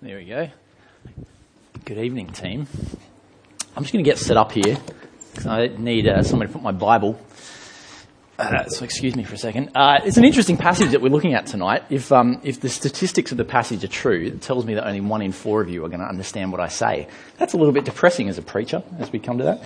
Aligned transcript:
There 0.00 0.16
we 0.16 0.26
go. 0.26 0.48
Good 1.84 1.98
evening, 1.98 2.28
team. 2.28 2.68
I'm 3.74 3.82
just 3.82 3.92
going 3.92 4.04
to 4.04 4.08
get 4.08 4.16
set 4.16 4.36
up 4.36 4.52
here 4.52 4.76
because 5.32 5.48
I 5.48 5.66
need 5.66 6.06
uh, 6.06 6.22
somebody 6.22 6.52
to 6.52 6.56
put 6.56 6.62
my 6.62 6.70
Bible. 6.70 7.20
Uh, 8.38 8.66
so 8.66 8.84
excuse 8.84 9.16
me 9.16 9.24
for 9.24 9.34
a 9.34 9.38
second. 9.38 9.72
Uh, 9.74 9.98
it's 10.04 10.16
an 10.16 10.24
interesting 10.24 10.56
passage 10.56 10.92
that 10.92 11.02
we're 11.02 11.08
looking 11.08 11.34
at 11.34 11.46
tonight. 11.46 11.82
If 11.90 12.12
um, 12.12 12.40
if 12.44 12.60
the 12.60 12.68
statistics 12.68 13.32
of 13.32 13.38
the 13.38 13.44
passage 13.44 13.82
are 13.82 13.88
true, 13.88 14.26
it 14.26 14.40
tells 14.40 14.64
me 14.64 14.74
that 14.74 14.86
only 14.86 15.00
one 15.00 15.20
in 15.20 15.32
four 15.32 15.60
of 15.62 15.68
you 15.68 15.84
are 15.84 15.88
going 15.88 15.98
to 15.98 16.06
understand 16.06 16.52
what 16.52 16.60
I 16.60 16.68
say. 16.68 17.08
That's 17.36 17.54
a 17.54 17.56
little 17.56 17.74
bit 17.74 17.84
depressing 17.84 18.28
as 18.28 18.38
a 18.38 18.42
preacher, 18.42 18.84
as 19.00 19.10
we 19.10 19.18
come 19.18 19.38
to 19.38 19.44
that. 19.44 19.64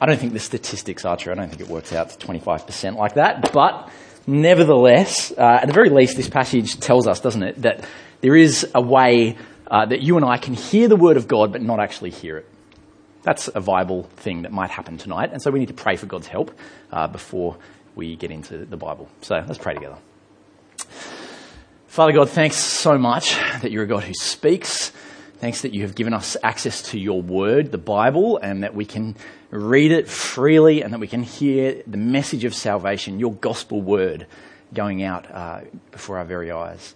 I 0.00 0.06
don't 0.06 0.18
think 0.18 0.32
the 0.32 0.38
statistics 0.38 1.04
are 1.04 1.18
true. 1.18 1.34
I 1.34 1.36
don't 1.36 1.50
think 1.50 1.60
it 1.60 1.68
works 1.68 1.92
out 1.92 2.08
to 2.08 2.26
25% 2.26 2.96
like 2.96 3.16
that. 3.16 3.52
But 3.52 3.90
nevertheless, 4.26 5.32
uh, 5.32 5.58
at 5.60 5.66
the 5.66 5.74
very 5.74 5.90
least, 5.90 6.16
this 6.16 6.30
passage 6.30 6.80
tells 6.80 7.06
us, 7.06 7.20
doesn't 7.20 7.42
it, 7.42 7.60
that 7.60 7.86
there 8.22 8.34
is 8.34 8.66
a 8.74 8.80
way 8.80 9.36
uh, 9.68 9.86
that 9.86 10.02
you 10.02 10.16
and 10.16 10.24
I 10.24 10.38
can 10.38 10.54
hear 10.54 10.88
the 10.88 10.96
word 10.96 11.16
of 11.16 11.28
God 11.28 11.52
but 11.52 11.62
not 11.62 11.80
actually 11.80 12.10
hear 12.10 12.38
it. 12.38 12.48
That's 13.22 13.48
a 13.48 13.60
viable 13.60 14.04
thing 14.04 14.42
that 14.42 14.52
might 14.52 14.70
happen 14.70 14.98
tonight. 14.98 15.30
And 15.32 15.42
so 15.42 15.50
we 15.50 15.58
need 15.58 15.68
to 15.68 15.74
pray 15.74 15.96
for 15.96 16.06
God's 16.06 16.28
help 16.28 16.56
uh, 16.92 17.08
before 17.08 17.56
we 17.96 18.14
get 18.14 18.30
into 18.30 18.64
the 18.64 18.76
Bible. 18.76 19.08
So 19.22 19.42
let's 19.46 19.58
pray 19.58 19.74
together. 19.74 19.96
Father 21.88 22.12
God, 22.12 22.30
thanks 22.30 22.56
so 22.56 22.98
much 22.98 23.34
that 23.62 23.72
you're 23.72 23.84
a 23.84 23.86
God 23.86 24.04
who 24.04 24.14
speaks. 24.14 24.92
Thanks 25.38 25.62
that 25.62 25.74
you 25.74 25.82
have 25.82 25.94
given 25.94 26.14
us 26.14 26.36
access 26.42 26.82
to 26.90 26.98
your 26.98 27.20
word, 27.20 27.72
the 27.72 27.78
Bible, 27.78 28.38
and 28.38 28.62
that 28.62 28.74
we 28.74 28.84
can 28.84 29.16
read 29.50 29.92
it 29.92 30.08
freely 30.08 30.82
and 30.82 30.92
that 30.92 31.00
we 31.00 31.06
can 31.06 31.22
hear 31.22 31.82
the 31.86 31.96
message 31.96 32.44
of 32.44 32.54
salvation, 32.54 33.18
your 33.18 33.34
gospel 33.34 33.80
word, 33.82 34.26
going 34.72 35.02
out 35.02 35.30
uh, 35.30 35.60
before 35.90 36.18
our 36.18 36.24
very 36.24 36.50
eyes. 36.50 36.94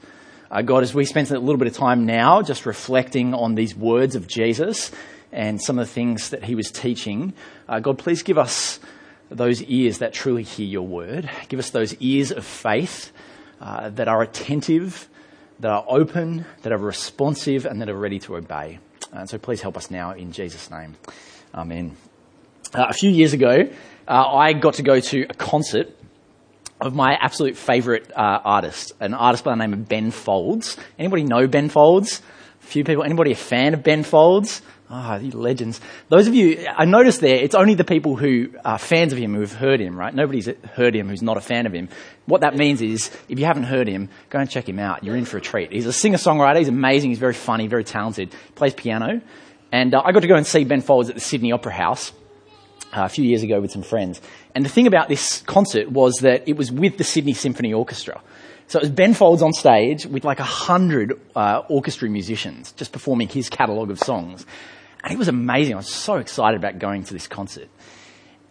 Uh, 0.50 0.62
God, 0.62 0.82
as 0.82 0.92
we 0.92 1.04
spend 1.04 1.30
a 1.30 1.38
little 1.38 1.58
bit 1.58 1.68
of 1.68 1.74
time 1.74 2.06
now 2.06 2.42
just 2.42 2.66
reflecting 2.66 3.34
on 3.34 3.54
these 3.54 3.76
words 3.76 4.16
of 4.16 4.26
Jesus 4.26 4.90
and 5.30 5.62
some 5.62 5.78
of 5.78 5.86
the 5.86 5.92
things 5.92 6.30
that 6.30 6.42
he 6.42 6.56
was 6.56 6.72
teaching, 6.72 7.34
uh, 7.68 7.78
God, 7.78 7.98
please 7.98 8.24
give 8.24 8.36
us 8.36 8.80
those 9.30 9.62
ears 9.62 9.98
that 9.98 10.12
truly 10.12 10.42
hear 10.42 10.66
your 10.66 10.86
word. 10.86 11.30
Give 11.48 11.60
us 11.60 11.70
those 11.70 11.94
ears 12.00 12.32
of 12.32 12.44
faith 12.44 13.12
uh, 13.60 13.90
that 13.90 14.08
are 14.08 14.22
attentive, 14.22 15.08
that 15.60 15.70
are 15.70 15.84
open, 15.86 16.44
that 16.62 16.72
are 16.72 16.78
responsive, 16.78 17.64
and 17.64 17.80
that 17.80 17.88
are 17.88 17.96
ready 17.96 18.18
to 18.18 18.36
obey. 18.36 18.80
And 19.12 19.30
so 19.30 19.38
please 19.38 19.60
help 19.60 19.76
us 19.76 19.88
now 19.88 20.12
in 20.12 20.32
Jesus' 20.32 20.68
name. 20.68 20.96
Amen. 21.54 21.96
Uh, 22.74 22.86
a 22.88 22.92
few 22.92 23.10
years 23.10 23.32
ago, 23.34 23.70
uh, 24.08 24.34
I 24.34 24.52
got 24.52 24.74
to 24.74 24.82
go 24.82 24.98
to 24.98 25.26
a 25.30 25.34
concert 25.34 25.96
of 26.80 26.94
my 26.94 27.14
absolute 27.20 27.56
favourite 27.56 28.10
uh, 28.12 28.40
artist, 28.44 28.92
an 29.00 29.14
artist 29.14 29.44
by 29.44 29.52
the 29.52 29.58
name 29.58 29.72
of 29.72 29.88
Ben 29.88 30.10
Folds. 30.10 30.76
Anybody 30.98 31.24
know 31.24 31.46
Ben 31.46 31.68
Folds? 31.68 32.22
A 32.62 32.66
few 32.66 32.84
people. 32.84 33.04
Anybody 33.04 33.32
a 33.32 33.36
fan 33.36 33.74
of 33.74 33.82
Ben 33.82 34.02
Folds? 34.02 34.62
Ah, 34.92 35.20
oh, 35.22 35.38
legends. 35.38 35.80
Those 36.08 36.26
of 36.26 36.34
you, 36.34 36.66
I 36.76 36.84
noticed 36.84 37.20
there, 37.20 37.36
it's 37.36 37.54
only 37.54 37.74
the 37.74 37.84
people 37.84 38.16
who 38.16 38.48
are 38.64 38.76
fans 38.76 39.12
of 39.12 39.20
him 39.20 39.34
who 39.34 39.40
have 39.40 39.52
heard 39.52 39.80
him, 39.80 39.96
right? 39.96 40.12
Nobody's 40.12 40.48
heard 40.74 40.96
him 40.96 41.08
who's 41.08 41.22
not 41.22 41.36
a 41.36 41.40
fan 41.40 41.66
of 41.66 41.72
him. 41.72 41.88
What 42.26 42.40
that 42.40 42.56
means 42.56 42.82
is, 42.82 43.08
if 43.28 43.38
you 43.38 43.44
haven't 43.44 43.64
heard 43.64 43.86
him, 43.86 44.08
go 44.30 44.40
and 44.40 44.50
check 44.50 44.68
him 44.68 44.80
out. 44.80 45.04
You're 45.04 45.16
in 45.16 45.26
for 45.26 45.36
a 45.36 45.40
treat. 45.40 45.70
He's 45.72 45.86
a 45.86 45.92
singer-songwriter. 45.92 46.58
He's 46.58 46.68
amazing. 46.68 47.10
He's 47.10 47.20
very 47.20 47.34
funny, 47.34 47.68
very 47.68 47.84
talented. 47.84 48.34
Plays 48.56 48.74
piano. 48.74 49.20
And 49.70 49.94
uh, 49.94 50.02
I 50.04 50.10
got 50.10 50.22
to 50.22 50.28
go 50.28 50.34
and 50.34 50.44
see 50.44 50.64
Ben 50.64 50.80
Folds 50.80 51.08
at 51.08 51.14
the 51.14 51.20
Sydney 51.20 51.52
Opera 51.52 51.72
House 51.72 52.10
uh, 52.92 53.04
a 53.04 53.08
few 53.08 53.24
years 53.24 53.44
ago 53.44 53.60
with 53.60 53.70
some 53.70 53.82
friends. 53.82 54.20
And 54.54 54.64
the 54.64 54.68
thing 54.68 54.86
about 54.86 55.08
this 55.08 55.42
concert 55.42 55.90
was 55.90 56.16
that 56.20 56.48
it 56.48 56.56
was 56.56 56.72
with 56.72 56.98
the 56.98 57.04
Sydney 57.04 57.34
Symphony 57.34 57.72
Orchestra. 57.72 58.20
So 58.66 58.78
it 58.78 58.82
was 58.82 58.90
Ben 58.90 59.14
Folds 59.14 59.42
on 59.42 59.52
stage 59.52 60.06
with 60.06 60.24
like 60.24 60.38
a 60.38 60.44
hundred 60.44 61.20
uh, 61.34 61.62
orchestra 61.68 62.08
musicians 62.08 62.72
just 62.72 62.92
performing 62.92 63.28
his 63.28 63.48
catalogue 63.48 63.90
of 63.90 63.98
songs. 63.98 64.46
And 65.02 65.12
it 65.12 65.18
was 65.18 65.28
amazing. 65.28 65.74
I 65.74 65.78
was 65.78 65.88
so 65.88 66.16
excited 66.16 66.56
about 66.58 66.78
going 66.78 67.04
to 67.04 67.12
this 67.12 67.26
concert. 67.26 67.68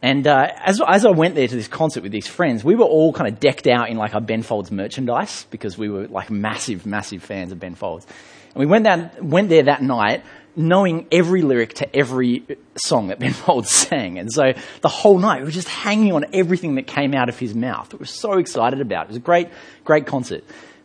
And 0.01 0.25
uh, 0.27 0.47
as, 0.65 0.81
as 0.85 1.05
I 1.05 1.11
went 1.11 1.35
there 1.35 1.47
to 1.47 1.55
this 1.55 1.67
concert 1.67 2.03
with 2.03 2.11
these 2.11 2.27
friends, 2.27 2.63
we 2.63 2.75
were 2.75 2.85
all 2.85 3.11
kind 3.11 3.27
of 3.27 3.39
decked 3.39 3.67
out 3.67 3.89
in 3.89 3.97
like 3.97 4.15
our 4.15 4.21
Ben 4.21 4.43
Folds 4.43 4.71
merchandise 4.71 5.45
because 5.51 5.77
we 5.77 5.89
were 5.89 6.07
like 6.07 6.29
massive, 6.29 6.85
massive 6.85 7.21
fans 7.21 7.51
of 7.51 7.59
Ben 7.59 7.75
Folds. 7.75 8.05
And 8.53 8.55
we 8.55 8.65
went, 8.65 8.85
down, 8.85 9.11
went 9.21 9.49
there 9.49 9.63
that 9.63 9.81
night 9.81 10.23
knowing 10.55 11.07
every 11.11 11.41
lyric 11.41 11.73
to 11.75 11.95
every 11.95 12.43
song 12.75 13.07
that 13.07 13.19
Ben 13.19 13.33
Folds 13.33 13.69
sang. 13.69 14.19
And 14.19 14.31
so 14.31 14.53
the 14.81 14.89
whole 14.89 15.19
night 15.19 15.39
we 15.39 15.45
were 15.45 15.51
just 15.51 15.69
hanging 15.69 16.13
on 16.13 16.25
everything 16.33 16.75
that 16.75 16.87
came 16.87 17.13
out 17.13 17.29
of 17.29 17.37
his 17.39 17.53
mouth. 17.53 17.91
We 17.93 17.99
were 17.99 18.05
so 18.05 18.33
excited 18.33 18.81
about 18.81 19.01
it. 19.01 19.05
It 19.05 19.07
was 19.09 19.17
a 19.17 19.21
great, 19.21 19.49
great 19.83 20.05
concert. 20.05 20.43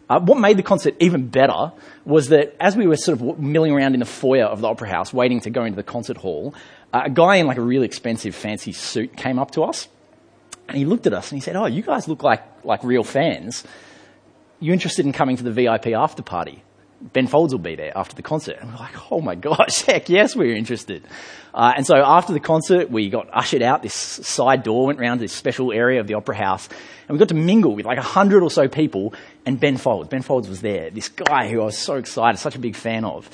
Uh, 0.08 0.20
what 0.20 0.38
made 0.38 0.58
the 0.58 0.62
concert 0.62 0.94
even 1.00 1.28
better 1.28 1.72
was 2.04 2.28
that 2.28 2.54
as 2.60 2.76
we 2.76 2.86
were 2.86 2.96
sort 2.96 3.20
of 3.20 3.38
milling 3.38 3.72
around 3.72 3.94
in 3.94 4.00
the 4.00 4.06
foyer 4.06 4.44
of 4.44 4.60
the 4.60 4.68
Opera 4.68 4.88
House 4.88 5.14
waiting 5.14 5.40
to 5.40 5.50
go 5.50 5.64
into 5.64 5.76
the 5.76 5.82
concert 5.82 6.18
hall, 6.18 6.54
uh, 6.92 7.02
a 7.06 7.10
guy 7.10 7.36
in 7.36 7.46
like 7.46 7.56
a 7.56 7.62
really 7.62 7.86
expensive 7.86 8.34
fancy 8.34 8.72
suit 8.72 9.16
came 9.16 9.38
up 9.38 9.52
to 9.52 9.62
us 9.62 9.88
and 10.68 10.76
he 10.76 10.84
looked 10.84 11.06
at 11.06 11.14
us 11.14 11.30
and 11.30 11.36
he 11.36 11.40
said, 11.40 11.56
Oh, 11.56 11.66
you 11.66 11.82
guys 11.82 12.08
look 12.08 12.22
like, 12.22 12.42
like 12.64 12.82
real 12.84 13.04
fans. 13.04 13.64
You 14.60 14.72
interested 14.72 15.04
in 15.04 15.12
coming 15.12 15.36
to 15.36 15.42
the 15.42 15.52
VIP 15.52 15.88
after 15.88 16.22
party? 16.22 16.62
Ben 17.00 17.26
Folds 17.26 17.52
will 17.52 17.60
be 17.60 17.74
there 17.74 17.96
after 17.96 18.16
the 18.16 18.22
concert. 18.22 18.58
And 18.60 18.70
we're 18.72 18.78
like, 18.78 19.12
oh 19.12 19.20
my 19.20 19.34
gosh, 19.34 19.82
heck 19.86 20.08
yes, 20.08 20.34
we're 20.34 20.54
interested. 20.54 21.04
Uh, 21.52 21.72
and 21.76 21.86
so 21.86 21.96
after 21.96 22.32
the 22.32 22.40
concert, 22.40 22.90
we 22.90 23.10
got 23.10 23.28
ushered 23.32 23.62
out 23.62 23.82
this 23.82 23.94
side 23.94 24.62
door, 24.62 24.86
went 24.86 25.00
around 25.00 25.20
this 25.20 25.32
special 25.32 25.72
area 25.72 26.00
of 26.00 26.06
the 26.06 26.14
Opera 26.14 26.36
House, 26.36 26.68
and 27.06 27.14
we 27.14 27.18
got 27.18 27.28
to 27.28 27.34
mingle 27.34 27.74
with 27.74 27.86
like 27.86 27.98
a 27.98 28.02
hundred 28.02 28.42
or 28.42 28.50
so 28.50 28.68
people, 28.68 29.14
and 29.44 29.60
Ben 29.60 29.76
Folds. 29.76 30.08
Ben 30.08 30.22
Folds 30.22 30.48
was 30.48 30.62
there, 30.62 30.90
this 30.90 31.08
guy 31.08 31.48
who 31.48 31.60
I 31.60 31.66
was 31.66 31.78
so 31.78 31.96
excited, 31.96 32.38
such 32.38 32.56
a 32.56 32.58
big 32.58 32.74
fan 32.74 33.04
of. 33.04 33.28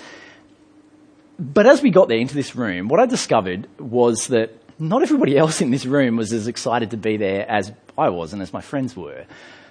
But 1.38 1.66
as 1.66 1.80
we 1.80 1.90
got 1.90 2.08
there 2.08 2.18
into 2.18 2.34
this 2.34 2.54
room, 2.54 2.88
what 2.88 3.00
I 3.00 3.06
discovered 3.06 3.66
was 3.78 4.26
that 4.26 4.52
not 4.78 5.02
everybody 5.02 5.38
else 5.38 5.60
in 5.60 5.70
this 5.70 5.86
room 5.86 6.16
was 6.16 6.32
as 6.32 6.48
excited 6.48 6.90
to 6.90 6.96
be 6.96 7.16
there 7.16 7.50
as 7.50 7.72
I 7.96 8.10
was 8.10 8.32
and 8.32 8.42
as 8.42 8.52
my 8.52 8.60
friends 8.60 8.96
were. 8.96 9.24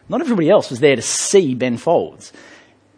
Not 0.08 0.22
everybody 0.22 0.50
else 0.50 0.72
was 0.72 0.80
there 0.80 0.96
to 0.96 1.04
see 1.04 1.54
Ben 1.54 1.78
Folds. 1.78 2.34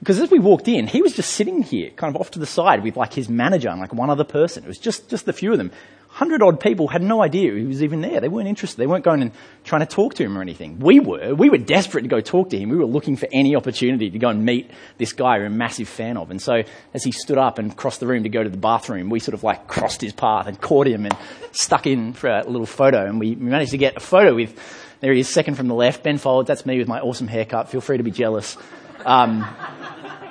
Because 0.02 0.20
as 0.20 0.32
we 0.32 0.40
walked 0.40 0.68
in, 0.68 0.88
he 0.88 1.04
was 1.04 1.14
just 1.14 1.32
sitting 1.34 1.62
here, 1.62 1.92
kind 1.92 2.16
of 2.16 2.20
off 2.20 2.32
to 2.32 2.40
the 2.40 2.48
side 2.48 2.84
with 2.84 2.98
like 2.98 3.14
his 3.14 3.30
manager 3.30 3.70
and 3.70 3.80
like 3.80 3.94
one 3.94 4.10
other 4.10 4.24
person. 4.24 4.64
It 4.64 4.68
was 4.68 4.80
just, 4.80 5.10
just 5.10 5.28
the 5.28 5.34
few 5.34 5.52
of 5.52 5.60
them. 5.60 5.72
Hundred 6.08 6.42
odd 6.42 6.60
people 6.60 6.88
had 6.88 7.04
no 7.04 7.22
idea 7.22 7.54
he 7.54 7.66
was 7.66 7.84
even 7.84 8.02
there. 8.02 8.20
They 8.20 8.28
weren't 8.28 8.48
interested. 8.48 8.78
They 8.78 8.88
weren't 8.88 9.06
going 9.06 9.22
and 9.22 9.32
trying 9.64 9.82
to 9.82 9.86
talk 9.86 10.16
to 10.16 10.24
him 10.24 10.36
or 10.36 10.42
anything. 10.42 10.80
We 10.80 11.00
were. 11.00 11.36
We 11.36 11.52
were 11.52 11.60
desperate 11.60 12.02
to 12.02 12.08
go 12.08 12.20
talk 12.20 12.50
to 12.50 12.58
him. 12.58 12.70
We 12.70 12.78
were 12.78 12.86
looking 12.86 13.16
for 13.16 13.30
any 13.32 13.56
opportunity 13.56 14.10
to 14.10 14.18
go 14.18 14.30
and 14.30 14.44
meet 14.44 14.72
this 14.98 15.14
guy 15.14 15.38
we're 15.38 15.46
a 15.46 15.50
massive 15.52 15.88
fan 15.88 16.18
of. 16.18 16.32
And 16.32 16.42
so 16.42 16.64
as 16.96 17.04
he 17.04 17.12
stood 17.12 17.38
up 17.38 17.60
and 17.60 17.78
crossed 17.78 18.00
the 18.00 18.08
room 18.08 18.24
to 18.24 18.30
go 18.30 18.44
to 18.44 18.50
the 18.50 18.58
bathroom, 18.58 19.12
we 19.12 19.20
sort 19.20 19.36
of 19.36 19.44
like 19.44 19.68
crossed 19.68 20.02
his 20.02 20.14
path 20.14 20.48
and 20.48 20.60
caught 20.60 20.88
him 20.88 21.06
and 21.06 21.16
stuck 21.52 21.86
in 21.86 22.14
for 22.14 22.28
a 22.28 22.44
little 22.44 22.66
photo. 22.66 23.06
And 23.06 23.20
we 23.20 23.36
managed 23.36 23.72
to 23.72 23.78
get 23.78 23.96
a 23.96 24.02
photo 24.02 24.34
with, 24.34 24.60
there 25.00 25.14
he 25.14 25.20
is, 25.20 25.30
second 25.30 25.56
from 25.56 25.68
the 25.68 25.76
left, 25.76 26.04
Ben 26.04 26.18
Folds. 26.18 26.48
That's 26.48 26.66
me 26.66 26.80
with 26.80 26.88
my 26.88 27.00
awesome 27.00 27.28
haircut. 27.28 27.70
Feel 27.70 27.82
free 27.82 27.98
to 27.98 28.04
be 28.04 28.12
jealous. 28.12 28.58
Um, 29.06 29.48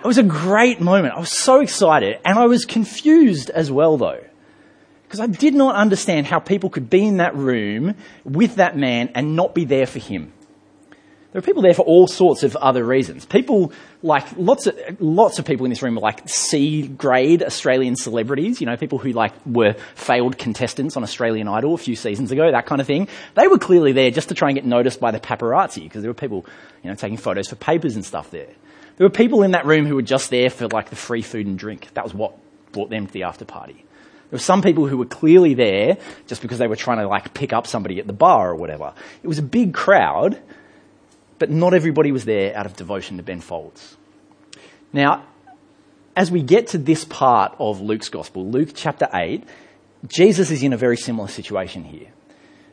it 0.02 0.06
was 0.06 0.18
a 0.18 0.22
great 0.22 0.80
moment. 0.80 1.14
I 1.14 1.20
was 1.20 1.30
so 1.30 1.60
excited. 1.60 2.18
And 2.24 2.38
I 2.38 2.46
was 2.46 2.64
confused 2.64 3.50
as 3.50 3.70
well, 3.70 3.96
though. 3.96 4.22
Because 5.04 5.20
I 5.20 5.26
did 5.26 5.54
not 5.54 5.74
understand 5.74 6.26
how 6.26 6.38
people 6.38 6.70
could 6.70 6.88
be 6.88 7.06
in 7.06 7.18
that 7.18 7.34
room 7.34 7.94
with 8.24 8.56
that 8.56 8.76
man 8.76 9.10
and 9.14 9.36
not 9.36 9.54
be 9.54 9.64
there 9.64 9.86
for 9.86 9.98
him. 9.98 10.32
There 11.32 11.40
were 11.40 11.46
people 11.46 11.62
there 11.62 11.74
for 11.74 11.82
all 11.82 12.08
sorts 12.08 12.42
of 12.42 12.56
other 12.56 12.84
reasons. 12.84 13.24
People 13.24 13.72
like 14.02 14.26
lots 14.36 14.66
of 14.66 14.76
lots 15.00 15.38
of 15.38 15.44
people 15.44 15.64
in 15.64 15.70
this 15.70 15.80
room 15.80 15.94
were 15.94 16.00
like 16.00 16.28
C 16.28 16.88
grade 16.88 17.42
Australian 17.44 17.94
celebrities. 17.94 18.60
You 18.60 18.66
know, 18.66 18.76
people 18.76 18.98
who 18.98 19.12
like 19.12 19.32
were 19.46 19.74
failed 19.94 20.38
contestants 20.38 20.96
on 20.96 21.04
Australian 21.04 21.46
Idol 21.46 21.74
a 21.74 21.78
few 21.78 21.94
seasons 21.94 22.32
ago, 22.32 22.50
that 22.50 22.66
kind 22.66 22.80
of 22.80 22.86
thing. 22.86 23.06
They 23.36 23.46
were 23.46 23.58
clearly 23.58 23.92
there 23.92 24.10
just 24.10 24.30
to 24.30 24.34
try 24.34 24.48
and 24.48 24.56
get 24.56 24.64
noticed 24.64 24.98
by 24.98 25.12
the 25.12 25.20
paparazzi 25.20 25.84
because 25.84 26.02
there 26.02 26.10
were 26.10 26.14
people, 26.14 26.46
you 26.82 26.90
know, 26.90 26.96
taking 26.96 27.16
photos 27.16 27.48
for 27.48 27.54
papers 27.54 27.94
and 27.94 28.04
stuff 28.04 28.32
there. 28.32 28.48
There 28.96 29.06
were 29.06 29.10
people 29.10 29.44
in 29.44 29.52
that 29.52 29.64
room 29.64 29.86
who 29.86 29.94
were 29.94 30.02
just 30.02 30.30
there 30.30 30.50
for 30.50 30.66
like 30.66 30.90
the 30.90 30.96
free 30.96 31.22
food 31.22 31.46
and 31.46 31.56
drink. 31.56 31.88
That 31.94 32.02
was 32.02 32.12
what 32.12 32.34
brought 32.72 32.90
them 32.90 33.06
to 33.06 33.12
the 33.12 33.22
after 33.22 33.44
party. 33.44 33.74
There 33.74 34.36
were 34.36 34.38
some 34.38 34.62
people 34.62 34.86
who 34.88 34.98
were 34.98 35.06
clearly 35.06 35.54
there 35.54 35.96
just 36.26 36.42
because 36.42 36.58
they 36.58 36.66
were 36.66 36.76
trying 36.76 36.98
to 36.98 37.08
like 37.08 37.34
pick 37.34 37.52
up 37.52 37.66
somebody 37.66 38.00
at 38.00 38.06
the 38.06 38.12
bar 38.12 38.50
or 38.50 38.56
whatever. 38.56 38.94
It 39.22 39.28
was 39.28 39.38
a 39.38 39.42
big 39.42 39.74
crowd, 39.74 40.40
but 41.40 41.50
not 41.50 41.72
everybody 41.72 42.12
was 42.12 42.26
there 42.26 42.54
out 42.56 42.66
of 42.66 42.76
devotion 42.76 43.16
to 43.16 43.22
Ben 43.24 43.40
Folds. 43.40 43.96
Now, 44.92 45.24
as 46.14 46.30
we 46.30 46.42
get 46.42 46.68
to 46.68 46.78
this 46.78 47.04
part 47.04 47.56
of 47.58 47.80
Luke's 47.80 48.10
gospel, 48.10 48.46
Luke 48.46 48.68
chapter 48.74 49.08
8, 49.12 49.42
Jesus 50.06 50.50
is 50.50 50.62
in 50.62 50.74
a 50.74 50.76
very 50.76 50.98
similar 50.98 51.28
situation 51.28 51.82
here. 51.82 52.08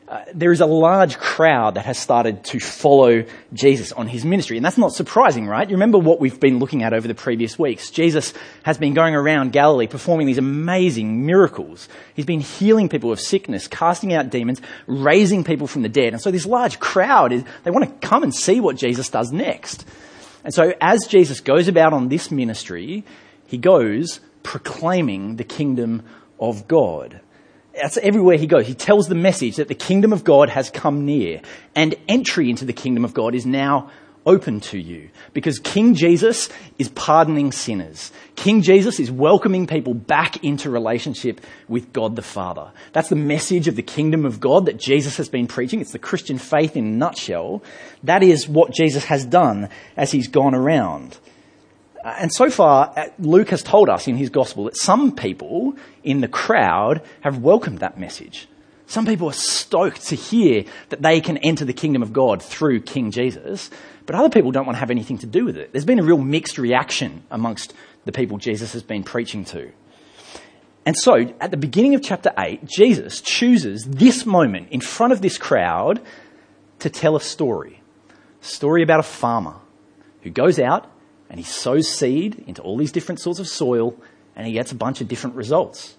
Uh, 0.08 0.24
there 0.32 0.52
is 0.52 0.62
a 0.62 0.66
large 0.66 1.18
crowd 1.18 1.74
that 1.74 1.84
has 1.84 1.98
started 1.98 2.42
to 2.42 2.58
follow 2.58 3.24
Jesus 3.52 3.92
on 3.92 4.08
his 4.08 4.24
ministry. 4.24 4.56
And 4.56 4.64
that's 4.64 4.78
not 4.78 4.94
surprising, 4.94 5.46
right? 5.46 5.68
You 5.68 5.76
remember 5.76 5.98
what 5.98 6.18
we've 6.18 6.40
been 6.40 6.58
looking 6.58 6.82
at 6.82 6.94
over 6.94 7.06
the 7.06 7.14
previous 7.14 7.58
weeks. 7.58 7.90
Jesus 7.90 8.32
has 8.62 8.78
been 8.78 8.94
going 8.94 9.14
around 9.14 9.52
Galilee 9.52 9.86
performing 9.86 10.26
these 10.26 10.38
amazing 10.38 11.26
miracles. 11.26 11.90
He's 12.14 12.24
been 12.24 12.40
healing 12.40 12.88
people 12.88 13.12
of 13.12 13.20
sickness, 13.20 13.68
casting 13.68 14.14
out 14.14 14.30
demons, 14.30 14.62
raising 14.86 15.44
people 15.44 15.66
from 15.66 15.82
the 15.82 15.90
dead. 15.90 16.14
And 16.14 16.22
so 16.22 16.30
this 16.30 16.46
large 16.46 16.80
crowd 16.80 17.30
is, 17.30 17.44
they 17.64 17.70
want 17.70 17.84
to 17.84 18.08
come 18.08 18.22
and 18.22 18.34
see 18.34 18.60
what 18.60 18.76
Jesus 18.76 19.10
does 19.10 19.30
next. 19.30 19.84
And 20.42 20.54
so 20.54 20.72
as 20.80 21.06
Jesus 21.06 21.40
goes 21.40 21.68
about 21.68 21.92
on 21.92 22.08
this 22.08 22.30
ministry, 22.30 23.04
he 23.46 23.58
goes 23.58 24.20
proclaiming 24.42 25.36
the 25.36 25.44
kingdom 25.44 26.02
of 26.40 26.66
God. 26.66 27.20
That's 27.80 27.96
everywhere 27.98 28.36
he 28.36 28.46
goes. 28.46 28.66
He 28.66 28.74
tells 28.74 29.08
the 29.08 29.14
message 29.14 29.56
that 29.56 29.68
the 29.68 29.74
kingdom 29.74 30.12
of 30.12 30.24
God 30.24 30.48
has 30.50 30.70
come 30.70 31.04
near 31.04 31.40
and 31.74 31.94
entry 32.08 32.50
into 32.50 32.64
the 32.64 32.72
kingdom 32.72 33.04
of 33.04 33.14
God 33.14 33.34
is 33.34 33.46
now 33.46 33.90
open 34.26 34.60
to 34.60 34.78
you 34.78 35.08
because 35.32 35.58
King 35.58 35.94
Jesus 35.94 36.50
is 36.78 36.88
pardoning 36.90 37.50
sinners. 37.50 38.12
King 38.36 38.60
Jesus 38.60 39.00
is 39.00 39.10
welcoming 39.10 39.66
people 39.66 39.94
back 39.94 40.44
into 40.44 40.70
relationship 40.70 41.40
with 41.66 41.92
God 41.92 42.14
the 42.14 42.22
Father. 42.22 42.70
That's 42.92 43.08
the 43.08 43.16
message 43.16 43.68
of 43.68 43.76
the 43.76 43.82
kingdom 43.82 44.26
of 44.26 44.38
God 44.38 44.66
that 44.66 44.78
Jesus 44.78 45.16
has 45.16 45.28
been 45.30 45.46
preaching. 45.46 45.80
It's 45.80 45.92
the 45.92 45.98
Christian 45.98 46.36
faith 46.36 46.76
in 46.76 46.84
a 46.84 46.90
nutshell. 46.90 47.62
That 48.02 48.22
is 48.22 48.46
what 48.46 48.74
Jesus 48.74 49.04
has 49.04 49.24
done 49.24 49.70
as 49.96 50.12
he's 50.12 50.28
gone 50.28 50.54
around. 50.54 51.18
Uh, 52.04 52.14
and 52.18 52.32
so 52.32 52.50
far, 52.50 52.92
uh, 52.96 53.08
Luke 53.18 53.50
has 53.50 53.62
told 53.62 53.88
us 53.88 54.06
in 54.06 54.16
his 54.16 54.30
gospel 54.30 54.64
that 54.64 54.76
some 54.76 55.12
people 55.14 55.76
in 56.04 56.20
the 56.20 56.28
crowd 56.28 57.02
have 57.22 57.38
welcomed 57.38 57.78
that 57.78 57.98
message. 57.98 58.48
Some 58.86 59.04
people 59.04 59.28
are 59.28 59.34
stoked 59.34 60.06
to 60.06 60.14
hear 60.14 60.64
that 60.88 61.02
they 61.02 61.20
can 61.20 61.36
enter 61.38 61.64
the 61.64 61.74
kingdom 61.74 62.02
of 62.02 62.12
God 62.12 62.42
through 62.42 62.80
King 62.80 63.10
Jesus, 63.10 63.70
but 64.06 64.14
other 64.16 64.30
people 64.30 64.50
don't 64.50 64.64
want 64.64 64.76
to 64.76 64.80
have 64.80 64.90
anything 64.90 65.18
to 65.18 65.26
do 65.26 65.44
with 65.44 65.58
it. 65.58 65.72
There's 65.72 65.84
been 65.84 65.98
a 65.98 66.04
real 66.04 66.18
mixed 66.18 66.56
reaction 66.56 67.22
amongst 67.30 67.74
the 68.06 68.12
people 68.12 68.38
Jesus 68.38 68.72
has 68.72 68.82
been 68.82 69.04
preaching 69.04 69.44
to. 69.46 69.70
And 70.86 70.96
so, 70.96 71.34
at 71.38 71.50
the 71.50 71.58
beginning 71.58 71.94
of 71.94 72.02
chapter 72.02 72.32
8, 72.38 72.64
Jesus 72.64 73.20
chooses 73.20 73.84
this 73.84 74.24
moment 74.24 74.68
in 74.70 74.80
front 74.80 75.12
of 75.12 75.20
this 75.20 75.36
crowd 75.36 76.00
to 76.78 76.88
tell 76.88 77.14
a 77.14 77.20
story. 77.20 77.82
A 78.40 78.44
story 78.44 78.82
about 78.82 79.00
a 79.00 79.02
farmer 79.02 79.56
who 80.22 80.30
goes 80.30 80.58
out 80.58 80.90
and 81.30 81.38
he 81.38 81.44
sows 81.44 81.88
seed 81.88 82.44
into 82.46 82.62
all 82.62 82.76
these 82.76 82.92
different 82.92 83.20
sorts 83.20 83.40
of 83.40 83.48
soil 83.48 83.96
and 84.36 84.46
he 84.46 84.52
gets 84.52 84.72
a 84.72 84.74
bunch 84.74 85.00
of 85.00 85.08
different 85.08 85.36
results. 85.36 85.96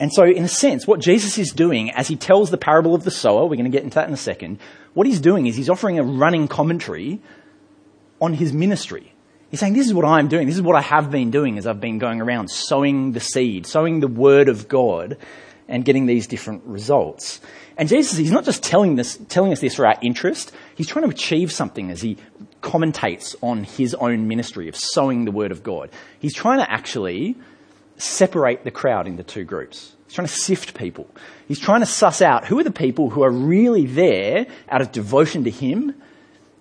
And 0.00 0.12
so, 0.12 0.24
in 0.24 0.44
a 0.44 0.48
sense, 0.48 0.86
what 0.86 1.00
Jesus 1.00 1.38
is 1.38 1.50
doing 1.50 1.90
as 1.90 2.06
he 2.06 2.16
tells 2.16 2.50
the 2.50 2.58
parable 2.58 2.94
of 2.94 3.04
the 3.04 3.10
sower, 3.10 3.42
we're 3.44 3.56
going 3.56 3.64
to 3.64 3.70
get 3.70 3.82
into 3.82 3.96
that 3.96 4.06
in 4.06 4.14
a 4.14 4.18
second, 4.18 4.58
what 4.94 5.06
he's 5.06 5.20
doing 5.20 5.46
is 5.46 5.56
he's 5.56 5.68
offering 5.68 5.98
a 5.98 6.04
running 6.04 6.46
commentary 6.46 7.20
on 8.20 8.34
his 8.34 8.52
ministry. 8.52 9.12
He's 9.50 9.60
saying, 9.60 9.72
This 9.72 9.86
is 9.86 9.94
what 9.94 10.04
I'm 10.04 10.28
doing. 10.28 10.46
This 10.46 10.56
is 10.56 10.62
what 10.62 10.76
I 10.76 10.82
have 10.82 11.10
been 11.10 11.30
doing 11.30 11.58
as 11.58 11.66
I've 11.66 11.80
been 11.80 11.98
going 11.98 12.20
around 12.20 12.48
sowing 12.48 13.12
the 13.12 13.20
seed, 13.20 13.66
sowing 13.66 14.00
the 14.00 14.08
word 14.08 14.48
of 14.48 14.68
God, 14.68 15.16
and 15.66 15.84
getting 15.84 16.06
these 16.06 16.26
different 16.26 16.64
results. 16.64 17.40
And 17.76 17.88
Jesus, 17.88 18.16
he's 18.18 18.32
not 18.32 18.44
just 18.44 18.62
telling, 18.62 18.96
this, 18.96 19.18
telling 19.28 19.52
us 19.52 19.60
this 19.60 19.76
for 19.76 19.86
our 19.86 19.96
interest, 20.02 20.52
he's 20.74 20.88
trying 20.88 21.04
to 21.04 21.10
achieve 21.10 21.52
something 21.52 21.90
as 21.90 22.02
he 22.02 22.16
commentates 22.62 23.34
on 23.42 23.64
his 23.64 23.94
own 23.94 24.28
ministry 24.28 24.68
of 24.68 24.76
sowing 24.76 25.24
the 25.24 25.30
word 25.30 25.52
of 25.52 25.62
God. 25.62 25.90
He's 26.18 26.34
trying 26.34 26.58
to 26.58 26.70
actually 26.70 27.36
separate 27.96 28.64
the 28.64 28.70
crowd 28.70 29.06
into 29.06 29.22
two 29.22 29.44
groups. 29.44 29.94
He's 30.06 30.14
trying 30.14 30.26
to 30.26 30.32
sift 30.32 30.74
people. 30.74 31.06
He's 31.46 31.58
trying 31.58 31.80
to 31.80 31.86
suss 31.86 32.22
out 32.22 32.46
who 32.46 32.58
are 32.58 32.64
the 32.64 32.70
people 32.70 33.10
who 33.10 33.22
are 33.22 33.30
really 33.30 33.86
there 33.86 34.46
out 34.68 34.80
of 34.80 34.92
devotion 34.92 35.44
to 35.44 35.50
him 35.50 35.94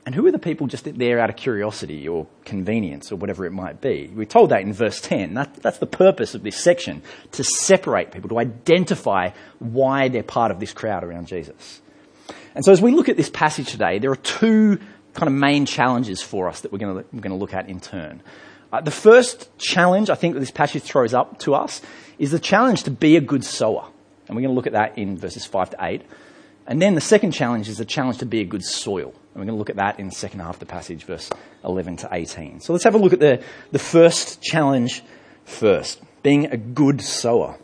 and 0.05 0.15
who 0.15 0.25
are 0.25 0.31
the 0.31 0.39
people 0.39 0.67
just 0.67 0.85
there 0.97 1.19
out 1.19 1.29
of 1.29 1.35
curiosity 1.35 2.07
or 2.07 2.27
convenience 2.45 3.11
or 3.11 3.17
whatever 3.17 3.45
it 3.45 3.51
might 3.51 3.81
be. 3.81 4.09
We're 4.13 4.25
told 4.25 4.51
that 4.51 4.61
in 4.61 4.71
verse 4.71 5.01
10. 5.01 5.33
That, 5.33 5.53
that's 5.55 5.79
the 5.79 5.85
purpose 5.85 6.33
of 6.33 6.44
this 6.44 6.55
section, 6.55 7.01
to 7.33 7.44
separate 7.44 8.11
people, 8.11 8.29
to 8.29 8.39
identify 8.39 9.31
why 9.59 10.07
they're 10.07 10.23
part 10.23 10.51
of 10.51 10.61
this 10.61 10.71
crowd 10.71 11.03
around 11.03 11.27
Jesus. 11.27 11.81
And 12.55 12.63
so 12.63 12.71
as 12.71 12.81
we 12.81 12.91
look 12.91 13.09
at 13.09 13.17
this 13.17 13.29
passage 13.29 13.69
today, 13.69 13.99
there 13.99 14.11
are 14.11 14.15
two 14.15 14.79
kind 15.18 15.28
of 15.28 15.34
main 15.34 15.66
challenges 15.66 16.22
for 16.22 16.48
us 16.48 16.62
that 16.62 16.72
we're 16.72 16.78
going 16.78 17.04
to, 17.22 17.36
look 17.36 17.54
at 17.54 17.68
in 17.68 17.80
turn. 17.80 18.22
Uh, 18.72 18.81
the 18.81 18.92
first 18.92 19.50
challenge 19.58 20.12
I 20.12 20.16
think 20.16 20.36
that 20.36 20.40
this 20.40 20.52
passage 20.52 20.84
throws 20.84 21.14
up 21.14 21.40
to 21.40 21.56
us 21.56 21.81
is 22.19 22.31
the 22.31 22.40
challenge 22.40 22.84
to 22.84 22.92
be 22.92 23.18
a 23.18 23.22
good 23.22 23.44
sower. 23.44 23.90
And 24.28 24.36
we're 24.36 24.44
going 24.44 24.52
to 24.52 24.56
look 24.56 24.68
at 24.68 24.74
that 24.74 24.98
in 24.98 25.18
verses 25.18 25.44
5 25.46 25.72
to 25.72 25.78
8. 25.81 26.04
And 26.68 26.81
then 26.81 26.94
the 26.94 27.02
second 27.02 27.31
challenge 27.31 27.68
is 27.68 27.78
the 27.78 27.86
challenge 27.86 28.19
to 28.19 28.25
be 28.28 28.42
a 28.42 28.46
good 28.46 28.64
soil. 28.64 29.08
And 29.08 29.36
we're 29.36 29.46
going 29.46 29.56
to 29.56 29.56
look 29.56 29.72
at 29.72 29.78
that 29.78 30.00
in 30.00 30.08
the 30.08 30.16
second 30.16 30.42
half 30.42 30.56
of 30.56 30.60
the 30.60 30.66
passage, 30.68 31.06
verse 31.06 31.31
11 31.64 31.98
to 31.98 32.10
18. 32.12 32.60
So 32.60 32.74
let's 32.74 32.84
have 32.84 32.94
a 32.94 33.00
look 33.00 33.14
at 33.14 33.19
the, 33.19 33.42
the 33.72 33.80
first 33.80 34.42
challenge 34.44 35.02
first 35.46 36.00
being 36.22 36.46
a 36.48 36.58
good 36.58 37.02
sower. 37.02 37.58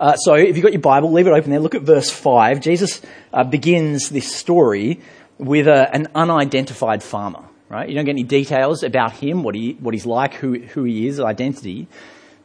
Uh, 0.00 0.16
so 0.16 0.34
if 0.34 0.56
you've 0.56 0.62
got 0.62 0.72
your 0.72 0.80
Bible, 0.80 1.12
leave 1.12 1.26
it 1.26 1.30
open 1.30 1.50
there. 1.50 1.60
Look 1.60 1.74
at 1.74 1.82
verse 1.82 2.10
5. 2.10 2.60
Jesus 2.60 3.02
uh, 3.32 3.44
begins 3.44 4.08
this 4.08 4.34
story 4.34 5.00
with 5.44 5.66
a, 5.66 5.94
an 5.94 6.08
unidentified 6.14 7.02
farmer 7.02 7.44
right? 7.72 7.88
You 7.88 7.94
don't 7.94 8.04
get 8.04 8.10
any 8.10 8.22
details 8.22 8.82
about 8.82 9.12
him, 9.12 9.42
what, 9.42 9.54
he, 9.54 9.72
what 9.80 9.94
he's 9.94 10.04
like, 10.04 10.34
who, 10.34 10.58
who 10.58 10.84
he 10.84 11.06
is, 11.06 11.18
identity. 11.18 11.88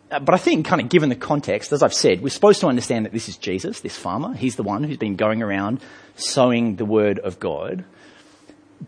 Uh, 0.10 0.20
but 0.20 0.34
I 0.34 0.38
think, 0.38 0.66
kind 0.66 0.82
of 0.82 0.88
given 0.88 1.10
the 1.10 1.16
context, 1.16 1.74
as 1.74 1.84
I've 1.84 1.94
said, 1.94 2.22
we're 2.22 2.30
supposed 2.30 2.62
to 2.62 2.68
understand 2.68 3.06
that 3.06 3.12
this 3.12 3.28
is 3.28 3.36
Jesus, 3.36 3.82
this 3.82 3.98
farmer. 3.98 4.34
He's 4.34 4.56
the 4.56 4.64
one 4.64 4.86
who's 4.86 4.98
been 4.98 5.18
going 5.18 5.44
around 5.44 5.82
sowing 6.16 6.78
the 6.78 6.86
word 6.86 7.20
of 7.20 7.42
God. 7.42 7.84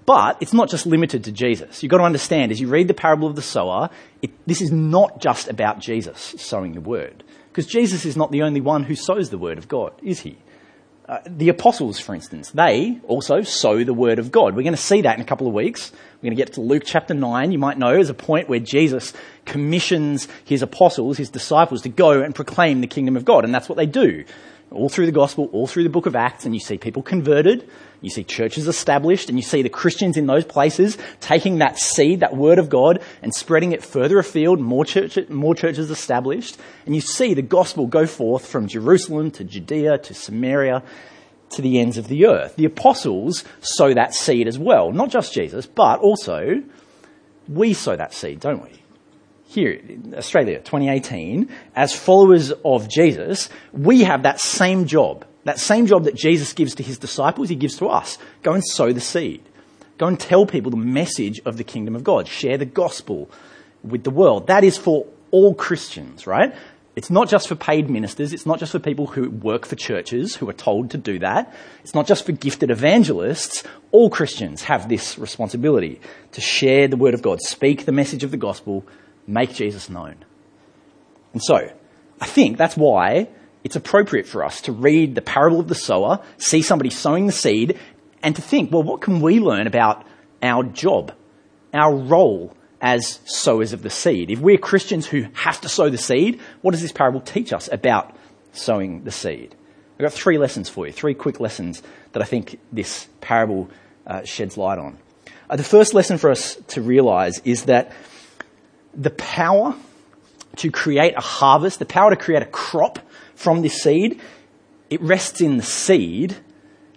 But 0.05 0.37
it's 0.39 0.53
not 0.53 0.69
just 0.69 0.85
limited 0.85 1.25
to 1.25 1.31
Jesus. 1.33 1.83
You've 1.83 1.89
got 1.89 1.97
to 1.97 2.03
understand, 2.03 2.53
as 2.53 2.61
you 2.61 2.69
read 2.69 2.87
the 2.87 2.93
parable 2.93 3.27
of 3.27 3.35
the 3.35 3.41
sower, 3.41 3.89
it, 4.21 4.31
this 4.47 4.61
is 4.61 4.71
not 4.71 5.19
just 5.19 5.49
about 5.49 5.79
Jesus 5.79 6.35
sowing 6.37 6.71
the 6.71 6.81
word. 6.81 7.21
Because 7.49 7.65
Jesus 7.65 8.05
is 8.05 8.15
not 8.15 8.31
the 8.31 8.43
only 8.43 8.61
one 8.61 8.83
who 8.83 8.95
sows 8.95 9.29
the 9.29 9.37
word 9.37 9.57
of 9.57 9.67
God, 9.67 9.91
is 10.01 10.21
he? 10.21 10.37
Uh, 11.09 11.17
the 11.25 11.49
apostles, 11.49 11.99
for 11.99 12.13
instance, 12.13 12.51
they 12.51 12.99
also 13.07 13.41
sow 13.41 13.83
the 13.83 13.95
word 13.95 14.19
of 14.19 14.31
God. 14.31 14.55
We're 14.55 14.61
going 14.61 14.75
to 14.75 14.77
see 14.77 15.01
that 15.01 15.15
in 15.15 15.21
a 15.21 15.25
couple 15.25 15.47
of 15.47 15.55
weeks. 15.55 15.91
We're 15.91 16.27
going 16.27 16.37
to 16.37 16.43
get 16.43 16.53
to 16.53 16.61
Luke 16.61 16.83
chapter 16.85 17.15
9. 17.15 17.51
You 17.51 17.57
might 17.57 17.79
know 17.79 17.93
there's 17.93 18.11
a 18.11 18.13
point 18.13 18.47
where 18.47 18.59
Jesus 18.59 19.11
commissions 19.45 20.27
his 20.45 20.61
apostles, 20.61 21.17
his 21.17 21.31
disciples, 21.31 21.81
to 21.81 21.89
go 21.89 22.21
and 22.21 22.35
proclaim 22.35 22.81
the 22.81 22.87
kingdom 22.87 23.17
of 23.17 23.25
God. 23.25 23.43
And 23.43 23.51
that's 23.51 23.67
what 23.67 23.75
they 23.75 23.87
do. 23.87 24.23
All 24.71 24.87
through 24.87 25.07
the 25.07 25.11
gospel, 25.11 25.49
all 25.51 25.65
through 25.65 25.83
the 25.83 25.89
book 25.89 26.05
of 26.05 26.15
Acts, 26.15 26.45
and 26.45 26.53
you 26.53 26.59
see 26.59 26.77
people 26.77 27.01
converted, 27.01 27.67
you 28.01 28.09
see 28.09 28.23
churches 28.23 28.67
established, 28.67 29.27
and 29.27 29.37
you 29.37 29.41
see 29.41 29.63
the 29.63 29.69
Christians 29.69 30.15
in 30.15 30.27
those 30.27 30.45
places 30.45 30.97
taking 31.19 31.57
that 31.57 31.79
seed, 31.79 32.19
that 32.19 32.35
word 32.35 32.59
of 32.59 32.69
God, 32.69 33.01
and 33.23 33.33
spreading 33.33 33.71
it 33.71 33.83
further 33.83 34.19
afield, 34.19 34.59
more, 34.59 34.85
church, 34.85 35.17
more 35.29 35.55
churches 35.55 35.89
established, 35.89 36.57
and 36.85 36.93
you 36.93 37.01
see 37.01 37.33
the 37.33 37.41
gospel 37.41 37.87
go 37.87 38.05
forth 38.05 38.45
from 38.45 38.67
Jerusalem 38.67 39.31
to 39.31 39.43
Judea 39.43 39.97
to 39.97 40.13
Samaria 40.13 40.83
to 41.51 41.61
the 41.61 41.79
ends 41.79 41.97
of 41.97 42.07
the 42.07 42.27
earth. 42.27 42.55
The 42.55 42.65
apostles 42.65 43.43
sow 43.61 43.93
that 43.93 44.13
seed 44.13 44.47
as 44.47 44.59
well, 44.59 44.91
not 44.91 45.09
just 45.09 45.33
Jesus, 45.33 45.65
but 45.65 45.99
also 45.99 46.61
we 47.47 47.73
sow 47.73 47.95
that 47.95 48.13
seed, 48.13 48.39
don't 48.39 48.63
we? 48.63 48.78
Here 49.49 49.71
in 49.71 50.13
Australia, 50.15 50.59
2018, 50.59 51.49
as 51.75 51.95
followers 51.95 52.51
of 52.63 52.87
Jesus, 52.87 53.49
we 53.73 54.03
have 54.03 54.21
that 54.21 54.39
same 54.39 54.85
job. 54.85 55.25
That 55.43 55.59
same 55.59 55.87
job 55.87 56.03
that 56.03 56.13
Jesus 56.13 56.53
gives 56.53 56.75
to 56.75 56.83
his 56.83 56.99
disciples, 56.99 57.49
he 57.49 57.55
gives 57.55 57.75
to 57.77 57.87
us. 57.87 58.19
Go 58.43 58.53
and 58.53 58.63
sow 58.63 58.93
the 58.93 59.01
seed. 59.01 59.41
Go 59.97 60.05
and 60.05 60.19
tell 60.19 60.45
people 60.45 60.69
the 60.69 60.77
message 60.77 61.41
of 61.47 61.57
the 61.57 61.63
kingdom 61.63 61.95
of 61.95 62.03
God. 62.03 62.27
Share 62.27 62.59
the 62.59 62.65
gospel 62.65 63.27
with 63.83 64.03
the 64.03 64.11
world. 64.11 64.45
That 64.45 64.63
is 64.63 64.77
for 64.77 65.07
all 65.31 65.55
Christians, 65.55 66.27
right? 66.27 66.53
It's 66.95 67.09
not 67.09 67.27
just 67.27 67.47
for 67.47 67.55
paid 67.55 67.89
ministers. 67.89 68.33
It's 68.33 68.45
not 68.45 68.59
just 68.59 68.71
for 68.71 68.77
people 68.77 69.07
who 69.07 69.31
work 69.31 69.65
for 69.65 69.75
churches 69.75 70.35
who 70.35 70.47
are 70.47 70.53
told 70.53 70.91
to 70.91 70.99
do 70.99 71.17
that. 71.19 71.51
It's 71.83 71.95
not 71.95 72.05
just 72.05 72.23
for 72.23 72.33
gifted 72.33 72.69
evangelists. 72.69 73.63
All 73.91 74.11
Christians 74.11 74.61
have 74.65 74.89
this 74.89 75.17
responsibility 75.17 76.01
to 76.33 76.39
share 76.39 76.87
the 76.87 76.97
word 76.97 77.15
of 77.15 77.23
God, 77.23 77.39
speak 77.41 77.85
the 77.85 77.91
message 77.91 78.23
of 78.23 78.29
the 78.29 78.37
gospel, 78.37 78.85
make 79.29 79.53
Jesus 79.53 79.89
known. 79.89 80.15
And 81.33 81.41
so, 81.41 81.71
I 82.19 82.25
think 82.25 82.57
that's 82.57 82.75
why 82.75 83.29
it's 83.63 83.75
appropriate 83.75 84.25
for 84.25 84.43
us 84.43 84.61
to 84.61 84.71
read 84.71 85.15
the 85.15 85.21
parable 85.21 85.59
of 85.59 85.67
the 85.67 85.75
sower, 85.75 86.21
see 86.37 86.61
somebody 86.61 86.89
sowing 86.89 87.27
the 87.27 87.31
seed, 87.31 87.77
and 88.23 88.35
to 88.35 88.41
think, 88.41 88.71
well, 88.71 88.83
what 88.83 89.01
can 89.01 89.21
we 89.21 89.39
learn 89.39 89.67
about 89.67 90.05
our 90.41 90.63
job, 90.63 91.13
our 91.73 91.93
role 91.93 92.55
as 92.81 93.19
sowers 93.25 93.73
of 93.73 93.81
the 93.81 93.89
seed. 93.89 94.31
If 94.31 94.39
we're 94.39 94.57
Christians 94.57 95.05
who 95.05 95.25
have 95.33 95.59
to 95.61 95.69
sow 95.69 95.89
the 95.89 95.97
seed, 95.97 96.39
what 96.61 96.71
does 96.71 96.81
this 96.81 96.91
parable 96.91 97.21
teach 97.21 97.51
us 97.51 97.69
about 97.71 98.15
sowing 98.53 99.03
the 99.03 99.11
seed? 99.11 99.55
I've 99.95 100.03
got 100.03 100.13
three 100.13 100.37
lessons 100.37 100.69
for 100.69 100.87
you, 100.87 100.93
three 100.93 101.13
quick 101.13 101.39
lessons 101.39 101.83
that 102.13 102.21
I 102.21 102.25
think 102.25 102.59
this 102.71 103.07
parable 103.19 103.69
uh, 104.07 104.23
sheds 104.23 104.57
light 104.57 104.79
on. 104.79 104.97
Uh, 105.49 105.57
the 105.57 105.63
first 105.63 105.93
lesson 105.93 106.17
for 106.17 106.29
us 106.29 106.55
to 106.69 106.81
realize 106.81 107.39
is 107.43 107.65
that 107.65 107.91
the 108.99 109.09
power 109.09 109.73
to 110.57 110.69
create 110.69 111.13
a 111.15 111.21
harvest, 111.21 111.79
the 111.79 111.85
power 111.85 112.09
to 112.09 112.17
create 112.17 112.43
a 112.43 112.45
crop 112.45 112.99
from 113.33 113.61
this 113.61 113.81
seed, 113.81 114.19
it 114.89 115.01
rests 115.01 115.39
in 115.39 115.57
the 115.57 115.63
seed 115.63 116.35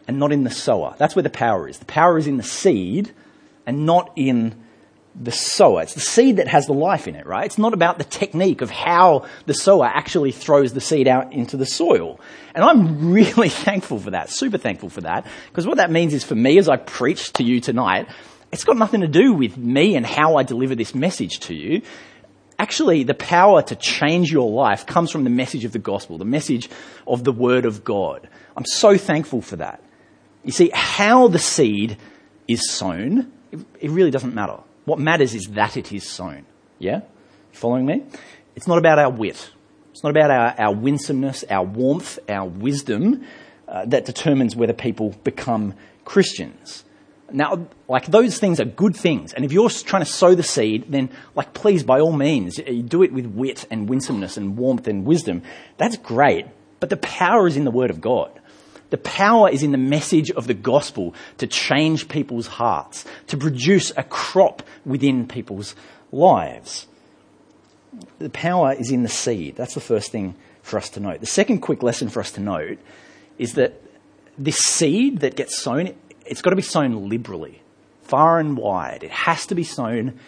and 0.09 0.19
not 0.19 0.33
in 0.33 0.43
the 0.43 0.51
sower. 0.51 0.97
That's 0.99 1.15
where 1.15 1.23
the 1.23 1.31
power 1.31 1.69
is. 1.69 1.79
The 1.79 1.85
power 1.85 2.19
is 2.19 2.27
in 2.27 2.37
the 2.37 2.43
seed 2.43 3.13
and 3.65 3.87
not 3.87 4.13
in 4.17 4.57
the 5.15 5.31
sower. 5.31 5.83
It's 5.83 5.95
the 5.95 6.01
seed 6.01 6.39
that 6.39 6.49
has 6.49 6.67
the 6.67 6.73
life 6.73 7.07
in 7.07 7.15
it, 7.15 7.27
right? 7.27 7.45
It's 7.45 7.59
not 7.59 7.75
about 7.75 7.99
the 7.99 8.05
technique 8.05 8.63
of 8.63 8.71
how 8.71 9.27
the 9.47 9.55
sower 9.55 9.85
actually 9.85 10.33
throws 10.33 10.73
the 10.73 10.81
seed 10.81 11.07
out 11.07 11.33
into 11.33 11.57
the 11.57 11.67
soil. 11.67 12.19
And 12.55 12.65
I'm 12.65 13.13
really 13.13 13.49
thankful 13.51 14.01
for 14.01 14.11
that, 14.11 14.31
super 14.31 14.59
thankful 14.59 14.89
for 14.89 15.03
that, 15.03 15.27
because 15.49 15.67
what 15.67 15.77
that 15.77 15.91
means 15.91 16.15
is 16.15 16.25
for 16.25 16.35
me 16.35 16.59
as 16.59 16.69
I 16.69 16.79
preach 16.79 17.33
to 17.35 17.45
you 17.45 17.61
tonight, 17.61 18.09
it's 18.53 18.65
got 18.65 18.77
nothing 18.77 19.01
to 19.01 19.09
do 19.09 19.33
with 19.33 19.57
me 19.57 19.97
and 19.97 20.05
how 20.05 20.37
I 20.37 20.43
deliver 20.43 20.75
this 20.75 20.95
message 20.95 21.41
to 21.41 21.55
you. 21.55 21.83
Actually, 22.59 23.03
the 23.03 23.15
power 23.15 23.63
to 23.63 23.75
change 23.75 24.31
your 24.31 24.51
life 24.51 24.87
comes 24.87 25.11
from 25.11 25.25
the 25.25 25.31
message 25.31 25.65
of 25.65 25.73
the 25.73 25.79
gospel, 25.79 26.19
the 26.19 26.25
message 26.25 26.69
of 27.07 27.25
the 27.25 27.33
word 27.33 27.65
of 27.65 27.83
God. 27.83 28.29
I'm 28.57 28.67
so 28.67 28.99
thankful 28.99 29.41
for 29.41 29.57
that. 29.57 29.83
You 30.45 30.53
see, 30.53 30.71
how 30.75 31.29
the 31.29 31.39
seed 31.39 31.97
is 32.47 32.71
sown, 32.71 33.33
it 33.81 33.91
really 33.91 34.11
doesn't 34.11 34.35
matter. 34.35 34.59
What 34.85 34.99
matters 34.99 35.35
is 35.35 35.47
that 35.53 35.77
it 35.77 35.93
is 35.93 36.09
sown. 36.09 36.45
Yeah? 36.79 37.01
Following 37.53 37.87
me? 37.87 38.05
It's 38.55 38.67
not 38.67 38.79
about 38.79 38.99
our 38.99 39.11
wit. 39.11 39.51
It's 39.93 40.03
not 40.03 40.11
about 40.11 40.31
our, 40.31 40.55
our 40.59 40.75
winsomeness, 40.75 41.45
our 41.49 41.65
warmth, 41.65 42.19
our 42.29 42.47
wisdom 42.47 43.25
uh, 43.67 43.87
that 43.87 44.05
determines 44.05 44.55
whether 44.55 44.73
people 44.73 45.11
become 45.25 45.75
Christians. 46.05 46.85
Now, 47.33 47.67
like 47.89 48.07
those 48.07 48.39
things 48.39 48.61
are 48.61 48.65
good 48.65 48.97
things. 48.97 49.33
And 49.33 49.45
if 49.45 49.53
you're 49.53 49.71
trying 49.71 50.05
to 50.05 50.11
sow 50.11 50.35
the 50.35 50.43
seed, 50.43 50.87
then 50.89 51.11
like 51.35 51.55
please, 51.55 51.83
by 51.83 52.01
all 52.01 52.13
means, 52.13 52.57
do 52.57 53.03
it 53.03 53.13
with 53.13 53.27
wit 53.27 53.67
and 53.71 53.89
winsomeness 53.89 54.37
and 54.37 54.57
warmth 54.57 54.89
and 54.89 55.05
wisdom. 55.05 55.43
That's 55.79 55.97
great. 55.97 56.47
But 56.81 56.91
the 56.91 56.97
power 56.97 57.47
is 57.47 57.57
in 57.57 57.65
the 57.65 57.71
Word 57.71 57.91
of 57.91 58.01
God. 58.01 58.31
The 58.91 58.99
power 58.99 59.49
is 59.49 59.63
in 59.63 59.73
the 59.73 59.79
message 59.79 60.31
of 60.31 60.47
the 60.47 60.55
gospel 60.55 61.15
to 61.39 61.47
change 61.47 62.09
people's 62.09 62.47
hearts, 62.47 63.07
to 63.29 63.39
produce 63.39 63.91
a 63.97 64.03
crop 64.03 64.63
within 64.85 65.27
people's 65.27 65.75
lives. 66.11 66.87
The 68.19 68.29
power 68.29 68.73
is 68.73 68.91
in 68.91 69.03
the 69.03 69.09
seed. 69.09 69.57
That's 69.57 69.75
the 69.75 69.81
first 69.81 70.13
thing 70.13 70.35
for 70.63 70.77
us 70.77 70.91
to 70.91 71.01
note. 71.01 71.21
The 71.21 71.27
second 71.27 71.61
quick 71.61 71.83
lesson 71.83 72.09
for 72.09 72.21
us 72.21 72.33
to 72.33 72.41
note 72.41 72.79
is 73.39 73.55
that 73.55 73.81
this 74.37 74.59
seed 74.59 75.21
that 75.21 75.37
gets 75.37 75.59
sown, 75.59 75.95
it's 76.27 76.43
got 76.43 76.51
to 76.51 76.57
be 76.57 76.63
sown 76.63 77.09
liberally, 77.09 77.63
far 78.03 78.39
and 78.39 78.57
wide. 78.57 79.03
It 79.03 79.11
has 79.11 79.47
to 79.47 79.55
be 79.55 79.65
sown 79.65 80.19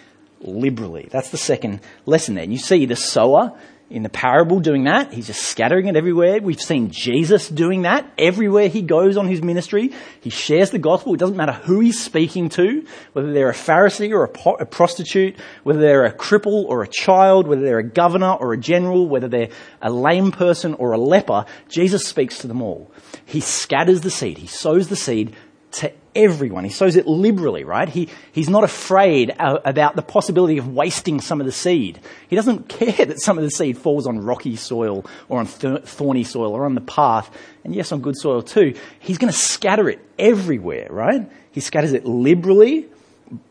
liberally. 0.41 1.09
That's 1.11 1.31
the 1.31 1.37
second 1.37 1.81
lesson 2.07 2.35
there. 2.35 2.45
And 2.45 2.53
you 2.53 2.59
see 2.59 2.87
the 2.87 2.97
sower 2.97 3.59
in 3.91 4.03
the 4.03 4.09
parable 4.09 4.61
doing 4.61 4.85
that. 4.85 5.13
He's 5.13 5.27
just 5.27 5.43
scattering 5.43 5.87
it 5.87 5.97
everywhere. 5.97 6.41
We've 6.41 6.61
seen 6.61 6.91
Jesus 6.91 7.49
doing 7.49 7.83
that 7.83 8.11
everywhere 8.19 8.69
he 8.69 8.83
goes 8.83 9.17
on 9.17 9.29
his 9.29 9.43
ministry. 9.43 9.93
He 10.21 10.31
shares 10.31 10.71
the 10.71 10.79
gospel. 10.79 11.15
It 11.15 11.21
doesn't 11.21 11.37
matter 11.37 11.53
who 11.53 11.81
he's 11.81 12.03
speaking 12.03 12.49
to, 12.51 12.85
whether 13.13 13.33
they're 13.33 13.51
a 13.51 13.55
Pharisee 13.55 14.11
or 14.11 14.25
a, 14.25 14.29
po- 14.29 14.57
a 14.59 14.67
prostitute, 14.67 15.37
whether 15.65 15.81
they're 15.81 16.07
a 16.07 16.13
cripple 16.13 16.65
or 16.65 16.83
a 16.83 16.89
child, 16.89 17.47
whether 17.47 17.63
they're 17.63 17.79
a 17.79 17.85
governor 17.85 18.33
or 18.33 18.53
a 18.55 18.59
general, 18.59 19.07
whether 19.07 19.29
they're 19.29 19.51
a 19.83 19.91
lame 19.91 20.33
person 20.33 20.75
or 20.75 20.93
a 20.93 20.99
leper. 20.99 21.45
Jesus 21.69 22.07
speaks 22.07 22.39
to 22.39 22.47
them 22.47 22.63
all. 22.63 22.91
He 23.27 23.41
scatters 23.41 24.01
the 24.01 24.11
seed. 24.11 24.39
He 24.39 24.47
sows 24.47 24.89
the 24.89 24.97
seed 24.97 25.37
to 25.75 25.93
everyone. 26.15 26.65
He 26.65 26.71
sows 26.71 26.97
it 26.97 27.07
liberally, 27.07 27.65
right? 27.65 27.89
He, 27.89 28.09
he's 28.33 28.49
not 28.49 28.65
afraid 28.65 29.35
about 29.39 29.97
the 29.97 30.03
possibility 30.03 30.59
of 30.59 30.69
wasting 30.69 31.21
some 31.21 31.41
of 31.41 31.47
the 31.47 31.53
seed. 31.53 32.01
He 32.29 32.37
doesn't 32.37 32.69
care 32.69 33.07
that 33.07 33.21
some 33.21 33.39
of 33.39 33.45
the 33.45 33.51
seed 33.51 33.77
falls 33.79 34.07
on 34.07 34.21
rocky 34.21 34.57
soil 34.57 35.05
or 35.29 35.41
on 35.41 35.47
thorny 35.47 36.25
soil 36.25 36.53
or 36.53 36.65
on 36.65 36.75
the 36.75 36.81
path, 36.81 37.31
and 37.65 37.75
yes, 37.75 37.93
on 37.93 38.01
good 38.01 38.17
soil 38.17 38.43
too. 38.43 38.75
He's 39.01 39.19
going 39.19 39.33
to 39.33 39.39
scatter 39.39 39.89
it 39.89 40.01
everywhere, 40.19 40.89
right? 40.91 41.29
He 41.51 41.61
scatters 41.61 41.93
it 41.93 42.05
liberally, 42.05 42.87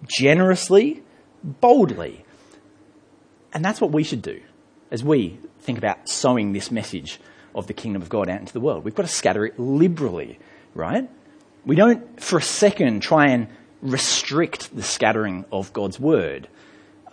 generously, 0.08 1.03
boldly. 1.44 2.25
And 3.53 3.63
that's 3.63 3.82
what 3.82 3.92
we 3.92 4.03
should 4.03 4.22
do 4.22 4.42
as 4.89 5.03
we 5.03 5.39
think 5.60 5.77
about 5.77 6.10
sowing 6.10 6.53
this 6.53 6.72
message 6.72 7.20
of 7.56 7.68
the 7.68 7.74
kingdom 7.74 8.01
of 8.01 8.10
God 8.10 8.30
out 8.30 8.39
into 8.39 8.53
the 8.53 8.60
world. 8.60 8.84
We've 8.84 8.96
got 8.96 9.03
to 9.03 9.12
scatter 9.12 9.46
it 9.46 9.60
liberally, 9.60 10.39
right? 10.74 11.10
We 11.65 11.75
don't 11.75 12.22
for 12.22 12.38
a 12.38 12.41
second 12.41 13.01
try 13.01 13.27
and 13.27 13.48
restrict 13.82 14.75
the 14.75 14.84
scattering 14.84 15.46
of 15.51 15.74
God's 15.74 16.00
word. 16.00 16.48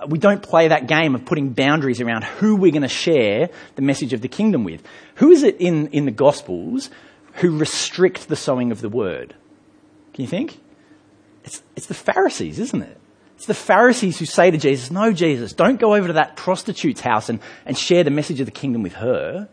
We 0.09 0.19
don't 0.19 0.43
play 0.43 0.69
that 0.69 0.87
game 0.87 1.15
of 1.15 1.25
putting 1.25 1.51
boundaries 1.51 2.01
around 2.01 2.25
who 2.25 2.57
we're 2.57 2.73
going 2.73 2.83
to 2.83 2.89
share 2.89 3.51
the 3.75 3.83
message 3.83 4.13
of 4.13 4.23
the 4.23 4.29
kingdom 4.29 4.65
with. 4.65 4.83
Who 5.17 5.31
is 5.31 5.43
it 5.43 5.57
in, 5.61 5.89
in 5.89 6.07
the 6.07 6.11
Gospels 6.11 6.91
who 7.35 7.59
restrict 7.59 8.29
the 8.29 8.37
sowing 8.37 8.73
of 8.73 8.81
the 8.81 8.89
word? 8.89 9.35
Can 10.15 10.23
you 10.23 10.29
think? 10.29 10.59
It's, 11.45 11.63
it's 11.77 11.87
the 11.87 11.95
Pharisees, 11.95 12.59
isn't 12.59 12.83
it? 12.83 12.99
It's 13.37 13.47
the 13.47 13.55
Pharisees 13.55 14.19
who 14.19 14.27
say 14.27 14.51
to 14.51 14.59
Jesus, 14.59 14.91
No, 14.91 15.13
Jesus, 15.13 15.53
don't 15.53 15.81
go 15.81 15.95
over 15.95 16.09
to 16.09 16.13
that 16.15 16.37
prostitute's 16.37 17.01
house 17.01 17.29
and, 17.29 17.41
and 17.65 17.77
share 17.77 18.05
the 18.05 18.11
message 18.11 18.41
of 18.41 18.47
the 18.47 18.53
kingdom 18.53 18.83
with 18.83 18.95
her. 18.95 19.49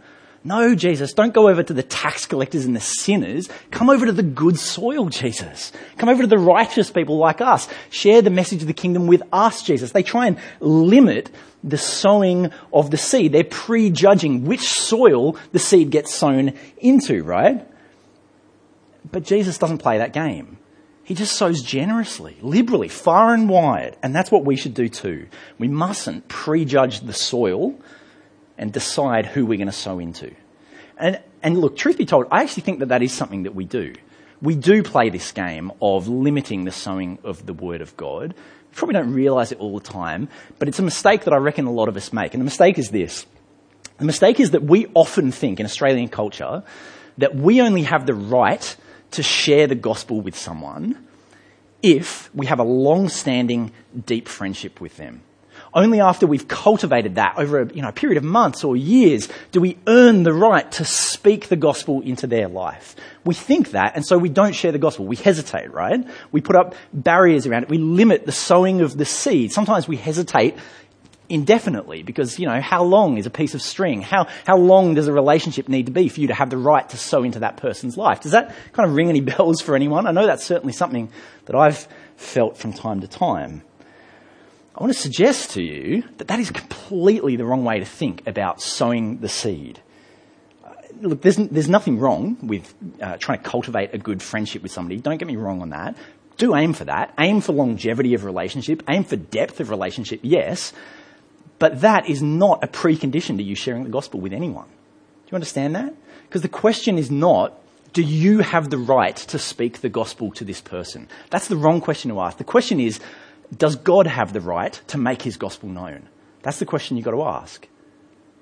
No, 0.48 0.76
Jesus, 0.76 1.12
don't 1.12 1.34
go 1.34 1.50
over 1.50 1.62
to 1.62 1.74
the 1.74 1.84
tax 1.84 2.26
collectors 2.26 2.64
and 2.64 2.74
the 2.74 2.80
sinners. 2.80 3.50
Come 3.70 3.90
over 3.90 4.06
to 4.06 4.14
the 4.14 4.24
good 4.24 4.58
soil, 4.58 5.10
Jesus. 5.10 5.74
Come 5.98 6.08
over 6.08 6.24
to 6.24 6.28
the 6.28 6.38
righteous 6.38 6.90
people 6.90 7.18
like 7.18 7.42
us. 7.42 7.68
Share 7.90 8.22
the 8.22 8.30
message 8.30 8.62
of 8.62 8.68
the 8.68 8.74
kingdom 8.74 9.08
with 9.08 9.24
us, 9.34 9.62
Jesus. 9.62 9.92
They 9.92 10.04
try 10.04 10.28
and 10.28 10.38
limit 10.62 11.32
the 11.66 11.78
sowing 11.78 12.50
of 12.72 12.92
the 12.92 12.98
seed. 12.98 13.34
They're 13.34 13.44
prejudging 13.44 14.46
which 14.46 14.62
soil 14.62 15.36
the 15.52 15.60
seed 15.60 15.90
gets 15.90 16.14
sown 16.14 16.54
into, 16.78 17.24
right? 17.24 17.68
But 19.12 19.24
Jesus 19.24 19.58
doesn't 19.58 19.80
play 19.80 19.98
that 19.98 20.14
game. 20.14 20.60
He 21.04 21.14
just 21.14 21.36
sows 21.36 21.62
generously, 21.62 22.38
liberally, 22.42 22.88
far 22.88 23.34
and 23.34 23.50
wide. 23.50 23.98
And 24.02 24.16
that's 24.16 24.32
what 24.32 24.46
we 24.46 24.56
should 24.56 24.74
do 24.74 24.88
too. 24.88 25.28
We 25.60 25.68
mustn't 25.68 26.30
prejudge 26.30 27.02
the 27.02 27.12
soil 27.12 27.76
and 28.58 28.72
decide 28.72 29.26
who 29.26 29.46
we're 29.46 29.58
going 29.58 29.68
to 29.68 29.72
sow 29.72 30.00
into. 30.00 30.34
And, 30.98 31.20
and 31.44 31.60
look, 31.60 31.78
truth 31.78 31.98
be 31.98 32.06
told, 32.06 32.28
I 32.32 32.42
actually 32.42 32.64
think 32.64 32.80
that 32.80 32.90
that 32.90 33.04
is 33.04 33.14
something 33.14 33.44
that 33.44 33.56
we 33.56 33.66
do. 33.66 33.94
We 34.42 34.56
do 34.56 34.84
play 34.84 35.10
this 35.10 35.32
game 35.32 35.72
of 35.82 36.08
limiting 36.08 36.66
the 36.66 36.72
sowing 36.72 37.20
of 37.24 37.46
the 37.46 37.54
Word 37.54 37.82
of 37.82 37.96
God. 37.98 38.36
Probably 38.74 38.94
don't 38.94 39.14
realize 39.14 39.52
it 39.52 39.60
all 39.60 39.78
the 39.78 39.86
time, 39.86 40.30
but 40.60 40.68
it's 40.68 40.80
a 40.80 40.84
mistake 40.84 41.24
that 41.24 41.34
I 41.34 41.38
reckon 41.38 41.66
a 41.66 41.72
lot 41.72 41.90
of 41.90 41.98
us 41.98 42.14
make. 42.14 42.34
And 42.34 42.42
the 42.42 42.46
mistake 42.46 42.78
is 42.78 42.92
this. 42.92 43.26
The 43.98 44.06
mistake 44.06 44.40
is 44.40 44.52
that 44.52 44.64
we 44.64 44.88
often 44.94 45.32
think 45.32 45.60
in 45.60 45.66
Australian 45.66 46.10
culture 46.10 46.64
that 47.18 47.36
we 47.36 47.62
only 47.62 47.84
have 47.84 48.06
the 48.06 48.14
right 48.14 48.76
to 49.12 49.24
share 49.24 49.66
the 49.66 49.76
gospel 49.76 50.22
with 50.22 50.38
someone 50.38 51.08
if 51.82 52.34
we 52.36 52.46
have 52.46 52.60
a 52.60 52.64
long-standing, 52.64 53.72
deep 54.06 54.28
friendship 54.28 54.80
with 54.80 54.98
them. 54.98 55.22
Only 55.74 56.00
after 56.00 56.26
we've 56.26 56.48
cultivated 56.48 57.16
that 57.16 57.36
over 57.38 57.62
a, 57.62 57.74
you 57.74 57.82
know, 57.82 57.92
period 57.92 58.18
of 58.18 58.24
months 58.24 58.64
or 58.64 58.76
years 58.76 59.30
do 59.52 59.60
we 59.60 59.78
earn 59.86 60.24
the 60.24 60.34
right 60.34 60.72
to 60.74 60.86
speak 60.86 61.50
the 61.50 61.56
gospel 61.56 62.02
into 62.02 62.28
their 62.28 62.48
life. 62.48 62.96
We 63.26 63.34
think 63.34 63.72
that, 63.72 63.96
and 63.96 64.06
so 64.06 64.18
we 64.18 64.30
don't 64.30 64.54
share 64.54 64.72
the 64.72 64.80
gospel. 64.80 65.06
We 65.06 65.18
hesitate, 65.18 65.72
right? 65.74 66.06
We 66.32 66.42
put 66.42 66.56
up 66.56 66.76
barriers 66.94 67.46
around 67.46 67.64
it. 67.64 67.70
We 67.70 67.78
limit 67.78 68.26
the 68.26 68.32
sowing 68.32 68.82
of 68.82 68.98
the 68.98 69.06
seed. 69.06 69.52
Sometimes 69.52 69.88
we 69.88 69.98
hesitate 69.98 70.56
indefinitely 71.30 72.04
because, 72.04 72.40
you 72.40 72.48
know, 72.48 72.62
how 72.62 72.84
long 72.84 73.18
is 73.18 73.26
a 73.26 73.30
piece 73.30 73.54
of 73.54 73.62
string? 73.62 74.02
How, 74.02 74.28
how 74.46 74.58
long 74.58 74.94
does 74.94 75.08
a 75.08 75.14
relationship 75.14 75.68
need 75.68 75.88
to 75.88 75.92
be 75.92 76.10
for 76.10 76.22
you 76.22 76.28
to 76.28 76.34
have 76.34 76.50
the 76.50 76.58
right 76.58 76.88
to 76.90 76.98
sow 76.98 77.24
into 77.24 77.40
that 77.40 77.58
person's 77.58 77.98
life? 77.98 78.22
Does 78.22 78.32
that 78.32 78.56
kind 78.74 78.90
of 78.90 78.96
ring 78.96 79.10
any 79.10 79.22
bells 79.38 79.62
for 79.62 79.76
anyone? 79.76 80.08
I 80.08 80.12
know 80.12 80.26
that's 80.26 80.46
certainly 80.46 80.74
something 80.74 81.10
that 81.46 81.56
I've 81.56 81.88
felt 82.16 82.58
from 82.58 82.74
time 82.74 83.02
to 83.02 83.08
time. 83.08 83.62
I 84.78 84.84
want 84.84 84.94
to 84.94 85.00
suggest 85.00 85.52
to 85.52 85.64
you 85.64 86.04
that 86.18 86.28
that 86.28 86.40
is 86.40 86.52
completely 86.52 87.36
the 87.36 87.46
wrong 87.46 87.64
way 87.64 87.80
to 87.80 87.86
think 87.86 88.28
about 88.28 88.62
sowing 88.62 89.18
the 89.18 89.28
seed. 89.28 89.82
Uh, 90.64 90.70
look, 91.02 91.24
there's, 91.24 91.38
there's 91.38 91.68
nothing 91.68 91.98
wrong 91.98 92.38
with 92.44 92.76
uh, 93.02 93.18
trying 93.18 93.40
to 93.40 93.44
cultivate 93.44 93.96
a 93.96 93.98
good 93.98 94.22
friendship 94.22 94.62
with 94.62 94.72
somebody. 94.72 94.98
Don't 94.98 95.18
get 95.18 95.28
me 95.28 95.36
wrong 95.36 95.64
on 95.64 95.72
that. 95.72 95.98
Do 96.38 96.56
aim 96.56 96.74
for 96.74 96.86
that. 96.86 97.12
Aim 97.20 97.42
for 97.42 97.54
longevity 97.54 98.14
of 98.14 98.24
relationship. 98.24 98.84
Aim 98.88 99.04
for 99.04 99.16
depth 99.16 99.60
of 99.60 99.72
relationship, 99.72 100.20
yes. 100.22 100.74
But 101.58 101.82
that 101.82 102.08
is 102.08 102.22
not 102.22 102.64
a 102.64 102.68
precondition 102.68 103.38
to 103.38 103.44
you 103.44 103.56
sharing 103.56 103.84
the 103.84 103.90
gospel 103.90 104.20
with 104.20 104.32
anyone. 104.32 104.68
Do 104.68 105.32
you 105.32 105.36
understand 105.36 105.76
that? 105.76 105.92
Because 106.30 106.44
the 106.44 106.50
question 106.50 107.00
is 107.00 107.10
not, 107.10 107.60
do 107.94 108.04
you 108.04 108.40
have 108.40 108.70
the 108.70 108.78
right 108.78 109.16
to 109.16 109.40
speak 109.40 109.82
the 109.82 109.90
gospel 109.90 110.30
to 110.34 110.46
this 110.46 110.62
person? 110.62 111.08
That's 111.32 111.48
the 111.48 111.58
wrong 111.58 111.82
question 111.82 112.12
to 112.12 112.20
ask. 112.22 112.38
The 112.38 112.44
question 112.44 112.80
is, 112.80 113.00
does 113.56 113.76
God 113.76 114.08
have 114.08 114.34
the 114.34 114.42
right 114.42 114.80
to 114.88 114.98
make 114.98 115.22
his 115.22 115.38
gospel 115.38 115.70
known? 115.70 116.10
That's 116.44 116.60
the 116.60 116.66
question 116.66 116.98
you've 116.98 117.06
got 117.06 117.12
to 117.12 117.24
ask. 117.24 117.68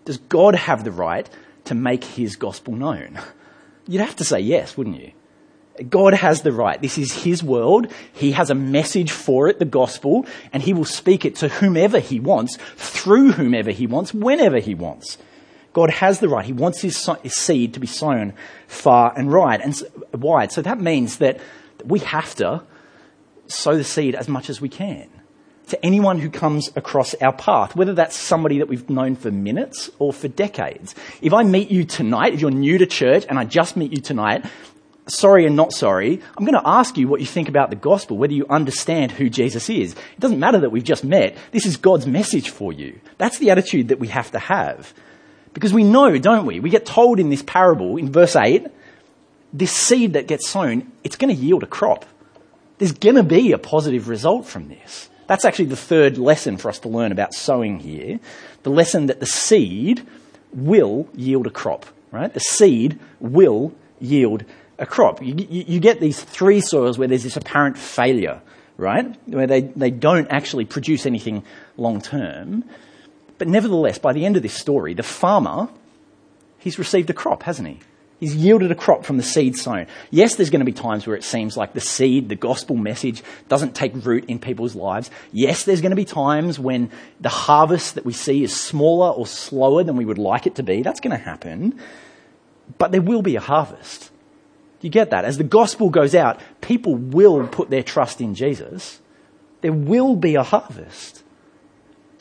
Does 0.06 0.18
God 0.18 0.56
have 0.56 0.84
the 0.84 0.92
right 0.92 1.30
to 1.66 1.76
make 1.76 2.04
his 2.04 2.36
gospel 2.36 2.76
known? 2.76 3.20
You'd 3.88 4.02
have 4.02 4.16
to 4.18 4.24
say 4.24 4.40
yes, 4.40 4.78
wouldn't 4.78 5.00
you? 5.00 5.12
God 5.90 6.14
has 6.14 6.42
the 6.42 6.52
right. 6.52 6.82
This 6.82 6.98
is 6.98 7.12
his 7.12 7.44
world. 7.44 7.92
He 8.14 8.32
has 8.32 8.50
a 8.50 8.56
message 8.56 9.12
for 9.12 9.50
it, 9.50 9.60
the 9.60 9.66
gospel, 9.66 10.26
and 10.54 10.64
he 10.64 10.74
will 10.74 10.86
speak 10.86 11.26
it 11.26 11.36
to 11.38 11.50
whomever 11.50 12.00
he 12.00 12.20
wants, 12.20 12.58
through 12.78 13.34
whomever 13.34 13.72
he 13.72 13.86
wants, 13.86 14.14
whenever 14.14 14.60
he 14.60 14.74
wants. 14.74 15.18
God 15.74 15.90
has 15.90 16.20
the 16.20 16.30
right. 16.30 16.46
He 16.46 16.54
wants 16.54 16.82
his, 16.82 16.96
seed 17.26 17.74
to 17.74 17.82
be 17.82 17.88
sown 17.88 18.34
far 18.68 19.14
and 19.18 19.30
wide. 19.30 19.60
And 19.60 19.82
wide. 20.14 20.54
So 20.54 20.62
that 20.62 20.80
means 20.80 21.18
that 21.18 21.42
we 21.84 22.00
have 22.00 22.34
to 22.36 22.64
sow 23.48 23.78
the 23.78 23.84
seed 23.84 24.16
as 24.16 24.28
much 24.28 24.50
as 24.50 24.62
we 24.62 24.70
can 24.70 25.10
to 25.68 25.86
anyone 25.86 26.20
who 26.20 26.30
comes 26.30 26.70
across 26.76 27.14
our 27.16 27.34
path, 27.34 27.76
whether 27.76 27.94
that's 27.94 28.16
somebody 28.16 28.60
that 28.60 28.68
we've 28.68 28.90
known 28.90 29.16
for 29.16 29.32
minutes 29.32 29.90
or 30.00 30.14
for 30.14 30.28
decades. 30.28 30.94
If 31.22 31.34
I 31.34 31.44
meet 31.44 31.72
you 31.72 31.86
tonight, 31.86 32.34
if 32.34 32.42
you're 32.42 32.52
new 32.52 32.78
to 32.78 32.86
church 32.86 33.26
and 33.28 33.40
I 33.40 33.46
just 33.46 33.76
meet 33.76 33.92
you 33.92 34.02
tonight, 34.02 34.46
sorry 35.08 35.46
and 35.46 35.56
not 35.56 35.74
sorry, 35.74 36.22
I'm 36.38 36.46
going 36.46 36.60
to 36.60 36.68
ask 36.68 36.98
you 36.98 37.08
what 37.08 37.20
you 37.20 37.26
think 37.26 37.50
about 37.50 37.70
the 37.70 37.76
gospel, 37.76 38.18
whether 38.18 38.34
you 38.34 38.46
understand 38.50 39.12
who 39.12 39.30
Jesus 39.30 39.70
is. 39.70 39.94
It 39.94 40.20
doesn't 40.20 40.40
matter 40.40 40.60
that 40.60 40.72
we've 40.72 40.84
just 40.84 41.04
met. 41.04 41.38
This 41.52 41.66
is 41.66 41.78
God's 41.78 42.06
message 42.06 42.50
for 42.50 42.72
you. 42.72 43.00
That's 43.18 43.40
the 43.40 43.50
attitude 43.50 43.88
that 43.88 44.00
we 44.00 44.10
have 44.10 44.32
to 44.32 44.40
have. 44.40 44.94
Because 45.54 45.74
we 45.74 45.84
know, 45.84 46.18
don't 46.18 46.46
we? 46.46 46.60
We 46.60 46.70
get 46.70 46.86
told 46.86 47.20
in 47.20 47.30
this 47.30 47.42
parable, 47.42 47.98
in 47.98 48.12
verse 48.12 48.36
8, 48.36 48.68
this 49.54 49.72
seed 49.72 50.14
that 50.14 50.28
gets 50.28 50.50
sown, 50.50 50.92
it's 51.04 51.16
going 51.16 51.34
to 51.34 51.42
yield 51.42 51.64
a 51.64 51.68
crop. 51.68 52.06
There's 52.78 52.92
going 52.92 53.16
to 53.16 53.24
be 53.24 53.52
a 53.52 53.58
positive 53.58 54.10
result 54.10 54.46
from 54.46 54.68
this. 54.68 55.10
That's 55.28 55.46
actually 55.46 55.66
the 55.66 55.76
third 55.76 56.18
lesson 56.18 56.58
for 56.58 56.70
us 56.70 56.80
to 56.80 56.90
learn 56.90 57.12
about 57.12 57.34
sowing 57.34 57.80
here. 57.80 58.20
The 58.64 58.70
lesson 58.70 59.08
that 59.08 59.20
the 59.20 59.26
seed 59.26 60.06
will 60.54 61.08
yield 61.16 61.48
a 61.48 61.50
crop, 61.50 61.86
right? 62.12 62.34
The 62.34 62.40
seed 62.40 63.00
will 63.20 63.74
yield 64.00 64.44
a 64.78 64.86
crop. 64.86 65.22
You, 65.22 65.36
you, 65.36 65.64
you, 65.68 65.80
get 65.80 66.00
these 66.00 66.22
three 66.22 66.62
soils 66.62 66.98
where 66.98 67.08
there's 67.08 67.24
this 67.24 67.38
apparent 67.38 67.78
failure, 67.78 68.42
right? 68.78 69.16
Where 69.28 69.48
they, 69.48 69.62
they 69.62 69.90
don't 69.90 70.28
actually 70.30 70.66
produce 70.66 71.06
anything 71.06 71.44
long 71.78 72.02
term. 72.02 72.64
But 73.38 73.48
nevertheless, 73.48 73.98
by 73.98 74.14
the 74.14 74.26
end 74.26 74.38
of 74.38 74.44
this 74.44 74.54
story, 74.54 74.94
the 74.94 75.04
farmer, 75.04 75.70
he's 76.60 76.78
received 76.78 77.10
a 77.10 77.14
crop, 77.14 77.44
hasn't 77.44 77.68
he? 77.68 77.80
He's 78.20 78.36
yielded 78.36 78.72
a 78.72 78.76
crop 78.76 79.04
from 79.04 79.18
the 79.18 79.24
seed 79.24 79.58
sown. 79.58 79.88
Yes, 80.10 80.36
there's 80.36 80.50
going 80.50 80.62
to 80.62 80.66
be 80.66 80.72
times 80.72 81.06
where 81.06 81.18
it 81.18 81.24
seems 81.24 81.58
like 81.58 81.74
the 81.74 81.82
seed, 81.82 82.30
the 82.30 82.36
gospel 82.36 82.78
message, 82.78 83.22
doesn't 83.50 83.76
take 83.76 83.94
root 84.06 84.26
in 84.30 84.40
people's 84.40 84.74
lives. 84.74 85.12
Yes, 85.34 85.66
there's 85.66 85.82
going 85.82 85.92
to 85.92 85.98
be 85.98 86.06
times 86.06 86.58
when 86.58 86.92
the 87.20 87.30
harvest 87.30 87.96
that 87.96 88.06
we 88.06 88.14
see 88.14 88.44
is 88.44 88.56
smaller 88.56 89.10
or 89.10 89.28
slower 89.28 89.84
than 89.84 89.98
we 89.98 90.06
would 90.06 90.18
like 90.18 90.48
it 90.48 90.56
to 90.56 90.64
be. 90.64 90.82
That's 90.82 91.02
going 91.02 91.18
to 91.18 91.24
happen. 91.24 91.78
But 92.78 92.94
there 92.94 93.02
will 93.02 93.22
be 93.22 93.36
a 93.36 93.42
harvest. 93.42 94.12
You 94.80 94.90
get 94.90 95.10
that? 95.10 95.26
As 95.26 95.38
the 95.38 95.44
gospel 95.44 95.90
goes 95.90 96.16
out, 96.16 96.40
people 96.62 96.96
will 96.96 97.48
put 97.48 97.70
their 97.70 97.84
trust 97.84 98.22
in 98.22 98.34
Jesus. 98.34 99.02
There 99.60 99.74
will 99.74 100.16
be 100.16 100.36
a 100.36 100.44
harvest. 100.44 101.24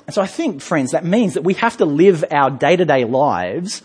And 0.07 0.15
so 0.15 0.23
I 0.23 0.27
think, 0.27 0.61
friends, 0.61 0.91
that 0.91 1.05
means 1.05 1.35
that 1.35 1.45
we 1.45 1.55
have 1.55 1.77
to 1.77 1.85
live 1.85 2.25
our 2.31 2.51
day 2.51 2.77
to 2.77 2.85
day 2.85 3.05
lives 3.05 3.83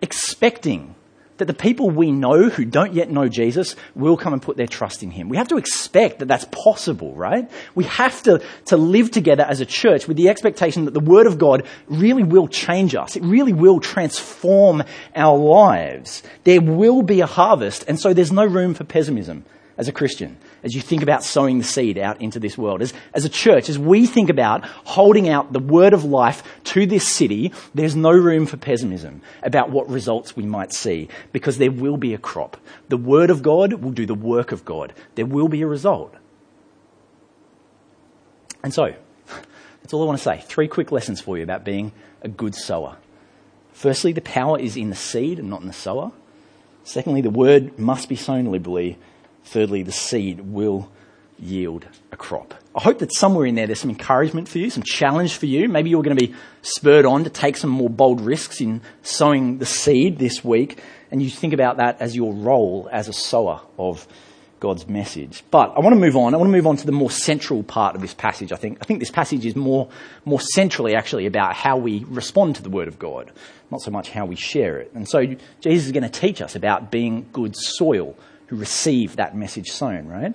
expecting 0.00 0.94
that 1.38 1.46
the 1.46 1.54
people 1.54 1.90
we 1.90 2.10
know 2.10 2.48
who 2.48 2.64
don't 2.64 2.94
yet 2.94 3.10
know 3.10 3.28
Jesus 3.28 3.74
will 3.94 4.16
come 4.16 4.32
and 4.32 4.42
put 4.42 4.56
their 4.56 4.66
trust 4.66 5.02
in 5.02 5.10
him. 5.10 5.28
We 5.28 5.36
have 5.36 5.48
to 5.48 5.56
expect 5.56 6.18
that 6.18 6.28
that's 6.28 6.46
possible, 6.46 7.14
right? 7.14 7.50
We 7.74 7.84
have 7.84 8.22
to, 8.24 8.42
to 8.66 8.76
live 8.76 9.10
together 9.10 9.44
as 9.44 9.60
a 9.60 9.66
church 9.66 10.06
with 10.06 10.16
the 10.16 10.28
expectation 10.28 10.84
that 10.84 10.94
the 10.94 11.00
Word 11.00 11.26
of 11.26 11.38
God 11.38 11.64
really 11.86 12.24
will 12.24 12.48
change 12.48 12.94
us. 12.94 13.16
It 13.16 13.22
really 13.22 13.52
will 13.52 13.80
transform 13.80 14.82
our 15.14 15.36
lives. 15.36 16.22
There 16.44 16.60
will 16.60 17.02
be 17.02 17.20
a 17.20 17.26
harvest, 17.26 17.84
and 17.88 17.98
so 17.98 18.12
there's 18.12 18.32
no 18.32 18.44
room 18.44 18.74
for 18.74 18.84
pessimism 18.84 19.44
as 19.76 19.88
a 19.88 19.92
Christian 19.92 20.36
as 20.62 20.74
you 20.74 20.80
think 20.80 21.02
about 21.02 21.24
sowing 21.24 21.58
the 21.58 21.64
seed 21.64 21.98
out 21.98 22.20
into 22.20 22.38
this 22.38 22.58
world. 22.58 22.82
As, 22.82 22.92
as 23.14 23.24
a 23.24 23.28
church, 23.28 23.68
as 23.68 23.78
we 23.78 24.06
think 24.06 24.30
about 24.30 24.64
holding 24.64 25.28
out 25.28 25.52
the 25.52 25.60
word 25.60 25.92
of 25.92 26.04
life 26.04 26.42
to 26.64 26.86
this 26.86 27.06
city, 27.06 27.52
there's 27.74 27.94
no 27.94 28.10
room 28.10 28.46
for 28.46 28.56
pessimism 28.56 29.22
about 29.42 29.70
what 29.70 29.88
results 29.88 30.36
we 30.36 30.44
might 30.44 30.72
see 30.72 31.08
because 31.32 31.58
there 31.58 31.70
will 31.70 31.96
be 31.96 32.14
a 32.14 32.18
crop. 32.18 32.56
The 32.88 32.96
word 32.96 33.30
of 33.30 33.42
God 33.42 33.74
will 33.74 33.92
do 33.92 34.06
the 34.06 34.14
work 34.14 34.52
of 34.52 34.64
God. 34.64 34.92
There 35.14 35.26
will 35.26 35.48
be 35.48 35.62
a 35.62 35.66
result. 35.66 36.14
And 38.62 38.74
so, 38.74 38.94
that's 39.80 39.94
all 39.94 40.02
I 40.02 40.06
want 40.06 40.18
to 40.18 40.24
say. 40.24 40.42
Three 40.44 40.68
quick 40.68 40.92
lessons 40.92 41.20
for 41.20 41.36
you 41.36 41.42
about 41.42 41.64
being 41.64 41.92
a 42.22 42.28
good 42.28 42.54
sower. 42.54 42.96
Firstly, 43.72 44.12
the 44.12 44.20
power 44.20 44.58
is 44.58 44.76
in 44.76 44.90
the 44.90 44.96
seed 44.96 45.38
and 45.38 45.48
not 45.48 45.60
in 45.60 45.68
the 45.68 45.72
sower. 45.72 46.10
Secondly, 46.82 47.20
the 47.20 47.30
word 47.30 47.78
must 47.78 48.08
be 48.08 48.16
sown 48.16 48.46
liberally. 48.46 48.98
Thirdly, 49.48 49.82
the 49.82 49.92
seed 49.92 50.40
will 50.40 50.90
yield 51.38 51.86
a 52.12 52.16
crop. 52.16 52.52
I 52.76 52.82
hope 52.82 52.98
that 52.98 53.14
somewhere 53.14 53.46
in 53.46 53.54
there 53.54 53.66
there's 53.66 53.80
some 53.80 53.88
encouragement 53.88 54.46
for 54.46 54.58
you, 54.58 54.68
some 54.68 54.82
challenge 54.82 55.38
for 55.38 55.46
you. 55.46 55.70
Maybe 55.70 55.88
you're 55.88 56.02
going 56.02 56.16
to 56.16 56.26
be 56.26 56.34
spurred 56.60 57.06
on 57.06 57.24
to 57.24 57.30
take 57.30 57.56
some 57.56 57.70
more 57.70 57.88
bold 57.88 58.20
risks 58.20 58.60
in 58.60 58.82
sowing 59.00 59.56
the 59.56 59.64
seed 59.64 60.18
this 60.18 60.44
week, 60.44 60.82
and 61.10 61.22
you 61.22 61.30
think 61.30 61.54
about 61.54 61.78
that 61.78 61.98
as 61.98 62.14
your 62.14 62.34
role 62.34 62.90
as 62.92 63.08
a 63.08 63.12
sower 63.14 63.62
of 63.78 64.06
God's 64.60 64.86
message. 64.86 65.42
But 65.50 65.72
I 65.74 65.80
want 65.80 65.94
to 65.94 66.00
move 66.00 66.14
on. 66.14 66.34
I 66.34 66.36
want 66.36 66.48
to 66.48 66.52
move 66.52 66.66
on 66.66 66.76
to 66.76 66.86
the 66.86 66.92
more 66.92 67.10
central 67.10 67.62
part 67.62 67.94
of 67.94 68.02
this 68.02 68.12
passage. 68.12 68.52
I 68.52 68.56
think 68.56 68.78
I 68.82 68.84
think 68.84 69.00
this 69.00 69.10
passage 69.10 69.46
is 69.46 69.56
more 69.56 69.88
more 70.26 70.42
centrally 70.42 70.94
actually 70.94 71.24
about 71.24 71.54
how 71.54 71.78
we 71.78 72.04
respond 72.08 72.56
to 72.56 72.62
the 72.62 72.68
word 72.68 72.88
of 72.88 72.98
God, 72.98 73.32
not 73.70 73.80
so 73.80 73.90
much 73.90 74.10
how 74.10 74.26
we 74.26 74.36
share 74.36 74.78
it. 74.78 74.90
And 74.94 75.08
so 75.08 75.24
Jesus 75.60 75.86
is 75.86 75.92
going 75.92 76.02
to 76.02 76.10
teach 76.10 76.42
us 76.42 76.54
about 76.54 76.90
being 76.90 77.30
good 77.32 77.56
soil 77.56 78.14
who 78.48 78.56
receive 78.56 79.16
that 79.16 79.36
message 79.36 79.70
sown, 79.70 80.08
right? 80.08 80.34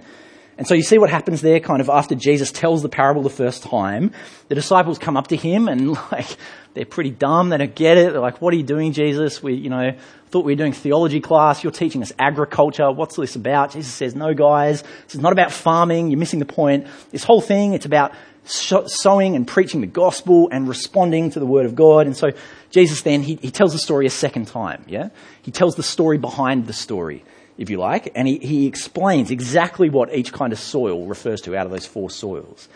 And 0.58 0.68
so 0.68 0.76
you 0.76 0.84
see 0.84 1.00
what 1.00 1.10
happens 1.10 1.42
there, 1.42 1.60
kind 1.60 1.82
of 1.82 1.90
after 1.90 2.14
Jesus 2.14 2.52
tells 2.52 2.84
the 2.84 2.90
parable 2.90 3.24
the 3.24 3.30
first 3.30 3.64
time, 3.64 4.12
the 4.50 4.56
disciples 4.56 5.00
come 5.00 5.18
up 5.18 5.28
to 5.28 5.36
him 5.36 5.68
and 5.68 5.92
like, 6.12 6.38
they're 6.76 6.86
pretty 6.86 7.10
dumb, 7.10 7.50
they 7.50 7.58
don't 7.58 7.74
get 7.74 7.98
it. 7.98 8.12
They're 8.12 8.22
like, 8.22 8.42
what 8.42 8.54
are 8.54 8.58
you 8.58 8.64
doing, 8.64 8.94
Jesus? 8.94 9.42
We, 9.42 9.56
you 9.56 9.70
know, 9.70 9.96
thought 10.30 10.46
we 10.46 10.54
were 10.54 10.58
doing 10.58 10.74
theology 10.74 11.22
class, 11.22 11.64
you're 11.64 11.72
teaching 11.72 12.04
us 12.04 12.12
agriculture, 12.20 12.92
what's 12.92 13.16
this 13.16 13.36
about? 13.36 13.72
Jesus 13.72 13.94
says, 13.94 14.16
no 14.16 14.34
guys, 14.34 14.84
this 15.06 15.16
is 15.16 15.22
not 15.22 15.32
about 15.32 15.52
farming, 15.52 16.12
you're 16.12 16.20
missing 16.20 16.40
the 16.40 16.46
point. 16.46 16.88
This 17.12 17.24
whole 17.24 17.42
thing, 17.42 17.74
it's 17.74 17.86
about 17.86 18.14
sowing 18.46 19.36
and 19.36 19.48
preaching 19.48 19.82
the 19.82 19.88
gospel 19.88 20.50
and 20.52 20.68
responding 20.68 21.32
to 21.32 21.40
the 21.40 21.46
word 21.46 21.66
of 21.66 21.76
God. 21.76 22.08
And 22.08 22.16
so 22.16 22.32
Jesus 22.72 23.02
then, 23.02 23.24
he, 23.24 23.36
he 23.36 23.52
tells 23.52 23.72
the 23.72 23.80
story 23.80 24.06
a 24.06 24.12
second 24.12 24.48
time, 24.48 24.84
yeah? 24.88 25.10
He 25.42 25.52
tells 25.52 25.76
the 25.76 25.84
story 25.84 26.18
behind 26.18 26.68
the 26.68 26.74
story 26.74 27.24
if 27.58 27.70
you 27.70 27.78
like, 27.78 28.12
and 28.16 28.28
he, 28.28 28.38
he 28.40 28.68
explains 28.68 29.32
exactly 29.32 29.90
what 29.90 30.14
each 30.14 30.34
kind 30.34 30.54
of 30.54 30.60
soil 30.60 31.06
refers 31.06 31.42
to 31.42 31.56
out 31.56 31.66
of 31.66 31.72
those 31.72 31.86
four 31.86 32.10
soils. 32.10 32.68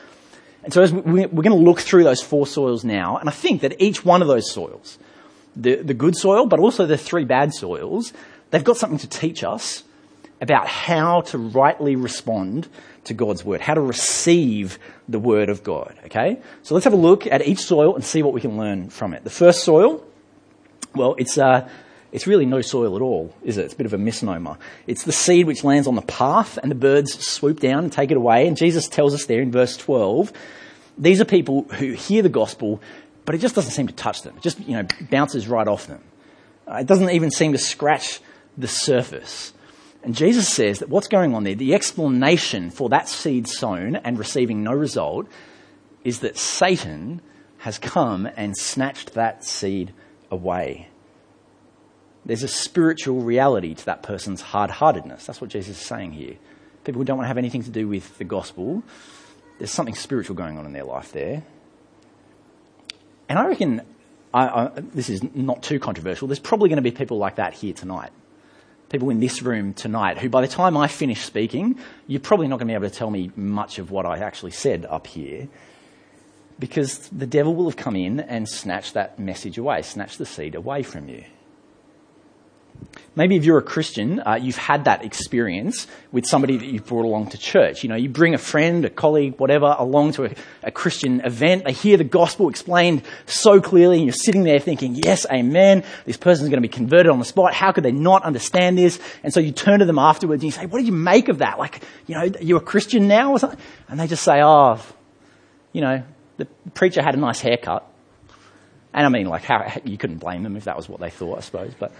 And 0.63 0.73
so 0.73 0.85
we, 0.85 1.25
we're 1.25 1.43
going 1.43 1.57
to 1.57 1.65
look 1.65 1.79
through 1.79 2.03
those 2.03 2.21
four 2.21 2.45
soils 2.45 2.83
now, 2.83 3.17
and 3.17 3.29
I 3.29 3.31
think 3.31 3.61
that 3.61 3.81
each 3.81 4.05
one 4.05 4.21
of 4.21 4.27
those 4.27 4.51
soils, 4.51 4.99
the, 5.55 5.75
the 5.75 5.93
good 5.93 6.15
soil, 6.15 6.45
but 6.45 6.59
also 6.59 6.85
the 6.85 6.97
three 6.97 7.25
bad 7.25 7.53
soils, 7.53 8.13
they've 8.51 8.63
got 8.63 8.77
something 8.77 8.99
to 8.99 9.07
teach 9.07 9.43
us 9.43 9.83
about 10.39 10.67
how 10.67 11.21
to 11.21 11.37
rightly 11.37 11.95
respond 11.95 12.67
to 13.05 13.13
God's 13.13 13.43
word, 13.43 13.61
how 13.61 13.73
to 13.73 13.81
receive 13.81 14.77
the 15.09 15.19
word 15.19 15.49
of 15.49 15.63
God. 15.63 15.97
Okay? 16.05 16.39
So 16.63 16.75
let's 16.75 16.83
have 16.83 16.93
a 16.93 16.97
look 16.97 17.25
at 17.25 17.45
each 17.47 17.59
soil 17.59 17.95
and 17.95 18.03
see 18.03 18.21
what 18.21 18.33
we 18.33 18.41
can 18.41 18.57
learn 18.57 18.89
from 18.89 19.13
it. 19.13 19.23
The 19.23 19.29
first 19.29 19.63
soil, 19.63 20.05
well, 20.93 21.15
it's, 21.17 21.37
uh, 21.37 21.67
it's 22.11 22.27
really 22.27 22.45
no 22.45 22.61
soil 22.61 22.95
at 22.95 23.01
all, 23.01 23.35
is 23.43 23.57
it? 23.57 23.65
It's 23.65 23.73
a 23.73 23.77
bit 23.77 23.85
of 23.85 23.93
a 23.93 23.97
misnomer. 23.97 24.57
It's 24.85 25.03
the 25.03 25.11
seed 25.11 25.45
which 25.45 25.63
lands 25.63 25.87
on 25.87 25.95
the 25.95 26.01
path 26.01 26.57
and 26.57 26.71
the 26.71 26.75
birds 26.75 27.13
swoop 27.25 27.59
down 27.59 27.83
and 27.83 27.91
take 27.91 28.11
it 28.11 28.17
away. 28.17 28.47
And 28.47 28.55
Jesus 28.55 28.87
tells 28.87 29.13
us 29.13 29.25
there 29.25 29.41
in 29.41 29.51
verse 29.51 29.75
12, 29.75 30.31
these 30.97 31.19
are 31.19 31.25
people 31.25 31.63
who 31.63 31.91
hear 31.91 32.21
the 32.21 32.29
gospel, 32.29 32.81
but 33.25 33.35
it 33.35 33.39
just 33.39 33.55
doesn't 33.55 33.71
seem 33.71 33.87
to 33.87 33.93
touch 33.93 34.21
them. 34.21 34.37
It 34.37 34.41
just, 34.41 34.59
you 34.61 34.73
know, 34.73 34.87
bounces 35.11 35.47
right 35.47 35.67
off 35.67 35.87
them. 35.87 36.01
Uh, 36.67 36.75
it 36.75 36.87
doesn't 36.87 37.09
even 37.09 37.29
seem 37.29 37.51
to 37.51 37.57
scratch 37.57 38.21
the 38.57 38.67
surface. 38.67 39.53
And 40.03 40.15
Jesus 40.15 40.47
says 40.47 40.79
that 40.79 40.89
what's 40.89 41.07
going 41.07 41.35
on 41.35 41.43
there, 41.43 41.55
the 41.55 41.73
explanation 41.73 42.69
for 42.69 42.89
that 42.89 43.09
seed 43.09 43.47
sown 43.47 43.97
and 43.97 44.17
receiving 44.17 44.63
no 44.63 44.73
result, 44.73 45.27
is 46.03 46.19
that 46.19 46.37
Satan 46.37 47.21
has 47.59 47.77
come 47.77 48.29
and 48.37 48.55
snatched 48.55 49.13
that 49.15 49.43
seed 49.43 49.93
away. 50.31 50.87
There's 52.27 52.43
a 52.43 52.47
spiritual 52.49 53.21
reality 53.21 53.73
to 53.73 53.85
that 53.85 54.03
person's 54.03 54.41
hard 54.41 54.69
heartedness. 54.69 55.25
That's 55.25 55.39
what 55.39 55.49
Jesus 55.49 55.79
is 55.79 55.85
saying 55.85 56.11
here. 56.11 56.35
People 56.83 56.99
who 56.99 57.05
don't 57.05 57.15
want 57.15 57.23
to 57.23 57.29
have 57.29 57.37
anything 57.37 57.63
to 57.63 57.69
do 57.69 57.87
with 57.87 58.17
the 58.17 58.25
gospel, 58.25 58.83
there's 59.59 59.71
something 59.71 59.95
spiritual 59.95 60.35
going 60.35 60.57
on 60.57 60.65
in 60.65 60.73
their 60.73 60.83
life 60.83 61.13
there. 61.13 61.43
And 63.29 63.39
I 63.39 63.47
reckon 63.47 63.81
I, 64.33 64.47
I, 64.47 64.71
this 64.75 65.09
is 65.09 65.23
not 65.33 65.63
too 65.63 65.79
controversial. 65.79 66.27
There's 66.27 66.37
probably 66.37 66.67
going 66.67 66.75
to 66.75 66.81
be 66.81 66.91
people 66.91 67.17
like 67.17 67.35
that 67.35 67.53
here 67.53 67.73
tonight. 67.73 68.11
People 68.89 69.09
in 69.09 69.21
this 69.21 69.41
room 69.41 69.73
tonight 69.73 70.17
who, 70.17 70.27
by 70.27 70.41
the 70.41 70.49
time 70.49 70.75
I 70.75 70.89
finish 70.89 71.21
speaking, 71.21 71.79
you're 72.07 72.19
probably 72.19 72.49
not 72.49 72.57
going 72.57 72.67
to 72.67 72.71
be 72.73 72.75
able 72.75 72.89
to 72.89 72.95
tell 72.95 73.09
me 73.09 73.31
much 73.37 73.79
of 73.79 73.89
what 73.89 74.05
I 74.05 74.19
actually 74.19 74.51
said 74.51 74.85
up 74.89 75.07
here 75.07 75.47
because 76.59 77.07
the 77.07 77.27
devil 77.27 77.55
will 77.55 77.69
have 77.69 77.77
come 77.77 77.95
in 77.95 78.19
and 78.19 78.49
snatched 78.49 78.95
that 78.95 79.17
message 79.17 79.57
away, 79.57 79.81
snatched 79.81 80.17
the 80.17 80.25
seed 80.25 80.55
away 80.55 80.83
from 80.83 81.07
you. 81.07 81.23
Maybe 83.15 83.35
if 83.35 83.45
you're 83.45 83.57
a 83.57 83.63
Christian, 83.63 84.19
uh, 84.19 84.37
you've 84.39 84.57
had 84.57 84.85
that 84.85 85.03
experience 85.03 85.87
with 86.11 86.27
somebody 86.27 86.55
that 86.57 86.65
you've 86.67 86.85
brought 86.85 87.03
along 87.03 87.31
to 87.31 87.37
church. 87.39 87.81
You 87.81 87.89
know, 87.89 87.95
you 87.95 88.09
bring 88.09 88.35
a 88.35 88.37
friend, 88.37 88.85
a 88.85 88.91
colleague, 88.91 89.39
whatever, 89.39 89.75
along 89.79 90.11
to 90.13 90.25
a, 90.25 90.31
a 90.61 90.69
Christian 90.69 91.21
event. 91.21 91.65
They 91.65 91.71
hear 91.71 91.97
the 91.97 92.03
gospel 92.03 92.47
explained 92.47 93.01
so 93.25 93.59
clearly, 93.59 93.97
and 93.97 94.05
you're 94.05 94.13
sitting 94.13 94.43
there 94.43 94.59
thinking, 94.59 94.93
yes, 94.93 95.25
amen, 95.31 95.83
this 96.05 96.15
person's 96.15 96.49
going 96.49 96.61
to 96.61 96.67
be 96.67 96.71
converted 96.71 97.07
on 97.07 97.17
the 97.17 97.25
spot. 97.25 97.55
How 97.55 97.71
could 97.71 97.83
they 97.83 97.91
not 97.91 98.21
understand 98.21 98.77
this? 98.77 98.99
And 99.23 99.33
so 99.33 99.39
you 99.39 99.51
turn 99.51 99.79
to 99.79 99.85
them 99.85 99.97
afterwards 99.97 100.43
and 100.43 100.53
you 100.53 100.55
say, 100.55 100.67
what 100.67 100.77
did 100.77 100.85
you 100.85 100.93
make 100.93 101.27
of 101.27 101.39
that? 101.39 101.57
Like, 101.57 101.81
you 102.05 102.13
know, 102.13 102.29
you're 102.39 102.59
a 102.59 102.61
Christian 102.61 103.07
now 103.07 103.31
or 103.31 103.39
something? 103.39 103.59
And 103.87 103.99
they 103.99 104.05
just 104.05 104.23
say, 104.23 104.43
oh, 104.43 104.79
you 105.73 105.81
know, 105.81 106.03
the 106.37 106.45
preacher 106.75 107.01
had 107.01 107.15
a 107.15 107.19
nice 107.19 107.39
haircut. 107.39 107.91
And 108.93 109.07
I 109.07 109.09
mean, 109.09 109.25
like, 109.25 109.43
how, 109.43 109.71
you 109.83 109.97
couldn't 109.97 110.17
blame 110.17 110.43
them 110.43 110.55
if 110.55 110.65
that 110.65 110.77
was 110.77 110.87
what 110.87 110.99
they 110.99 111.09
thought, 111.09 111.39
I 111.39 111.41
suppose. 111.41 111.73
But 111.79 111.91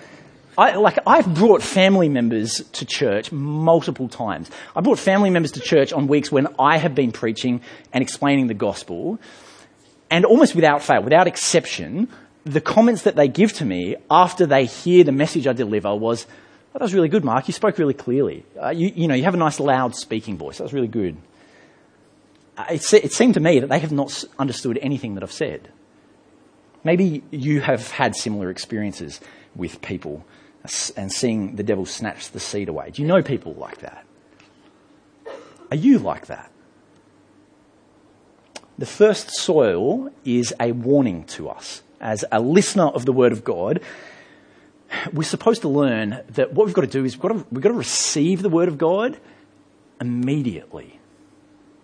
I, 0.58 0.76
like, 0.76 0.98
I've 1.06 1.32
brought 1.36 1.62
family 1.62 2.10
members 2.10 2.64
to 2.74 2.86
church 2.86 3.32
multiple 3.32 4.10
times. 4.10 4.50
I 4.76 4.82
brought 4.82 4.98
family 4.98 5.30
members 5.30 5.52
to 5.52 5.60
church 5.60 5.94
on 5.94 6.08
weeks 6.08 6.32
when 6.32 6.48
I 6.58 6.78
have 6.78 6.96
been 6.96 7.12
preaching 7.12 7.62
and 7.94 8.02
explaining 8.02 8.48
the 8.48 8.56
gospel. 8.56 9.20
And 10.10 10.26
almost 10.26 10.56
without 10.56 10.82
fail, 10.82 11.04
without 11.04 11.28
exception, 11.28 12.08
the 12.44 12.62
comments 12.62 13.04
that 13.04 13.16
they 13.16 13.28
give 13.28 13.54
to 13.54 13.66
me 13.66 13.98
after 14.10 14.48
they 14.48 14.66
hear 14.66 15.04
the 15.04 15.12
message 15.12 15.46
I 15.46 15.54
deliver 15.54 15.94
was, 15.94 16.26
oh, 16.26 16.74
that 16.74 16.82
was 16.82 16.94
really 16.94 17.10
good, 17.10 17.24
Mark. 17.24 17.48
You 17.48 17.54
spoke 17.54 17.78
really 17.78 17.94
clearly. 17.94 18.44
Uh, 18.60 18.70
you, 18.70 18.92
you 18.96 19.08
know, 19.08 19.14
you 19.14 19.26
have 19.26 19.36
a 19.36 19.38
nice 19.38 19.60
loud 19.60 19.96
speaking 19.96 20.38
voice. 20.38 20.58
That 20.58 20.64
was 20.64 20.74
really 20.74 20.88
good. 20.88 21.18
Uh, 22.58 22.66
it, 22.72 22.94
it 22.94 23.12
seemed 23.14 23.36
to 23.36 23.40
me 23.40 23.60
that 23.60 23.70
they 23.70 23.80
have 23.80 23.92
not 23.92 24.24
understood 24.40 24.80
anything 24.82 25.14
that 25.14 25.24
I've 25.24 25.32
said. 25.32 25.70
Maybe 26.84 27.22
you 27.30 27.62
have 27.62 27.92
had 27.92 28.16
similar 28.16 28.50
experiences 28.50 29.20
with 29.56 29.84
people 29.84 30.26
and 30.96 31.12
seeing 31.12 31.56
the 31.56 31.64
devil 31.64 31.86
snatch 31.86 32.32
the 32.32 32.40
seed 32.40 32.70
away. 32.70 32.92
Do 32.92 33.02
you 33.02 33.08
know 33.08 33.22
people 33.22 33.54
like 33.54 33.80
that? 33.80 34.06
Are 35.72 35.78
you 35.78 36.00
like 36.00 36.28
that? 36.28 36.52
The 38.78 38.86
first 38.86 39.32
soil 39.32 40.12
is 40.24 40.54
a 40.60 40.72
warning 40.72 41.24
to 41.26 41.50
us. 41.50 41.82
As 42.00 42.24
a 42.32 42.40
listener 42.40 42.86
of 42.86 43.06
the 43.06 43.14
Word 43.14 43.32
of 43.32 43.44
God, 43.44 43.82
we're 45.12 45.24
supposed 45.24 45.62
to 45.62 45.70
learn 45.70 46.22
that 46.30 46.54
what 46.54 46.66
we've 46.66 46.76
got 46.76 46.82
to 46.82 46.88
do 46.88 47.04
is 47.04 47.16
we've 47.16 47.22
got 47.22 47.30
to, 47.30 47.46
we've 47.52 47.64
got 47.64 47.70
to 47.70 47.76
receive 47.76 48.42
the 48.42 48.50
Word 48.50 48.68
of 48.68 48.78
God 48.78 49.20
immediately. 50.00 51.00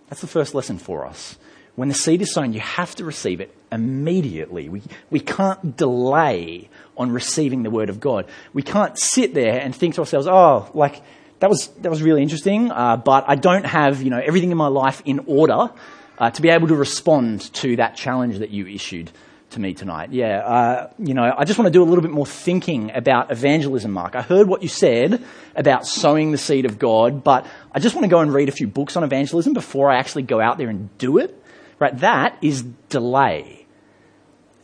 That's 0.08 0.20
the 0.20 0.26
first 0.28 0.54
lesson 0.54 0.78
for 0.78 1.04
us. 1.04 1.36
When 1.74 1.88
the 1.88 1.94
seed 1.94 2.22
is 2.22 2.32
sown, 2.32 2.52
you 2.52 2.60
have 2.60 2.94
to 2.96 3.04
receive 3.04 3.40
it 3.40 3.52
immediately. 3.74 4.68
We, 4.68 4.82
we 5.10 5.20
can't 5.20 5.76
delay 5.76 6.70
on 6.96 7.10
receiving 7.10 7.64
the 7.64 7.70
Word 7.70 7.90
of 7.90 8.00
God. 8.00 8.26
We 8.52 8.62
can't 8.62 8.98
sit 8.98 9.34
there 9.34 9.60
and 9.60 9.74
think 9.74 9.96
to 9.96 10.02
ourselves, 10.02 10.26
oh, 10.26 10.70
like, 10.74 11.02
that 11.40 11.50
was, 11.50 11.68
that 11.82 11.90
was 11.90 12.00
really 12.02 12.22
interesting, 12.22 12.70
uh, 12.70 12.96
but 12.96 13.24
I 13.26 13.34
don't 13.34 13.66
have, 13.66 14.00
you 14.00 14.10
know, 14.10 14.22
everything 14.24 14.50
in 14.50 14.56
my 14.56 14.68
life 14.68 15.02
in 15.04 15.20
order 15.26 15.70
uh, 16.18 16.30
to 16.30 16.40
be 16.40 16.48
able 16.48 16.68
to 16.68 16.76
respond 16.76 17.52
to 17.54 17.76
that 17.76 17.96
challenge 17.96 18.38
that 18.38 18.50
you 18.50 18.66
issued 18.66 19.10
to 19.50 19.60
me 19.60 19.74
tonight. 19.74 20.12
Yeah, 20.12 20.38
uh, 20.38 20.90
you 20.98 21.14
know, 21.14 21.34
I 21.36 21.44
just 21.44 21.58
want 21.58 21.66
to 21.66 21.72
do 21.72 21.82
a 21.82 21.84
little 21.86 22.02
bit 22.02 22.10
more 22.10 22.26
thinking 22.26 22.92
about 22.94 23.30
evangelism, 23.30 23.90
Mark. 23.90 24.14
I 24.14 24.22
heard 24.22 24.48
what 24.48 24.62
you 24.62 24.68
said 24.68 25.24
about 25.54 25.86
sowing 25.86 26.30
the 26.32 26.38
seed 26.38 26.64
of 26.64 26.78
God, 26.78 27.24
but 27.24 27.46
I 27.72 27.80
just 27.80 27.94
want 27.94 28.04
to 28.04 28.08
go 28.08 28.20
and 28.20 28.32
read 28.32 28.48
a 28.48 28.52
few 28.52 28.66
books 28.66 28.96
on 28.96 29.04
evangelism 29.04 29.52
before 29.52 29.90
I 29.90 29.96
actually 29.96 30.22
go 30.22 30.40
out 30.40 30.58
there 30.58 30.68
and 30.68 30.96
do 30.98 31.18
it. 31.18 31.40
Right? 31.78 31.96
That 31.98 32.38
is 32.40 32.62
delay. 32.62 33.63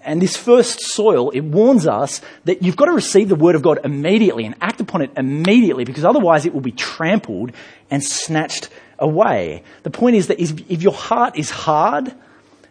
And 0.02 0.20
this 0.20 0.36
first 0.36 0.80
soil, 0.80 1.30
it 1.30 1.40
warns 1.40 1.86
us 1.86 2.20
that 2.44 2.62
you've 2.62 2.76
got 2.76 2.86
to 2.86 2.92
receive 2.92 3.28
the 3.28 3.34
word 3.34 3.54
of 3.54 3.62
God 3.62 3.80
immediately 3.84 4.46
and 4.46 4.54
act 4.60 4.80
upon 4.80 5.02
it 5.02 5.10
immediately 5.16 5.84
because 5.84 6.04
otherwise 6.04 6.46
it 6.46 6.54
will 6.54 6.62
be 6.62 6.72
trampled 6.72 7.52
and 7.90 8.02
snatched 8.02 8.70
away. 8.98 9.62
The 9.82 9.90
point 9.90 10.16
is 10.16 10.28
that 10.28 10.40
if 10.40 10.82
your 10.82 10.94
heart 10.94 11.36
is 11.38 11.50
hard, 11.50 12.14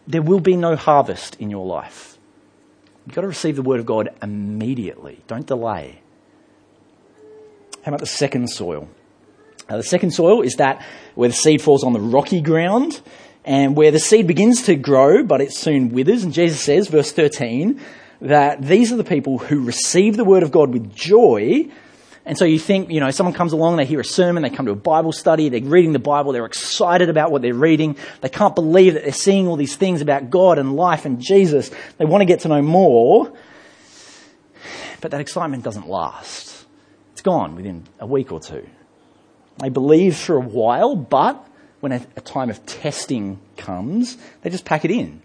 there 0.07 0.23
will 0.23 0.39
be 0.39 0.55
no 0.55 0.75
harvest 0.75 1.35
in 1.39 1.51
your 1.51 1.65
life. 1.65 2.17
You've 3.05 3.15
got 3.15 3.21
to 3.21 3.27
receive 3.27 3.55
the 3.55 3.61
word 3.61 3.79
of 3.79 3.85
God 3.85 4.09
immediately. 4.21 5.19
Don't 5.27 5.45
delay. 5.45 6.01
How 7.83 7.89
about 7.89 7.99
the 7.99 8.07
second 8.07 8.49
soil? 8.49 8.89
Uh, 9.69 9.77
the 9.77 9.83
second 9.83 10.11
soil 10.11 10.41
is 10.41 10.55
that 10.55 10.83
where 11.13 11.29
the 11.29 11.35
seed 11.35 11.61
falls 11.61 11.83
on 11.83 11.93
the 11.93 11.99
rocky 11.99 12.41
ground 12.41 13.01
and 13.45 13.75
where 13.75 13.91
the 13.91 13.99
seed 13.99 14.27
begins 14.27 14.63
to 14.63 14.75
grow, 14.75 15.23
but 15.23 15.41
it 15.41 15.51
soon 15.51 15.89
withers. 15.89 16.23
And 16.23 16.33
Jesus 16.33 16.61
says, 16.61 16.87
verse 16.87 17.11
13, 17.11 17.79
that 18.21 18.61
these 18.61 18.91
are 18.91 18.97
the 18.97 19.03
people 19.03 19.37
who 19.37 19.63
receive 19.63 20.17
the 20.17 20.25
word 20.25 20.43
of 20.43 20.51
God 20.51 20.71
with 20.71 20.93
joy. 20.93 21.67
And 22.25 22.37
so 22.37 22.45
you 22.45 22.59
think, 22.59 22.91
you 22.91 22.99
know, 22.99 23.09
someone 23.11 23.33
comes 23.33 23.53
along, 23.53 23.77
they 23.77 23.85
hear 23.85 24.01
a 24.01 24.05
sermon, 24.05 24.43
they 24.43 24.49
come 24.49 24.65
to 24.65 24.71
a 24.71 24.75
Bible 24.75 25.11
study, 25.11 25.49
they're 25.49 25.61
reading 25.61 25.93
the 25.93 25.99
Bible, 25.99 26.31
they're 26.31 26.45
excited 26.45 27.09
about 27.09 27.31
what 27.31 27.41
they're 27.41 27.53
reading. 27.53 27.95
They 28.21 28.29
can't 28.29 28.53
believe 28.53 28.93
that 28.93 29.03
they're 29.03 29.13
seeing 29.13 29.47
all 29.47 29.55
these 29.55 29.75
things 29.75 30.01
about 30.01 30.29
God 30.29 30.59
and 30.59 30.75
life 30.75 31.05
and 31.05 31.19
Jesus. 31.19 31.71
They 31.97 32.05
want 32.05 32.21
to 32.21 32.25
get 32.25 32.41
to 32.41 32.49
know 32.49 32.61
more. 32.61 33.33
But 35.01 35.11
that 35.11 35.21
excitement 35.21 35.63
doesn't 35.63 35.87
last. 35.87 36.65
It's 37.13 37.21
gone 37.21 37.55
within 37.55 37.85
a 37.99 38.05
week 38.05 38.31
or 38.31 38.39
two. 38.39 38.67
They 39.59 39.69
believe 39.69 40.15
for 40.15 40.35
a 40.35 40.41
while, 40.41 40.95
but 40.95 41.48
when 41.79 41.91
a, 41.91 42.05
a 42.15 42.21
time 42.21 42.49
of 42.49 42.65
testing 42.65 43.39
comes, 43.57 44.17
they 44.41 44.49
just 44.49 44.65
pack 44.65 44.85
it 44.85 44.91
in. 44.91 45.21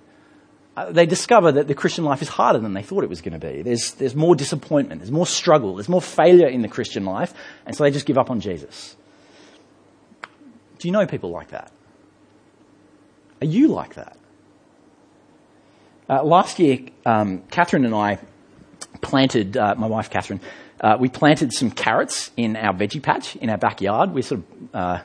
Uh, 0.77 0.91
they 0.91 1.07
discover 1.07 1.53
that 1.53 1.69
the 1.69 1.75
Christian 1.75 2.05
life 2.05 2.21
is 2.21 2.29
harder 2.29 2.59
than 2.59 2.75
they 2.75 2.83
thought 2.83 3.05
it 3.05 3.11
was 3.11 3.21
going 3.21 3.39
to 3.39 3.47
be. 3.47 3.63
There's, 3.63 3.93
there's 3.93 4.17
more 4.17 4.35
disappointment, 4.35 5.01
there's 5.01 5.13
more 5.13 5.27
struggle, 5.27 5.77
there's 5.77 5.89
more 5.89 6.03
failure 6.03 6.49
in 6.49 6.63
the 6.63 6.69
Christian 6.69 7.05
life, 7.05 7.33
and 7.65 7.77
so 7.77 7.85
they 7.85 7.91
just 7.91 8.07
give 8.07 8.19
up 8.19 8.31
on 8.31 8.41
Jesus. 8.41 8.97
Do 10.79 10.89
you 10.89 10.93
know 10.93 11.07
people 11.07 11.31
like 11.31 11.49
that? 11.49 11.71
Are 13.41 13.47
you 13.47 13.69
like 13.69 13.95
that? 13.95 14.17
Uh, 16.09 16.23
last 16.23 16.59
year, 16.59 16.81
um, 17.07 17.43
Catherine 17.51 17.85
and 17.85 17.95
I 17.95 18.19
planted, 19.01 19.57
uh, 19.57 19.75
my 19.77 19.87
wife 19.87 20.11
Catherine, 20.11 20.41
uh, 20.81 20.97
we 20.99 21.09
planted 21.09 21.53
some 21.53 21.71
carrots 21.71 22.31
in 22.37 22.57
our 22.57 22.75
veggie 22.75 23.03
patch 23.03 23.37
in 23.37 23.49
our 23.49 23.57
backyard. 23.57 24.13
We 24.13 24.23
sort 24.23 24.41
of 24.41 24.75
uh, 24.75 25.03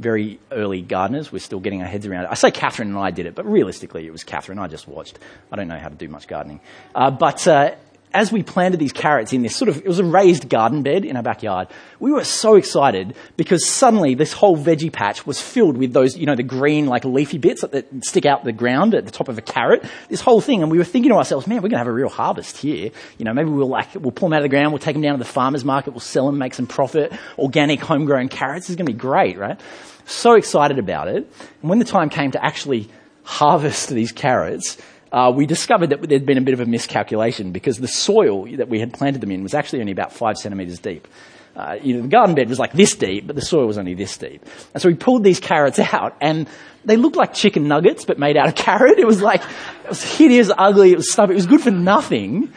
very 0.00 0.40
early 0.50 0.82
gardeners. 0.82 1.30
We're 1.30 1.40
still 1.40 1.60
getting 1.60 1.82
our 1.82 1.88
heads 1.88 2.06
around 2.06 2.24
it. 2.24 2.28
I 2.30 2.34
say 2.34 2.50
Catherine 2.50 2.88
and 2.88 2.98
I 2.98 3.10
did 3.10 3.26
it, 3.26 3.34
but 3.34 3.46
realistically 3.46 4.06
it 4.06 4.10
was 4.10 4.24
Catherine. 4.24 4.58
I 4.58 4.66
just 4.66 4.88
watched. 4.88 5.18
I 5.52 5.56
don't 5.56 5.68
know 5.68 5.78
how 5.78 5.88
to 5.88 5.94
do 5.94 6.08
much 6.08 6.26
gardening. 6.26 6.60
Uh, 6.94 7.10
but 7.10 7.46
uh, 7.46 7.74
as 8.12 8.32
we 8.32 8.42
planted 8.42 8.78
these 8.80 8.92
carrots 8.92 9.32
in 9.32 9.42
this 9.42 9.54
sort 9.54 9.68
of, 9.68 9.78
it 9.78 9.86
was 9.86 9.98
a 9.98 10.04
raised 10.04 10.48
garden 10.48 10.82
bed 10.82 11.04
in 11.04 11.16
our 11.16 11.22
backyard, 11.22 11.68
we 12.00 12.10
were 12.10 12.24
so 12.24 12.56
excited 12.56 13.14
because 13.36 13.64
suddenly 13.64 14.14
this 14.14 14.32
whole 14.32 14.56
veggie 14.56 14.92
patch 14.92 15.26
was 15.26 15.40
filled 15.40 15.76
with 15.76 15.92
those, 15.92 16.16
you 16.16 16.26
know, 16.26 16.34
the 16.34 16.42
green, 16.42 16.86
like 16.86 17.04
leafy 17.04 17.38
bits 17.38 17.62
that, 17.62 17.86
stick 18.04 18.26
out 18.26 18.44
the 18.44 18.52
ground 18.52 18.94
at 18.94 19.04
the 19.04 19.10
top 19.10 19.28
of 19.28 19.38
a 19.38 19.42
carrot. 19.42 19.84
This 20.08 20.20
whole 20.20 20.40
thing. 20.40 20.62
And 20.62 20.70
we 20.70 20.78
were 20.78 20.84
thinking 20.84 21.12
to 21.12 21.18
ourselves, 21.18 21.46
man, 21.46 21.58
we're 21.58 21.68
going 21.68 21.72
to 21.72 21.78
have 21.78 21.86
a 21.86 21.92
real 21.92 22.08
harvest 22.08 22.56
here. 22.56 22.90
You 23.18 23.24
know, 23.24 23.32
maybe 23.32 23.50
we'll 23.50 23.68
like, 23.68 23.94
we'll 23.94 24.10
pull 24.10 24.28
them 24.28 24.34
out 24.34 24.40
of 24.40 24.44
the 24.44 24.48
ground, 24.48 24.72
we'll 24.72 24.80
take 24.80 24.94
them 24.94 25.02
down 25.02 25.12
to 25.12 25.18
the 25.18 25.30
farmer's 25.30 25.64
market, 25.64 25.92
we'll 25.92 26.00
sell 26.00 26.26
them, 26.26 26.38
make 26.38 26.54
some 26.54 26.66
profit. 26.66 27.12
Organic, 27.38 27.80
homegrown 27.80 28.28
carrots. 28.28 28.70
Is 28.70 28.76
going 28.76 28.86
to 28.86 28.92
be 28.92 28.98
great, 28.98 29.38
right? 29.38 29.60
So 30.06 30.34
excited 30.34 30.78
about 30.78 31.08
it. 31.08 31.30
And 31.60 31.70
when 31.70 31.78
the 31.78 31.84
time 31.84 32.08
came 32.10 32.32
to 32.32 32.44
actually 32.44 32.88
harvest 33.22 33.88
these 33.90 34.10
carrots, 34.10 34.76
uh, 35.12 35.32
we 35.34 35.46
discovered 35.46 35.90
that 35.90 36.08
there'd 36.08 36.26
been 36.26 36.38
a 36.38 36.42
bit 36.42 36.54
of 36.54 36.60
a 36.60 36.66
miscalculation 36.66 37.52
because 37.52 37.78
the 37.78 37.88
soil 37.88 38.46
that 38.56 38.68
we 38.68 38.78
had 38.78 38.92
planted 38.92 39.20
them 39.20 39.30
in 39.30 39.42
was 39.42 39.54
actually 39.54 39.80
only 39.80 39.92
about 39.92 40.12
five 40.12 40.36
centimetres 40.36 40.78
deep. 40.78 41.08
Uh, 41.56 41.76
you 41.82 41.94
know, 41.94 42.02
the 42.02 42.08
garden 42.08 42.34
bed 42.34 42.48
was 42.48 42.60
like 42.60 42.72
this 42.72 42.94
deep, 42.94 43.26
but 43.26 43.34
the 43.34 43.42
soil 43.42 43.66
was 43.66 43.76
only 43.76 43.94
this 43.94 44.16
deep. 44.16 44.44
And 44.72 44.80
so 44.80 44.88
we 44.88 44.94
pulled 44.94 45.24
these 45.24 45.40
carrots 45.40 45.78
out, 45.92 46.16
and 46.20 46.48
they 46.84 46.96
looked 46.96 47.16
like 47.16 47.34
chicken 47.34 47.66
nuggets, 47.66 48.04
but 48.04 48.18
made 48.18 48.36
out 48.36 48.48
of 48.48 48.54
carrot. 48.66 48.98
It 48.98 49.06
was 49.06 49.20
like, 49.20 49.42
it 49.42 49.88
was 49.88 50.02
hideous, 50.02 50.50
ugly, 50.56 50.92
it 50.92 50.96
was 50.96 51.10
stuff. 51.10 51.30
It 51.30 51.34
was 51.34 51.46
good 51.46 51.60
for 51.60 51.72
nothing 51.72 52.52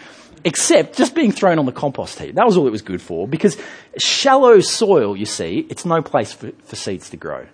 except 0.46 0.98
just 0.98 1.16
being 1.16 1.32
thrown 1.32 1.58
on 1.58 1.66
the 1.66 1.72
compost 1.72 2.20
heap. 2.20 2.36
That 2.36 2.46
was 2.46 2.58
all 2.58 2.68
it 2.68 2.72
was 2.72 2.82
good 2.82 3.02
for 3.02 3.28
because 3.28 3.58
shallow 3.98 4.60
soil, 4.60 5.16
you 5.18 5.26
see, 5.26 5.66
it's 5.70 5.86
no 5.86 6.02
place 6.02 6.34
for, 6.34 6.52
for 6.66 6.76
seeds 6.76 7.10
to 7.12 7.18
grow. 7.18 7.48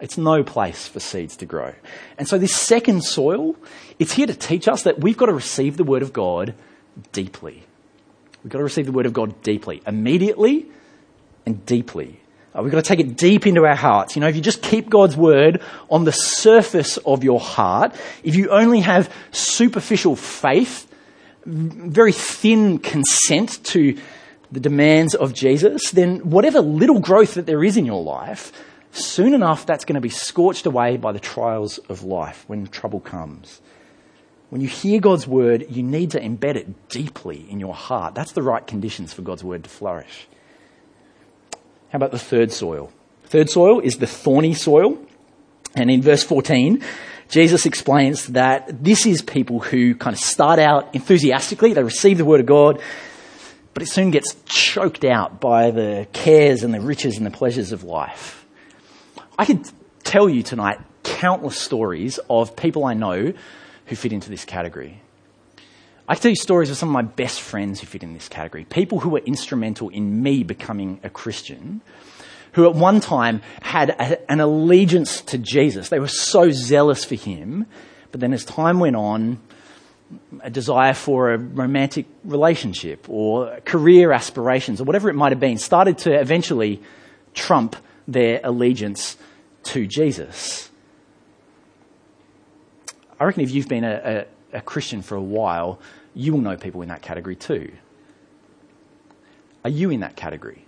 It's 0.00 0.18
no 0.18 0.42
place 0.42 0.86
for 0.86 1.00
seeds 1.00 1.36
to 1.38 1.46
grow. 1.46 1.74
And 2.18 2.28
so 2.28 2.38
this 2.38 2.54
second 2.54 3.02
soil, 3.02 3.56
it's 3.98 4.12
here 4.12 4.26
to 4.26 4.34
teach 4.34 4.68
us 4.68 4.82
that 4.82 5.00
we've 5.00 5.16
got 5.16 5.26
to 5.26 5.32
receive 5.32 5.76
the 5.76 5.84
word 5.84 6.02
of 6.02 6.12
God 6.12 6.54
deeply. 7.12 7.64
We've 8.44 8.52
got 8.52 8.58
to 8.58 8.64
receive 8.64 8.86
the 8.86 8.92
word 8.92 9.06
of 9.06 9.12
God 9.12 9.42
deeply, 9.42 9.82
immediately 9.86 10.66
and 11.46 11.64
deeply. 11.64 12.20
Uh, 12.54 12.62
we've 12.62 12.72
got 12.72 12.82
to 12.82 12.88
take 12.88 13.00
it 13.00 13.16
deep 13.16 13.46
into 13.46 13.64
our 13.66 13.74
hearts. 13.74 14.16
You 14.16 14.20
know, 14.20 14.28
if 14.28 14.36
you 14.36 14.42
just 14.42 14.62
keep 14.62 14.88
God's 14.88 15.16
word 15.16 15.62
on 15.90 16.04
the 16.04 16.12
surface 16.12 16.96
of 16.98 17.24
your 17.24 17.40
heart, 17.40 17.94
if 18.22 18.36
you 18.36 18.50
only 18.50 18.80
have 18.80 19.12
superficial 19.30 20.14
faith, 20.14 20.90
very 21.44 22.12
thin 22.12 22.78
consent 22.78 23.62
to 23.64 23.98
the 24.52 24.60
demands 24.60 25.14
of 25.14 25.34
Jesus, 25.34 25.90
then 25.90 26.30
whatever 26.30 26.60
little 26.60 27.00
growth 27.00 27.34
that 27.34 27.46
there 27.46 27.64
is 27.64 27.76
in 27.76 27.84
your 27.84 28.02
life, 28.02 28.52
soon 29.04 29.34
enough 29.34 29.66
that's 29.66 29.84
going 29.84 29.94
to 29.94 30.00
be 30.00 30.08
scorched 30.08 30.66
away 30.66 30.96
by 30.96 31.12
the 31.12 31.20
trials 31.20 31.78
of 31.88 32.02
life 32.02 32.44
when 32.46 32.66
trouble 32.66 33.00
comes. 33.00 33.60
When 34.50 34.60
you 34.60 34.68
hear 34.68 35.00
God's 35.00 35.26
word, 35.26 35.66
you 35.68 35.82
need 35.82 36.12
to 36.12 36.20
embed 36.20 36.54
it 36.54 36.88
deeply 36.88 37.46
in 37.50 37.58
your 37.58 37.74
heart. 37.74 38.14
That's 38.14 38.32
the 38.32 38.42
right 38.42 38.64
conditions 38.66 39.12
for 39.12 39.22
God's 39.22 39.42
word 39.42 39.64
to 39.64 39.70
flourish. 39.70 40.28
How 41.90 41.96
about 41.96 42.12
the 42.12 42.18
third 42.18 42.52
soil? 42.52 42.92
Third 43.24 43.50
soil 43.50 43.80
is 43.80 43.96
the 43.96 44.06
thorny 44.06 44.54
soil. 44.54 44.98
And 45.74 45.90
in 45.90 46.00
verse 46.00 46.22
14, 46.22 46.82
Jesus 47.28 47.66
explains 47.66 48.28
that 48.28 48.84
this 48.84 49.04
is 49.04 49.20
people 49.20 49.60
who 49.60 49.94
kind 49.96 50.14
of 50.14 50.20
start 50.20 50.58
out 50.58 50.94
enthusiastically, 50.94 51.72
they 51.72 51.82
receive 51.82 52.18
the 52.18 52.24
word 52.24 52.40
of 52.40 52.46
God, 52.46 52.80
but 53.74 53.82
it 53.82 53.86
soon 53.86 54.10
gets 54.10 54.36
choked 54.46 55.04
out 55.04 55.40
by 55.40 55.70
the 55.70 56.06
cares 56.12 56.62
and 56.62 56.72
the 56.72 56.80
riches 56.80 57.18
and 57.18 57.26
the 57.26 57.30
pleasures 57.30 57.72
of 57.72 57.82
life. 57.82 58.45
I 59.38 59.44
could 59.44 59.68
tell 60.02 60.28
you 60.28 60.42
tonight 60.42 60.78
countless 61.02 61.58
stories 61.58 62.18
of 62.30 62.56
people 62.56 62.84
I 62.84 62.94
know 62.94 63.32
who 63.86 63.96
fit 63.96 64.12
into 64.12 64.30
this 64.30 64.44
category. 64.44 65.02
I 66.08 66.14
can 66.14 66.22
tell 66.22 66.30
you 66.30 66.36
stories 66.36 66.70
of 66.70 66.76
some 66.76 66.88
of 66.88 66.92
my 66.92 67.02
best 67.02 67.40
friends 67.40 67.80
who 67.80 67.86
fit 67.86 68.02
in 68.02 68.14
this 68.14 68.28
category. 68.28 68.64
People 68.64 69.00
who 69.00 69.10
were 69.10 69.18
instrumental 69.18 69.88
in 69.88 70.22
me 70.22 70.42
becoming 70.42 71.00
a 71.02 71.10
Christian, 71.10 71.82
who 72.52 72.66
at 72.66 72.74
one 72.74 73.00
time 73.00 73.42
had 73.60 73.90
a, 73.90 74.30
an 74.30 74.40
allegiance 74.40 75.20
to 75.22 75.38
Jesus. 75.38 75.90
They 75.90 76.00
were 76.00 76.08
so 76.08 76.50
zealous 76.50 77.04
for 77.04 77.16
him, 77.16 77.66
but 78.12 78.20
then 78.20 78.32
as 78.32 78.44
time 78.44 78.80
went 78.80 78.96
on, 78.96 79.40
a 80.40 80.50
desire 80.50 80.94
for 80.94 81.32
a 81.32 81.38
romantic 81.38 82.06
relationship 82.24 83.08
or 83.08 83.58
career 83.64 84.12
aspirations 84.12 84.80
or 84.80 84.84
whatever 84.84 85.10
it 85.10 85.14
might 85.14 85.32
have 85.32 85.40
been 85.40 85.58
started 85.58 85.98
to 85.98 86.14
eventually 86.14 86.80
trump 87.34 87.74
their 88.06 88.40
allegiance 88.44 89.16
to 89.64 89.86
Jesus. 89.86 90.70
I 93.18 93.24
reckon 93.24 93.42
if 93.42 93.50
you've 93.50 93.68
been 93.68 93.84
a, 93.84 94.26
a, 94.52 94.58
a 94.58 94.60
Christian 94.60 95.02
for 95.02 95.16
a 95.16 95.22
while, 95.22 95.80
you 96.14 96.32
will 96.32 96.40
know 96.40 96.56
people 96.56 96.82
in 96.82 96.88
that 96.88 97.02
category 97.02 97.36
too. 97.36 97.72
Are 99.64 99.70
you 99.70 99.90
in 99.90 100.00
that 100.00 100.16
category? 100.16 100.64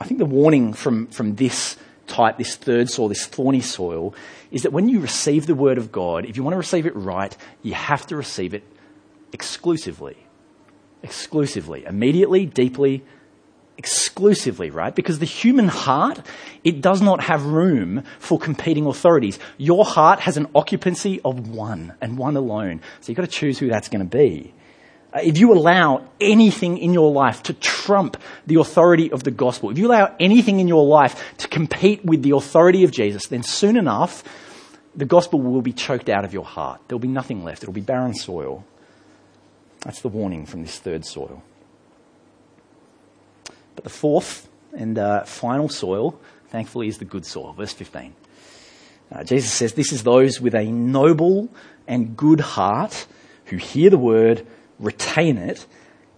I 0.00 0.06
think 0.06 0.18
the 0.18 0.26
warning 0.26 0.72
from, 0.72 1.06
from 1.06 1.36
this 1.36 1.76
type, 2.06 2.36
this 2.36 2.56
third 2.56 2.90
soil, 2.90 3.08
this 3.08 3.26
thorny 3.26 3.60
soil, 3.60 4.14
is 4.50 4.62
that 4.62 4.72
when 4.72 4.88
you 4.88 5.00
receive 5.00 5.46
the 5.46 5.54
word 5.54 5.78
of 5.78 5.92
God, 5.92 6.24
if 6.26 6.36
you 6.36 6.42
want 6.42 6.54
to 6.54 6.58
receive 6.58 6.86
it 6.86 6.96
right, 6.96 7.34
you 7.62 7.74
have 7.74 8.06
to 8.08 8.16
receive 8.16 8.54
it 8.54 8.64
exclusively. 9.32 10.16
Exclusively. 11.02 11.84
Immediately, 11.84 12.46
deeply, 12.46 13.04
exclusively, 13.76 14.70
right? 14.70 14.94
Because 14.94 15.18
the 15.18 15.26
human 15.26 15.68
heart, 15.68 16.20
it 16.62 16.80
does 16.80 17.02
not 17.02 17.22
have 17.22 17.44
room 17.44 18.04
for 18.18 18.38
competing 18.38 18.86
authorities. 18.86 19.38
Your 19.58 19.84
heart 19.84 20.20
has 20.20 20.36
an 20.36 20.46
occupancy 20.54 21.20
of 21.24 21.48
one 21.48 21.94
and 22.00 22.16
one 22.16 22.36
alone. 22.36 22.80
So 23.00 23.10
you've 23.10 23.16
got 23.16 23.24
to 23.24 23.30
choose 23.30 23.58
who 23.58 23.68
that's 23.68 23.88
going 23.88 24.08
to 24.08 24.16
be. 24.16 24.54
Uh, 25.12 25.20
if 25.22 25.38
you 25.38 25.52
allow 25.52 26.06
anything 26.20 26.78
in 26.78 26.92
your 26.92 27.12
life 27.12 27.42
to 27.44 27.52
trump 27.54 28.16
the 28.46 28.56
authority 28.56 29.10
of 29.12 29.22
the 29.22 29.30
gospel, 29.30 29.70
if 29.70 29.78
you 29.78 29.86
allow 29.86 30.14
anything 30.18 30.60
in 30.60 30.68
your 30.68 30.84
life 30.84 31.36
to 31.38 31.48
compete 31.48 32.04
with 32.04 32.22
the 32.22 32.32
authority 32.32 32.84
of 32.84 32.90
Jesus, 32.90 33.26
then 33.26 33.42
soon 33.42 33.76
enough, 33.76 34.24
the 34.96 35.04
gospel 35.04 35.40
will 35.40 35.62
be 35.62 35.72
choked 35.72 36.08
out 36.08 36.24
of 36.24 36.32
your 36.32 36.44
heart. 36.44 36.80
There'll 36.86 37.00
be 37.00 37.08
nothing 37.08 37.44
left. 37.44 37.62
It'll 37.62 37.72
be 37.72 37.80
barren 37.80 38.14
soil. 38.14 38.64
That's 39.80 40.00
the 40.00 40.08
warning 40.08 40.46
from 40.46 40.62
this 40.62 40.78
third 40.78 41.04
soil. 41.04 41.42
But 43.74 43.84
the 43.84 43.90
fourth 43.90 44.48
and 44.72 44.98
uh, 44.98 45.24
final 45.24 45.68
soil, 45.68 46.18
thankfully, 46.48 46.88
is 46.88 46.98
the 46.98 47.04
good 47.04 47.26
soil. 47.26 47.52
Verse 47.52 47.72
15. 47.72 48.14
Uh, 49.12 49.24
Jesus 49.24 49.52
says, 49.52 49.74
This 49.74 49.92
is 49.92 50.02
those 50.02 50.40
with 50.40 50.54
a 50.54 50.64
noble 50.64 51.48
and 51.86 52.16
good 52.16 52.40
heart 52.40 53.06
who 53.46 53.56
hear 53.56 53.90
the 53.90 53.98
word, 53.98 54.46
retain 54.78 55.38
it, 55.38 55.66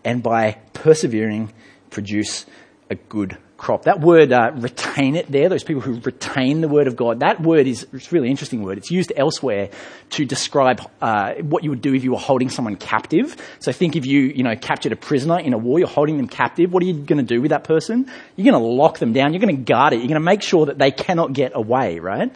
and 0.05 0.23
by 0.23 0.59
persevering 0.73 1.53
produce 1.91 2.47
a 2.89 2.95
good 2.95 3.37
crop. 3.57 3.85
That 3.85 4.01
word, 4.01 4.33
uh, 4.33 4.53
retain 4.55 5.17
it 5.17 5.31
there, 5.31 5.49
those 5.49 5.65
people 5.65 5.81
who 5.81 5.99
retain 6.01 6.61
the 6.61 6.69
word 6.69 6.87
of 6.87 6.97
God, 6.97 7.21
that 7.21 7.41
word 7.41 7.67
is 7.67 7.87
it's 7.93 8.13
a 8.13 8.15
really 8.15 8.31
interesting 8.31 8.63
word. 8.63 8.79
It's 8.79 8.91
used 8.91 9.13
elsewhere 9.17 9.71
to 10.11 10.25
describe 10.25 10.81
uh, 11.01 11.35
what 11.43 11.65
you 11.65 11.71
would 11.71 11.81
do 11.81 11.95
if 11.95 12.05
you 12.05 12.13
were 12.13 12.19
holding 12.19 12.51
someone 12.51 12.77
captive. 12.77 13.37
So 13.61 13.73
think 13.73 13.97
if 13.97 14.07
you, 14.07 14.21
you 14.21 14.43
know, 14.43 14.55
captured 14.57 14.93
a 14.93 14.97
prisoner 14.97 15.39
in 15.39 15.53
a 15.53 15.59
war, 15.59 15.79
you're 15.79 15.89
holding 15.89 16.17
them 16.17 16.29
captive. 16.29 16.73
What 16.73 16.83
are 16.83 16.87
you 16.87 16.95
going 16.95 17.25
to 17.25 17.35
do 17.35 17.41
with 17.41 17.51
that 17.51 17.65
person? 17.65 18.11
You're 18.37 18.53
going 18.53 18.63
to 18.63 18.69
lock 18.69 18.99
them 18.99 19.13
down. 19.13 19.33
You're 19.33 19.41
going 19.41 19.57
to 19.57 19.63
guard 19.63 19.93
it. 19.93 19.97
You're 19.97 20.09
going 20.09 20.15
to 20.15 20.21
make 20.21 20.43
sure 20.43 20.67
that 20.67 20.79
they 20.79 20.91
cannot 20.91 21.33
get 21.33 21.53
away, 21.55 21.99
right? 21.99 22.31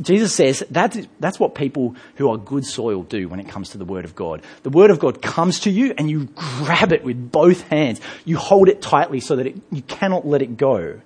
Jesus 0.00 0.34
says 0.34 0.64
that's, 0.70 0.98
that's 1.18 1.40
what 1.40 1.54
people 1.54 1.96
who 2.16 2.30
are 2.30 2.36
good 2.36 2.64
soil 2.64 3.02
do 3.02 3.28
when 3.28 3.40
it 3.40 3.48
comes 3.48 3.70
to 3.70 3.78
the 3.78 3.84
Word 3.84 4.04
of 4.04 4.14
God. 4.14 4.42
The 4.62 4.70
Word 4.70 4.90
of 4.90 4.98
God 4.98 5.20
comes 5.20 5.60
to 5.60 5.70
you 5.70 5.94
and 5.98 6.10
you 6.10 6.28
grab 6.34 6.92
it 6.92 7.04
with 7.04 7.32
both 7.32 7.62
hands. 7.62 8.00
You 8.24 8.36
hold 8.36 8.68
it 8.68 8.80
tightly 8.80 9.20
so 9.20 9.36
that 9.36 9.46
it, 9.46 9.56
you 9.70 9.82
cannot 9.82 10.26
let 10.26 10.42
it 10.42 10.56
go. 10.56 11.00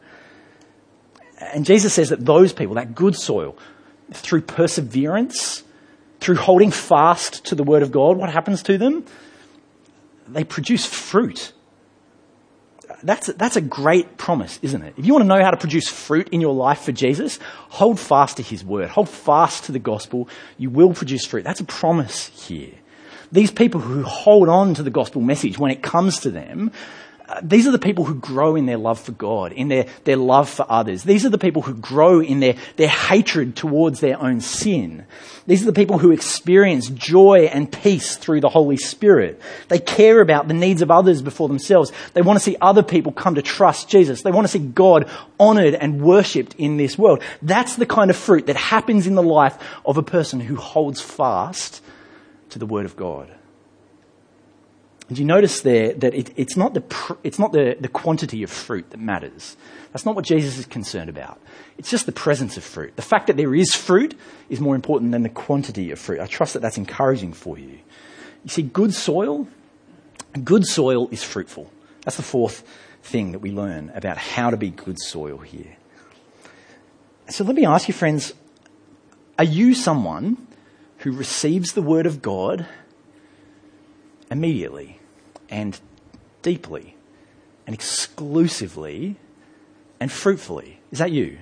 And 1.40 1.64
Jesus 1.64 1.94
says 1.94 2.10
that 2.10 2.24
those 2.24 2.52
people, 2.52 2.74
that 2.74 2.94
good 2.94 3.16
soil, 3.16 3.56
through 4.12 4.42
perseverance, 4.42 5.62
through 6.20 6.36
holding 6.36 6.70
fast 6.70 7.44
to 7.46 7.54
the 7.54 7.64
Word 7.64 7.82
of 7.82 7.90
God, 7.90 8.16
what 8.16 8.30
happens 8.30 8.62
to 8.64 8.78
them? 8.78 9.04
They 10.28 10.44
produce 10.44 10.86
fruit 10.86 11.52
that's, 13.02 13.26
that's 13.28 13.56
a 13.56 13.60
great 13.60 14.16
promise, 14.16 14.58
isn't 14.62 14.82
it? 14.82 14.94
If 14.96 15.06
you 15.06 15.12
want 15.12 15.24
to 15.24 15.28
know 15.28 15.42
how 15.42 15.50
to 15.50 15.56
produce 15.56 15.88
fruit 15.88 16.28
in 16.30 16.40
your 16.40 16.54
life 16.54 16.80
for 16.80 16.92
Jesus, 16.92 17.38
hold 17.68 18.00
fast 18.00 18.38
to 18.38 18.42
his 18.42 18.64
word. 18.64 18.88
Hold 18.88 19.08
fast 19.08 19.64
to 19.64 19.72
the 19.72 19.78
gospel. 19.78 20.28
You 20.58 20.70
will 20.70 20.94
produce 20.94 21.26
fruit. 21.26 21.44
That's 21.44 21.60
a 21.60 21.64
promise 21.64 22.28
here. 22.46 22.72
These 23.32 23.50
people 23.50 23.80
who 23.80 24.02
hold 24.02 24.48
on 24.48 24.74
to 24.74 24.82
the 24.82 24.90
gospel 24.90 25.20
message 25.20 25.58
when 25.58 25.70
it 25.70 25.82
comes 25.82 26.20
to 26.20 26.30
them, 26.30 26.70
these 27.42 27.66
are 27.66 27.72
the 27.72 27.78
people 27.78 28.04
who 28.04 28.14
grow 28.14 28.54
in 28.54 28.66
their 28.66 28.76
love 28.76 29.00
for 29.00 29.10
God, 29.10 29.52
in 29.52 29.66
their, 29.66 29.86
their 30.04 30.16
love 30.16 30.48
for 30.48 30.64
others. 30.68 31.02
These 31.02 31.26
are 31.26 31.30
the 31.30 31.38
people 31.38 31.62
who 31.62 31.74
grow 31.74 32.20
in 32.20 32.38
their, 32.38 32.54
their 32.76 32.88
hatred 32.88 33.56
towards 33.56 33.98
their 33.98 34.20
own 34.20 34.40
sin. 34.40 35.04
These 35.46 35.62
are 35.62 35.66
the 35.66 35.72
people 35.72 35.98
who 35.98 36.12
experience 36.12 36.88
joy 36.88 37.50
and 37.52 37.70
peace 37.70 38.16
through 38.16 38.42
the 38.42 38.48
Holy 38.48 38.76
Spirit. 38.76 39.40
They 39.68 39.80
care 39.80 40.20
about 40.20 40.46
the 40.46 40.54
needs 40.54 40.82
of 40.82 40.90
others 40.92 41.20
before 41.20 41.48
themselves. 41.48 41.90
They 42.14 42.22
want 42.22 42.38
to 42.38 42.44
see 42.44 42.56
other 42.60 42.84
people 42.84 43.10
come 43.10 43.34
to 43.34 43.42
trust 43.42 43.88
Jesus. 43.88 44.22
They 44.22 44.30
want 44.30 44.46
to 44.46 44.52
see 44.52 44.60
God 44.60 45.10
honored 45.38 45.74
and 45.74 46.00
worshipped 46.00 46.54
in 46.54 46.76
this 46.76 46.96
world. 46.96 47.22
That's 47.42 47.74
the 47.74 47.86
kind 47.86 48.10
of 48.10 48.16
fruit 48.16 48.46
that 48.46 48.56
happens 48.56 49.08
in 49.08 49.16
the 49.16 49.22
life 49.22 49.58
of 49.84 49.96
a 49.96 50.02
person 50.02 50.38
who 50.38 50.54
holds 50.54 51.00
fast 51.00 51.82
to 52.50 52.60
the 52.60 52.66
Word 52.66 52.86
of 52.86 52.96
God. 52.96 53.32
And 55.08 55.18
you 55.18 55.24
notice 55.24 55.60
there 55.60 55.92
that 55.94 56.14
it, 56.14 56.32
it's 56.36 56.56
not, 56.56 56.74
the, 56.74 56.80
pr- 56.80 57.14
it's 57.22 57.38
not 57.38 57.52
the, 57.52 57.76
the 57.78 57.88
quantity 57.88 58.42
of 58.42 58.50
fruit 58.50 58.90
that 58.90 58.98
matters. 58.98 59.56
That's 59.92 60.04
not 60.04 60.16
what 60.16 60.24
Jesus 60.24 60.58
is 60.58 60.66
concerned 60.66 61.08
about. 61.08 61.40
It's 61.78 61.90
just 61.90 62.06
the 62.06 62.12
presence 62.12 62.56
of 62.56 62.64
fruit. 62.64 62.96
The 62.96 63.02
fact 63.02 63.28
that 63.28 63.36
there 63.36 63.54
is 63.54 63.74
fruit 63.74 64.18
is 64.48 64.60
more 64.60 64.74
important 64.74 65.12
than 65.12 65.22
the 65.22 65.28
quantity 65.28 65.92
of 65.92 66.00
fruit. 66.00 66.20
I 66.20 66.26
trust 66.26 66.54
that 66.54 66.60
that's 66.60 66.76
encouraging 66.76 67.34
for 67.34 67.56
you. 67.56 67.78
You 68.42 68.50
see, 68.50 68.62
good 68.62 68.92
soil, 68.92 69.46
good 70.42 70.66
soil 70.66 71.08
is 71.10 71.22
fruitful. 71.22 71.70
That's 72.02 72.16
the 72.16 72.24
fourth 72.24 72.64
thing 73.02 73.30
that 73.32 73.38
we 73.38 73.52
learn 73.52 73.92
about 73.94 74.18
how 74.18 74.50
to 74.50 74.56
be 74.56 74.70
good 74.70 74.98
soil 74.98 75.38
here. 75.38 75.76
So 77.28 77.44
let 77.44 77.54
me 77.54 77.64
ask 77.64 77.86
you, 77.86 77.94
friends, 77.94 78.34
are 79.38 79.44
you 79.44 79.74
someone 79.74 80.46
who 80.98 81.12
receives 81.12 81.72
the 81.72 81.82
word 81.82 82.06
of 82.06 82.22
God 82.22 82.66
immediately 84.30 84.95
and 85.48 85.78
deeply 86.42 86.96
and 87.66 87.74
exclusively 87.74 89.16
and 90.00 90.10
fruitfully. 90.10 90.80
Is 90.92 90.98
that 90.98 91.12
you? 91.12 91.38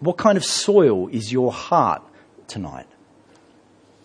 What 0.00 0.16
kind 0.18 0.36
of 0.36 0.44
soil 0.44 1.08
is 1.08 1.32
your 1.32 1.52
heart 1.52 2.02
tonight? 2.48 2.86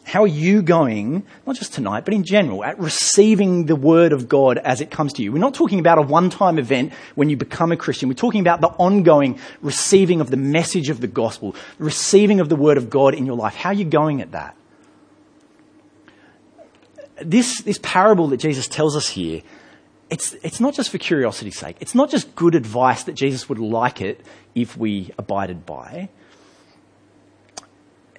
How 0.03 0.23
are 0.23 0.27
you 0.27 0.63
going, 0.63 1.23
not 1.45 1.55
just 1.55 1.73
tonight, 1.73 2.03
but 2.03 2.15
in 2.15 2.23
general, 2.23 2.63
at 2.63 2.79
receiving 2.79 3.67
the 3.67 3.75
Word 3.75 4.11
of 4.11 4.27
God 4.27 4.57
as 4.57 4.81
it 4.81 4.89
comes 4.89 5.13
to 5.13 5.23
you? 5.23 5.31
We're 5.31 5.37
not 5.37 5.53
talking 5.53 5.77
about 5.77 5.99
a 5.99 6.01
one 6.01 6.31
time 6.31 6.57
event 6.57 6.93
when 7.13 7.29
you 7.29 7.37
become 7.37 7.71
a 7.71 7.77
Christian. 7.77 8.09
We're 8.09 8.15
talking 8.15 8.41
about 8.41 8.59
the 8.59 8.69
ongoing 8.69 9.37
receiving 9.61 10.19
of 10.19 10.31
the 10.31 10.37
message 10.37 10.89
of 10.89 10.99
the 10.99 11.07
gospel, 11.07 11.55
receiving 11.77 12.39
of 12.39 12.49
the 12.49 12.55
Word 12.55 12.77
of 12.77 12.89
God 12.89 13.13
in 13.13 13.27
your 13.27 13.35
life. 13.35 13.53
How 13.53 13.69
are 13.69 13.73
you 13.73 13.85
going 13.85 14.19
at 14.19 14.31
that? 14.31 14.55
This, 17.21 17.61
this 17.61 17.79
parable 17.81 18.27
that 18.27 18.37
Jesus 18.37 18.67
tells 18.67 18.95
us 18.95 19.09
here, 19.09 19.41
it's, 20.09 20.33
it's 20.41 20.59
not 20.59 20.73
just 20.73 20.89
for 20.89 20.97
curiosity's 20.97 21.57
sake. 21.57 21.77
It's 21.79 21.93
not 21.93 22.09
just 22.09 22.35
good 22.35 22.55
advice 22.55 23.03
that 23.03 23.13
Jesus 23.13 23.47
would 23.47 23.59
like 23.59 24.01
it 24.01 24.21
if 24.55 24.75
we 24.75 25.11
abided 25.17 25.65
by. 25.65 26.09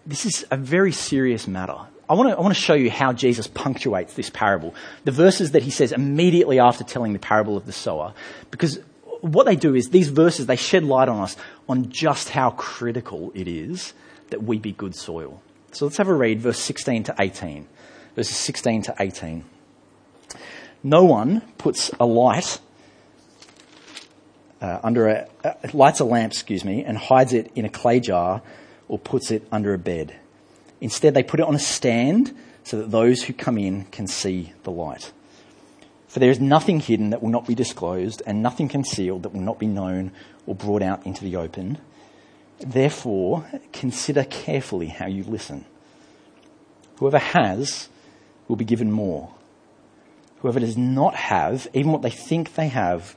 This 0.06 0.24
is 0.24 0.46
a 0.50 0.56
very 0.56 0.92
serious 0.92 1.46
matter. 1.48 1.78
I 2.08 2.14
want, 2.14 2.30
to, 2.30 2.36
I 2.36 2.40
want 2.40 2.54
to 2.54 2.60
show 2.60 2.74
you 2.74 2.90
how 2.90 3.12
Jesus 3.12 3.46
punctuates 3.46 4.14
this 4.14 4.30
parable. 4.30 4.74
The 5.04 5.12
verses 5.12 5.52
that 5.52 5.62
he 5.62 5.70
says 5.70 5.92
immediately 5.92 6.58
after 6.58 6.84
telling 6.84 7.12
the 7.12 7.18
parable 7.18 7.56
of 7.56 7.66
the 7.66 7.72
sower. 7.72 8.14
Because 8.50 8.80
what 9.20 9.46
they 9.46 9.56
do 9.56 9.74
is 9.74 9.90
these 9.90 10.08
verses, 10.08 10.46
they 10.46 10.56
shed 10.56 10.84
light 10.84 11.08
on 11.08 11.22
us 11.22 11.36
on 11.68 11.90
just 11.90 12.30
how 12.30 12.50
critical 12.50 13.30
it 13.34 13.46
is 13.46 13.92
that 14.30 14.42
we 14.42 14.58
be 14.58 14.72
good 14.72 14.94
soil. 14.94 15.42
So 15.72 15.86
let's 15.86 15.98
have 15.98 16.08
a 16.08 16.14
read, 16.14 16.40
verse 16.40 16.58
16 16.58 17.04
to 17.04 17.14
18 17.18 17.68
verses 18.16 18.36
16 18.36 18.82
to 18.82 18.94
18. 18.98 19.44
No 20.82 21.04
one 21.04 21.42
puts 21.58 21.90
a 22.00 22.06
light 22.06 22.58
uh, 24.60 24.80
under 24.82 25.08
a, 25.08 25.28
uh, 25.44 25.54
lights 25.72 26.00
a 26.00 26.04
lamp, 26.04 26.32
excuse 26.32 26.64
me, 26.64 26.84
and 26.84 26.96
hides 26.96 27.32
it 27.32 27.50
in 27.54 27.64
a 27.64 27.68
clay 27.68 28.00
jar 28.00 28.42
or 28.88 28.98
puts 28.98 29.30
it 29.30 29.46
under 29.50 29.72
a 29.74 29.78
bed. 29.78 30.16
Instead, 30.80 31.14
they 31.14 31.22
put 31.22 31.40
it 31.40 31.46
on 31.46 31.54
a 31.54 31.60
stand 31.60 32.36
so 32.64 32.78
that 32.78 32.90
those 32.90 33.22
who 33.22 33.32
come 33.32 33.58
in 33.58 33.84
can 33.86 34.06
see 34.06 34.52
the 34.64 34.70
light. 34.70 35.12
For 36.08 36.18
there 36.18 36.30
is 36.30 36.40
nothing 36.40 36.80
hidden 36.80 37.10
that 37.10 37.22
will 37.22 37.30
not 37.30 37.46
be 37.46 37.54
disclosed, 37.54 38.22
and 38.26 38.42
nothing 38.42 38.68
concealed 38.68 39.22
that 39.22 39.32
will 39.32 39.40
not 39.40 39.58
be 39.58 39.66
known 39.66 40.12
or 40.46 40.54
brought 40.54 40.82
out 40.82 41.06
into 41.06 41.22
the 41.22 41.36
open. 41.36 41.78
Therefore, 42.58 43.46
consider 43.72 44.24
carefully 44.24 44.88
how 44.88 45.06
you 45.06 45.24
listen. 45.24 45.64
Whoever 46.96 47.18
has 47.18 47.88
will 48.50 48.56
be 48.56 48.64
given 48.64 48.90
more. 48.90 49.32
Whoever 50.40 50.58
does 50.58 50.76
not 50.76 51.14
have, 51.14 51.68
even 51.72 51.92
what 51.92 52.02
they 52.02 52.10
think 52.10 52.54
they 52.54 52.66
have, 52.66 53.14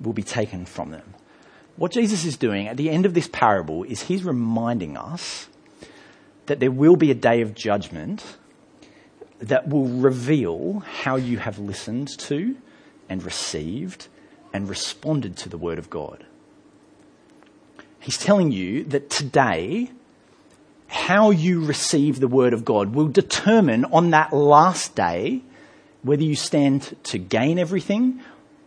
will 0.00 0.12
be 0.12 0.24
taken 0.24 0.66
from 0.66 0.90
them. 0.90 1.14
What 1.76 1.92
Jesus 1.92 2.24
is 2.24 2.36
doing 2.36 2.66
at 2.66 2.76
the 2.76 2.90
end 2.90 3.06
of 3.06 3.14
this 3.14 3.28
parable 3.28 3.84
is 3.84 4.02
he's 4.02 4.24
reminding 4.24 4.96
us 4.96 5.48
that 6.46 6.58
there 6.58 6.72
will 6.72 6.96
be 6.96 7.12
a 7.12 7.14
day 7.14 7.42
of 7.42 7.54
judgment 7.54 8.36
that 9.38 9.68
will 9.68 9.86
reveal 9.86 10.80
how 10.80 11.14
you 11.14 11.38
have 11.38 11.60
listened 11.60 12.08
to 12.18 12.56
and 13.08 13.22
received 13.22 14.08
and 14.52 14.68
responded 14.68 15.36
to 15.36 15.48
the 15.48 15.58
Word 15.58 15.78
of 15.78 15.88
God. 15.90 16.26
He's 18.00 18.18
telling 18.18 18.50
you 18.50 18.82
that 18.84 19.10
today, 19.10 19.92
how 20.92 21.30
you 21.30 21.64
receive 21.64 22.20
the 22.20 22.28
Word 22.28 22.52
of 22.52 22.66
God 22.66 22.94
will 22.94 23.08
determine 23.08 23.86
on 23.86 24.10
that 24.10 24.30
last 24.30 24.94
day 24.94 25.40
whether 26.02 26.22
you 26.22 26.36
stand 26.36 26.94
to 27.04 27.16
gain 27.18 27.58
everything 27.58 28.20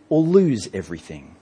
or 0.08 0.22
lose 0.22 0.68
everything. 0.74 1.36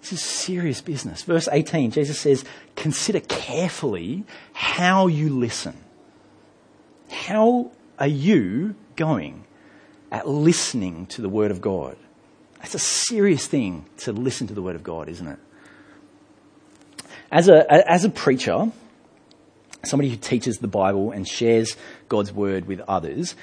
This 0.00 0.12
is 0.12 0.22
serious 0.22 0.80
business. 0.80 1.22
Verse 1.24 1.48
18, 1.50 1.90
Jesus 1.90 2.16
says, 2.16 2.44
Consider 2.76 3.18
carefully 3.18 4.22
how 4.52 5.08
you 5.08 5.30
listen. 5.30 5.76
How 7.10 7.72
are 7.98 8.06
you 8.06 8.76
going 8.94 9.44
at 10.12 10.28
listening 10.28 11.06
to 11.06 11.22
the 11.22 11.28
Word 11.28 11.50
of 11.50 11.60
God? 11.60 11.96
That's 12.58 12.76
a 12.76 12.78
serious 12.78 13.48
thing 13.48 13.86
to 13.98 14.12
listen 14.12 14.46
to 14.46 14.54
the 14.54 14.62
Word 14.62 14.76
of 14.76 14.84
God, 14.84 15.08
isn't 15.08 15.26
it? 15.26 15.38
As 17.32 17.48
a, 17.48 17.90
as 17.90 18.04
a 18.04 18.10
preacher, 18.10 18.70
somebody 19.86 20.10
who 20.10 20.16
teaches 20.16 20.58
the 20.58 20.68
Bible 20.68 21.12
and 21.12 21.26
shares 21.26 21.76
God's 22.08 22.32
Word 22.32 22.66
with 22.66 22.80
others, 22.80 23.34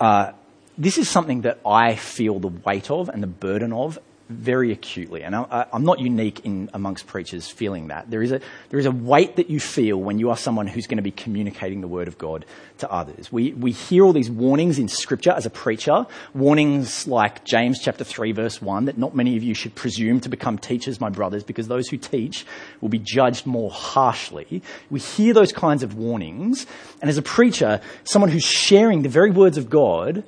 uh, 0.00 0.32
this 0.78 0.98
is 0.98 1.08
something 1.08 1.42
that 1.42 1.60
I 1.66 1.96
feel 1.96 2.38
the 2.38 2.48
weight 2.48 2.90
of 2.90 3.08
and 3.08 3.22
the 3.22 3.26
burden 3.26 3.72
of 3.72 3.98
very 4.34 4.72
acutely. 4.72 5.22
And 5.22 5.34
I, 5.34 5.66
am 5.72 5.84
not 5.84 6.00
unique 6.00 6.44
in 6.44 6.70
amongst 6.74 7.06
preachers 7.06 7.48
feeling 7.48 7.88
that. 7.88 8.10
There 8.10 8.22
is, 8.22 8.32
a, 8.32 8.40
there 8.70 8.78
is 8.78 8.86
a 8.86 8.90
weight 8.90 9.36
that 9.36 9.50
you 9.50 9.60
feel 9.60 9.96
when 9.96 10.18
you 10.18 10.30
are 10.30 10.36
someone 10.36 10.66
who's 10.66 10.86
going 10.86 10.96
to 10.96 11.02
be 11.02 11.10
communicating 11.10 11.80
the 11.80 11.88
word 11.88 12.08
of 12.08 12.18
God 12.18 12.44
to 12.78 12.90
others. 12.90 13.32
We, 13.32 13.52
we 13.52 13.72
hear 13.72 14.04
all 14.04 14.12
these 14.12 14.30
warnings 14.30 14.78
in 14.78 14.88
scripture 14.88 15.32
as 15.32 15.46
a 15.46 15.50
preacher, 15.50 16.06
warnings 16.34 17.06
like 17.06 17.44
James 17.44 17.78
chapter 17.80 18.04
3 18.04 18.32
verse 18.32 18.60
1 18.60 18.86
that 18.86 18.98
not 18.98 19.14
many 19.14 19.36
of 19.36 19.42
you 19.42 19.54
should 19.54 19.74
presume 19.74 20.20
to 20.20 20.28
become 20.28 20.58
teachers, 20.58 21.00
my 21.00 21.10
brothers, 21.10 21.44
because 21.44 21.68
those 21.68 21.88
who 21.88 21.96
teach 21.96 22.44
will 22.80 22.88
be 22.88 22.98
judged 22.98 23.46
more 23.46 23.70
harshly. 23.70 24.62
We 24.90 25.00
hear 25.00 25.34
those 25.34 25.52
kinds 25.52 25.82
of 25.82 25.96
warnings. 25.96 26.66
And 27.00 27.08
as 27.08 27.18
a 27.18 27.22
preacher, 27.22 27.80
someone 28.04 28.30
who's 28.30 28.44
sharing 28.44 29.02
the 29.02 29.08
very 29.08 29.30
words 29.30 29.58
of 29.58 29.70
God, 29.70 30.24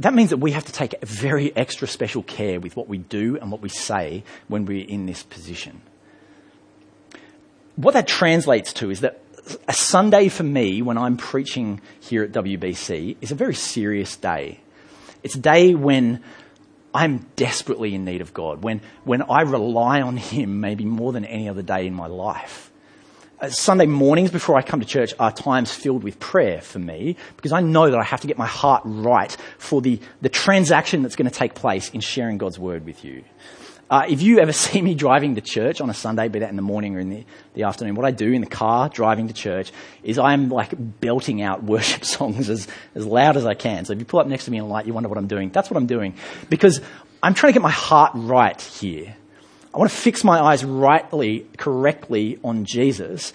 that 0.00 0.14
means 0.14 0.30
that 0.30 0.38
we 0.38 0.52
have 0.52 0.64
to 0.64 0.72
take 0.72 0.98
very 1.02 1.54
extra 1.54 1.86
special 1.86 2.22
care 2.22 2.58
with 2.58 2.74
what 2.74 2.88
we 2.88 2.98
do 2.98 3.36
and 3.36 3.52
what 3.52 3.60
we 3.60 3.68
say 3.68 4.24
when 4.48 4.64
we're 4.64 4.86
in 4.86 5.04
this 5.04 5.22
position. 5.22 5.82
What 7.76 7.92
that 7.92 8.08
translates 8.08 8.72
to 8.74 8.90
is 8.90 9.00
that 9.00 9.20
a 9.68 9.74
Sunday 9.74 10.28
for 10.28 10.42
me 10.42 10.80
when 10.80 10.96
I'm 10.96 11.18
preaching 11.18 11.82
here 12.00 12.22
at 12.22 12.32
WBC 12.32 13.16
is 13.20 13.30
a 13.30 13.34
very 13.34 13.54
serious 13.54 14.16
day. 14.16 14.60
It's 15.22 15.34
a 15.34 15.40
day 15.40 15.74
when 15.74 16.22
I'm 16.94 17.26
desperately 17.36 17.94
in 17.94 18.06
need 18.06 18.22
of 18.22 18.32
God, 18.32 18.62
when, 18.62 18.80
when 19.04 19.22
I 19.22 19.42
rely 19.42 20.00
on 20.00 20.16
Him 20.16 20.60
maybe 20.60 20.84
more 20.86 21.12
than 21.12 21.26
any 21.26 21.48
other 21.48 21.62
day 21.62 21.86
in 21.86 21.94
my 21.94 22.06
life. 22.06 22.69
Uh, 23.40 23.48
Sunday 23.48 23.86
mornings 23.86 24.30
before 24.30 24.56
I 24.56 24.62
come 24.62 24.80
to 24.80 24.86
church 24.86 25.14
are 25.18 25.32
times 25.32 25.72
filled 25.72 26.04
with 26.04 26.20
prayer 26.20 26.60
for 26.60 26.78
me 26.78 27.16
because 27.36 27.52
I 27.52 27.60
know 27.60 27.90
that 27.90 27.98
I 27.98 28.02
have 28.02 28.20
to 28.20 28.26
get 28.26 28.36
my 28.36 28.46
heart 28.46 28.82
right 28.84 29.34
for 29.56 29.80
the, 29.80 29.98
the 30.20 30.28
transaction 30.28 31.02
that's 31.02 31.16
going 31.16 31.30
to 31.30 31.34
take 31.34 31.54
place 31.54 31.88
in 31.88 32.00
sharing 32.00 32.36
God's 32.36 32.58
word 32.58 32.84
with 32.84 33.02
you. 33.02 33.24
Uh, 33.88 34.04
if 34.08 34.20
you 34.20 34.40
ever 34.40 34.52
see 34.66 34.82
me 34.82 34.94
driving 34.94 35.36
to 35.36 35.40
church 35.40 35.80
on 35.80 35.88
a 35.88 35.94
Sunday, 35.94 36.28
be 36.28 36.40
that 36.40 36.50
in 36.50 36.56
the 36.56 36.62
morning 36.62 36.96
or 36.96 36.98
in 36.98 37.08
the, 37.08 37.24
the 37.54 37.62
afternoon, 37.62 37.94
what 37.94 38.04
I 38.04 38.10
do 38.10 38.30
in 38.30 38.42
the 38.42 38.46
car 38.46 38.90
driving 38.90 39.28
to 39.28 39.34
church 39.34 39.72
is 40.02 40.18
I'm 40.18 40.50
like 40.50 40.74
belting 41.00 41.40
out 41.40 41.62
worship 41.64 42.04
songs 42.04 42.50
as, 42.50 42.68
as 42.94 43.06
loud 43.06 43.38
as 43.38 43.46
I 43.46 43.54
can. 43.54 43.86
So 43.86 43.94
if 43.94 43.98
you 44.00 44.04
pull 44.04 44.20
up 44.20 44.26
next 44.26 44.44
to 44.44 44.50
me 44.50 44.58
in 44.58 44.68
light, 44.68 44.84
you 44.84 44.92
wonder 44.92 45.08
what 45.08 45.16
I'm 45.16 45.28
doing. 45.28 45.48
That's 45.48 45.70
what 45.70 45.78
I'm 45.78 45.86
doing 45.86 46.14
because 46.50 46.82
I'm 47.22 47.32
trying 47.32 47.54
to 47.54 47.54
get 47.54 47.62
my 47.62 47.70
heart 47.70 48.12
right 48.14 48.60
here. 48.60 49.16
I 49.72 49.78
want 49.78 49.90
to 49.90 49.96
fix 49.96 50.24
my 50.24 50.40
eyes 50.40 50.64
rightly, 50.64 51.46
correctly 51.56 52.38
on 52.42 52.64
Jesus 52.64 53.32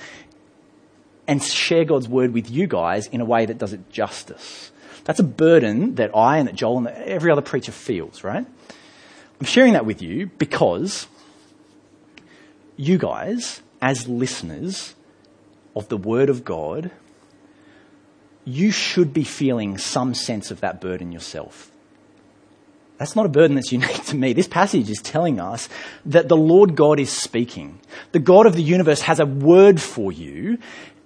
and 1.27 1.41
share 1.41 1.85
God's 1.85 2.07
word 2.07 2.33
with 2.33 2.51
you 2.51 2.67
guys 2.67 3.07
in 3.07 3.21
a 3.21 3.25
way 3.25 3.45
that 3.45 3.57
does 3.57 3.73
it 3.73 3.89
justice. 3.89 4.71
That's 5.05 5.19
a 5.19 5.23
burden 5.23 5.95
that 5.95 6.15
I 6.15 6.37
and 6.37 6.47
that 6.47 6.55
Joel 6.55 6.79
and 6.79 6.87
every 6.87 7.31
other 7.31 7.41
preacher 7.41 7.71
feels, 7.71 8.23
right? 8.23 8.45
I'm 9.39 9.45
sharing 9.45 9.73
that 9.73 9.85
with 9.85 10.01
you 10.01 10.27
because 10.37 11.07
you 12.75 12.97
guys, 12.97 13.61
as 13.81 14.07
listeners 14.07 14.95
of 15.75 15.87
the 15.89 15.97
Word 15.97 16.29
of 16.29 16.43
God, 16.43 16.91
you 18.43 18.71
should 18.71 19.13
be 19.13 19.23
feeling 19.23 19.77
some 19.77 20.13
sense 20.13 20.51
of 20.51 20.61
that 20.61 20.81
burden 20.81 21.11
yourself. 21.11 21.71
That's 22.97 23.15
not 23.15 23.25
a 23.25 23.29
burden 23.29 23.55
that's 23.55 23.71
unique 23.71 24.05
to 24.05 24.15
me. 24.15 24.33
This 24.33 24.47
passage 24.47 24.89
is 24.89 25.01
telling 25.01 25.39
us 25.39 25.67
that 26.05 26.29
the 26.29 26.37
Lord 26.37 26.75
God 26.75 26.99
is 26.99 27.09
speaking. 27.09 27.79
The 28.13 28.19
God 28.19 28.45
of 28.45 28.55
the 28.55 28.63
universe 28.63 29.01
has 29.01 29.19
a 29.19 29.25
word 29.25 29.81
for 29.81 30.11
you, 30.11 30.57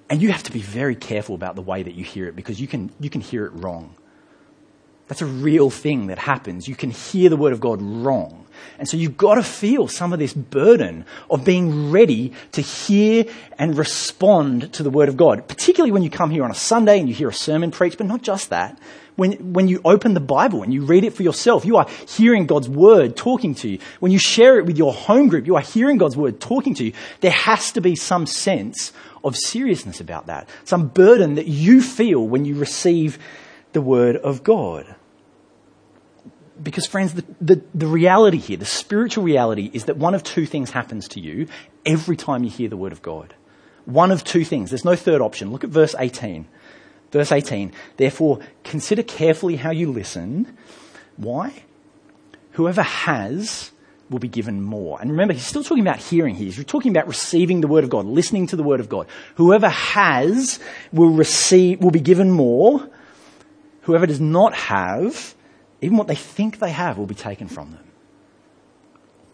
and 0.09 0.21
you 0.21 0.31
have 0.31 0.43
to 0.43 0.51
be 0.51 0.61
very 0.61 0.95
careful 0.95 1.35
about 1.35 1.55
the 1.55 1.61
way 1.61 1.81
that 1.81 1.95
you 1.95 2.03
hear 2.03 2.27
it 2.27 2.35
because 2.35 2.61
you 2.61 2.67
can, 2.67 2.91
you 2.99 3.09
can 3.09 3.21
hear 3.21 3.45
it 3.45 3.51
wrong. 3.53 3.95
That's 5.07 5.23
a 5.23 5.25
real 5.25 5.71
thing 5.71 6.07
that 6.07 6.19
happens. 6.19 6.67
You 6.67 6.75
can 6.75 6.91
hear 6.91 7.29
the 7.29 7.37
word 7.37 7.51
of 7.51 7.59
God 7.59 7.81
wrong. 7.81 8.45
And 8.77 8.87
so 8.87 8.95
you've 8.95 9.17
got 9.17 9.35
to 9.35 9.43
feel 9.43 9.87
some 9.87 10.13
of 10.13 10.19
this 10.19 10.33
burden 10.33 11.05
of 11.31 11.43
being 11.43 11.89
ready 11.89 12.33
to 12.51 12.61
hear 12.61 13.25
and 13.57 13.75
respond 13.75 14.71
to 14.73 14.83
the 14.83 14.91
word 14.91 15.09
of 15.09 15.17
God, 15.17 15.47
particularly 15.47 15.91
when 15.91 16.03
you 16.03 16.11
come 16.11 16.29
here 16.29 16.43
on 16.43 16.51
a 16.51 16.55
Sunday 16.55 16.99
and 16.99 17.09
you 17.09 17.15
hear 17.15 17.29
a 17.29 17.33
sermon 17.33 17.71
preached, 17.71 17.97
but 17.97 18.05
not 18.05 18.21
just 18.21 18.51
that 18.51 18.79
when, 19.19 19.53
when 19.53 19.67
you 19.67 19.81
open 19.83 20.13
the 20.13 20.19
Bible 20.19 20.63
and 20.63 20.73
you 20.73 20.85
read 20.85 21.03
it 21.03 21.13
for 21.13 21.23
yourself, 21.23 21.65
you 21.65 21.77
are 21.77 21.87
hearing 22.07 22.47
God's 22.47 22.69
word 22.69 23.17
talking 23.17 23.53
to 23.55 23.69
you. 23.69 23.79
When 23.99 24.11
you 24.11 24.17
share 24.17 24.57
it 24.57 24.65
with 24.65 24.77
your 24.77 24.93
home 24.93 25.27
group, 25.27 25.45
you 25.45 25.55
are 25.55 25.61
hearing 25.61 25.97
God's 25.97 26.17
word 26.17 26.39
talking 26.39 26.73
to 26.75 26.85
you. 26.85 26.93
There 27.19 27.31
has 27.31 27.73
to 27.73 27.81
be 27.81 27.95
some 27.95 28.25
sense 28.25 28.93
of 29.23 29.35
seriousness 29.35 29.99
about 29.99 30.27
that, 30.27 30.47
some 30.63 30.87
burden 30.87 31.35
that 31.35 31.47
you 31.47 31.81
feel 31.81 32.25
when 32.25 32.45
you 32.45 32.55
receive 32.55 33.19
the 33.73 33.81
word 33.81 34.15
of 34.15 34.41
God. 34.43 34.95
Because, 36.61 36.85
friends, 36.85 37.13
the, 37.13 37.25
the, 37.39 37.61
the, 37.73 37.87
reality 37.87 38.37
here, 38.37 38.57
the 38.57 38.65
spiritual 38.65 39.23
reality, 39.23 39.69
is 39.73 39.85
that 39.85 39.97
one 39.97 40.13
of 40.13 40.23
two 40.23 40.45
things 40.45 40.71
happens 40.71 41.07
to 41.09 41.19
you 41.19 41.47
every 41.85 42.17
time 42.17 42.43
you 42.43 42.49
hear 42.49 42.67
the 42.67 42.77
word 42.77 42.91
of 42.91 43.01
God. 43.01 43.33
One 43.85 44.11
of 44.11 44.23
two 44.23 44.43
things. 44.43 44.69
There's 44.69 44.83
no 44.83 44.95
third 44.95 45.21
option. 45.21 45.51
Look 45.51 45.63
at 45.63 45.69
verse 45.69 45.95
18. 45.97 46.47
Verse 47.11 47.31
18, 47.31 47.71
therefore 47.97 48.39
consider 48.63 49.03
carefully 49.03 49.55
how 49.55 49.71
you 49.71 49.91
listen. 49.91 50.55
Why? 51.17 51.63
Whoever 52.51 52.83
has 52.83 53.71
will 54.09 54.19
be 54.19 54.27
given 54.27 54.61
more. 54.61 54.99
And 54.99 55.11
remember, 55.11 55.33
he's 55.33 55.45
still 55.45 55.63
talking 55.63 55.85
about 55.85 55.97
hearing 55.97 56.35
here. 56.35 56.51
He's 56.51 56.63
talking 56.65 56.91
about 56.91 57.07
receiving 57.07 57.61
the 57.61 57.67
word 57.67 57.83
of 57.83 57.89
God, 57.89 58.05
listening 58.05 58.47
to 58.47 58.55
the 58.55 58.63
word 58.63 58.79
of 58.79 58.89
God. 58.89 59.07
Whoever 59.35 59.69
has 59.69 60.59
will 60.91 61.09
receive, 61.09 61.81
will 61.81 61.91
be 61.91 61.99
given 61.99 62.31
more. 62.31 62.87
Whoever 63.81 64.05
does 64.05 64.19
not 64.19 64.53
have, 64.53 65.35
even 65.81 65.97
what 65.97 66.07
they 66.07 66.15
think 66.15 66.59
they 66.59 66.71
have 66.71 66.97
will 66.97 67.05
be 67.05 67.15
taken 67.15 67.47
from 67.47 67.71
them. 67.71 67.83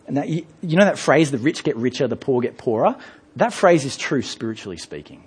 And 0.08 0.18
that, 0.18 0.30
you 0.30 0.46
know 0.62 0.86
that 0.86 1.00
phrase, 1.00 1.32
the 1.32 1.38
rich 1.38 1.64
get 1.64 1.76
richer, 1.76 2.08
the 2.08 2.16
poor 2.16 2.42
get 2.42 2.58
poorer? 2.58 2.96
That 3.36 3.54
phrase 3.54 3.84
is 3.86 3.98
true 3.98 4.22
spiritually 4.22 4.78
speaking. 4.78 5.24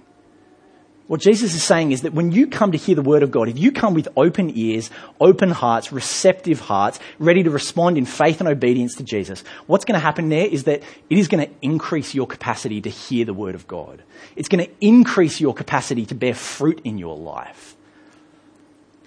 What 1.08 1.22
Jesus 1.22 1.54
is 1.54 1.62
saying 1.62 1.92
is 1.92 2.02
that 2.02 2.12
when 2.12 2.32
you 2.32 2.46
come 2.46 2.72
to 2.72 2.78
hear 2.78 2.94
the 2.94 3.00
word 3.00 3.22
of 3.22 3.30
God, 3.30 3.48
if 3.48 3.58
you 3.58 3.72
come 3.72 3.94
with 3.94 4.08
open 4.14 4.52
ears, 4.54 4.90
open 5.18 5.50
hearts, 5.50 5.90
receptive 5.90 6.60
hearts, 6.60 7.00
ready 7.18 7.42
to 7.42 7.50
respond 7.50 7.96
in 7.96 8.04
faith 8.04 8.40
and 8.40 8.48
obedience 8.48 8.94
to 8.96 9.02
Jesus, 9.02 9.42
what's 9.66 9.86
going 9.86 9.94
to 9.94 10.04
happen 10.04 10.28
there 10.28 10.46
is 10.46 10.64
that 10.64 10.82
it 11.08 11.18
is 11.18 11.26
going 11.26 11.48
to 11.48 11.54
increase 11.62 12.14
your 12.14 12.26
capacity 12.26 12.82
to 12.82 12.90
hear 12.90 13.24
the 13.24 13.32
word 13.32 13.54
of 13.54 13.66
God. 13.66 14.02
It's 14.36 14.50
going 14.50 14.66
to 14.66 14.70
increase 14.82 15.40
your 15.40 15.54
capacity 15.54 16.04
to 16.04 16.14
bear 16.14 16.34
fruit 16.34 16.82
in 16.84 16.98
your 16.98 17.16
life. 17.16 17.74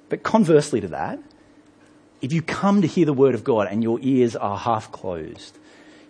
But 0.10 0.24
conversely 0.24 0.82
to 0.82 0.88
that, 0.88 1.20
if 2.20 2.34
you 2.34 2.42
come 2.42 2.82
to 2.82 2.88
hear 2.88 3.06
the 3.06 3.14
word 3.14 3.36
of 3.36 3.44
God 3.44 3.68
and 3.70 3.84
your 3.84 4.00
ears 4.02 4.36
are 4.36 4.58
half 4.58 4.92
closed, 4.92 5.56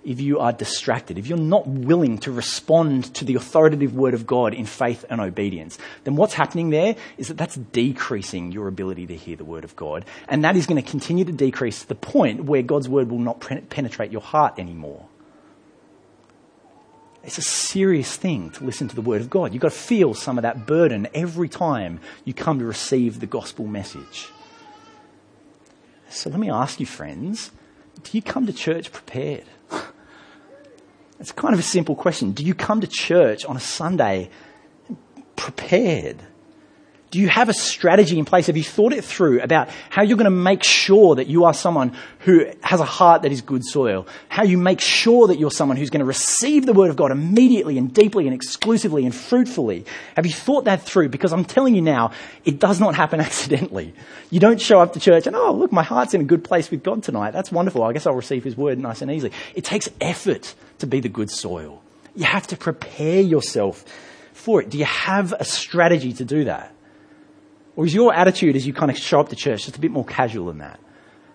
if 0.03 0.19
you 0.19 0.39
are 0.39 0.51
distracted, 0.51 1.17
if 1.17 1.27
you're 1.27 1.37
not 1.37 1.67
willing 1.67 2.17
to 2.19 2.31
respond 2.31 3.13
to 3.15 3.25
the 3.25 3.35
authoritative 3.35 3.95
word 3.95 4.13
of 4.13 4.25
God 4.25 4.53
in 4.53 4.65
faith 4.65 5.05
and 5.09 5.21
obedience, 5.21 5.77
then 6.03 6.15
what's 6.15 6.33
happening 6.33 6.71
there 6.71 6.95
is 7.17 7.27
that 7.27 7.37
that's 7.37 7.55
decreasing 7.55 8.51
your 8.51 8.67
ability 8.67 9.05
to 9.07 9.15
hear 9.15 9.35
the 9.35 9.45
word 9.45 9.63
of 9.63 9.75
God. 9.75 10.05
And 10.27 10.43
that 10.43 10.55
is 10.55 10.65
going 10.65 10.81
to 10.81 10.89
continue 10.89 11.25
to 11.25 11.31
decrease 11.31 11.81
to 11.81 11.87
the 11.87 11.95
point 11.95 12.45
where 12.45 12.63
God's 12.63 12.89
word 12.89 13.09
will 13.09 13.19
not 13.19 13.39
penetrate 13.69 14.11
your 14.11 14.21
heart 14.21 14.57
anymore. 14.57 15.05
It's 17.23 17.37
a 17.37 17.43
serious 17.43 18.15
thing 18.15 18.49
to 18.51 18.63
listen 18.63 18.87
to 18.87 18.95
the 18.95 19.01
word 19.01 19.21
of 19.21 19.29
God. 19.29 19.53
You've 19.53 19.61
got 19.61 19.71
to 19.71 19.77
feel 19.77 20.15
some 20.15 20.39
of 20.39 20.41
that 20.41 20.65
burden 20.65 21.07
every 21.13 21.49
time 21.49 21.99
you 22.25 22.33
come 22.33 22.57
to 22.57 22.65
receive 22.65 23.19
the 23.19 23.27
gospel 23.27 23.67
message. 23.67 24.29
So 26.09 26.31
let 26.31 26.39
me 26.39 26.49
ask 26.49 26.79
you, 26.79 26.87
friends, 26.87 27.51
do 28.03 28.17
you 28.17 28.23
come 28.23 28.47
to 28.47 28.53
church 28.53 28.91
prepared? 28.91 29.45
It's 31.21 31.31
kind 31.31 31.53
of 31.53 31.59
a 31.59 31.63
simple 31.63 31.95
question. 31.95 32.31
Do 32.31 32.43
you 32.43 32.55
come 32.55 32.81
to 32.81 32.87
church 32.87 33.45
on 33.45 33.55
a 33.55 33.59
Sunday 33.59 34.31
prepared? 35.35 36.17
Do 37.11 37.19
you 37.19 37.27
have 37.27 37.49
a 37.49 37.53
strategy 37.53 38.17
in 38.17 38.23
place? 38.23 38.47
Have 38.47 38.55
you 38.55 38.63
thought 38.63 38.93
it 38.93 39.03
through 39.03 39.41
about 39.41 39.67
how 39.89 40.01
you're 40.01 40.17
going 40.17 40.23
to 40.23 40.31
make 40.31 40.63
sure 40.63 41.15
that 41.15 41.27
you 41.27 41.43
are 41.43 41.53
someone 41.53 41.93
who 42.19 42.45
has 42.63 42.79
a 42.79 42.85
heart 42.85 43.23
that 43.23 43.33
is 43.33 43.41
good 43.41 43.65
soil? 43.65 44.07
How 44.29 44.43
you 44.43 44.57
make 44.57 44.79
sure 44.79 45.27
that 45.27 45.37
you're 45.37 45.51
someone 45.51 45.75
who's 45.75 45.89
going 45.89 45.99
to 45.99 46.05
receive 46.05 46.65
the 46.65 46.71
word 46.71 46.89
of 46.89 46.95
God 46.95 47.11
immediately 47.11 47.77
and 47.77 47.93
deeply 47.93 48.27
and 48.27 48.33
exclusively 48.33 49.03
and 49.03 49.13
fruitfully? 49.13 49.83
Have 50.15 50.25
you 50.25 50.31
thought 50.31 50.63
that 50.63 50.83
through? 50.83 51.09
Because 51.09 51.33
I'm 51.33 51.43
telling 51.43 51.75
you 51.75 51.81
now, 51.81 52.11
it 52.45 52.59
does 52.59 52.79
not 52.79 52.95
happen 52.95 53.19
accidentally. 53.19 53.93
You 54.29 54.39
don't 54.39 54.61
show 54.61 54.79
up 54.79 54.93
to 54.93 55.01
church 55.01 55.27
and, 55.27 55.35
oh, 55.35 55.51
look, 55.51 55.73
my 55.73 55.83
heart's 55.83 56.13
in 56.13 56.21
a 56.21 56.23
good 56.23 56.45
place 56.45 56.71
with 56.71 56.81
God 56.81 57.03
tonight. 57.03 57.31
That's 57.31 57.51
wonderful. 57.51 57.83
I 57.83 57.91
guess 57.91 58.07
I'll 58.07 58.15
receive 58.15 58.45
his 58.45 58.55
word 58.55 58.79
nice 58.79 59.01
and 59.01 59.11
easily. 59.11 59.33
It 59.53 59.65
takes 59.65 59.89
effort 59.99 60.55
to 60.79 60.87
be 60.87 61.01
the 61.01 61.09
good 61.09 61.29
soil. 61.29 61.83
You 62.15 62.23
have 62.23 62.47
to 62.47 62.55
prepare 62.55 63.19
yourself 63.19 63.83
for 64.31 64.61
it. 64.61 64.69
Do 64.69 64.77
you 64.77 64.85
have 64.85 65.33
a 65.33 65.43
strategy 65.43 66.13
to 66.13 66.23
do 66.23 66.45
that? 66.45 66.73
Or 67.75 67.85
is 67.85 67.93
your 67.93 68.13
attitude 68.13 68.55
as 68.55 68.67
you 68.67 68.73
kind 68.73 68.91
of 68.91 68.97
show 68.97 69.19
up 69.19 69.29
to 69.29 69.35
church 69.35 69.65
just 69.65 69.77
a 69.77 69.79
bit 69.79 69.91
more 69.91 70.05
casual 70.05 70.47
than 70.47 70.59
that? 70.59 70.79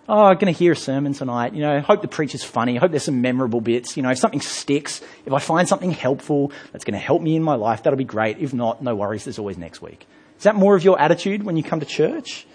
Oh, 0.08 0.26
I'm 0.26 0.36
going 0.36 0.52
to 0.52 0.56
hear 0.56 0.72
a 0.72 0.76
sermon 0.76 1.14
tonight. 1.14 1.52
You 1.52 1.62
know, 1.62 1.80
hope 1.80 2.00
the 2.00 2.08
preacher's 2.08 2.44
funny. 2.44 2.76
I 2.76 2.80
Hope 2.80 2.92
there's 2.92 3.04
some 3.04 3.22
memorable 3.22 3.60
bits. 3.60 3.96
You 3.96 4.04
know, 4.04 4.10
if 4.10 4.18
something 4.18 4.40
sticks, 4.40 5.00
if 5.24 5.32
I 5.32 5.40
find 5.40 5.68
something 5.68 5.90
helpful 5.90 6.52
that's 6.72 6.84
going 6.84 6.92
to 6.92 7.04
help 7.04 7.22
me 7.22 7.34
in 7.34 7.42
my 7.42 7.56
life, 7.56 7.82
that'll 7.82 7.96
be 7.96 8.04
great. 8.04 8.38
If 8.38 8.54
not, 8.54 8.82
no 8.82 8.94
worries. 8.94 9.24
There's 9.24 9.38
always 9.38 9.58
next 9.58 9.82
week. 9.82 10.06
Is 10.38 10.44
that 10.44 10.54
more 10.54 10.76
of 10.76 10.84
your 10.84 11.00
attitude 11.00 11.42
when 11.42 11.56
you 11.56 11.64
come 11.64 11.80
to 11.80 11.86
church? 11.86 12.46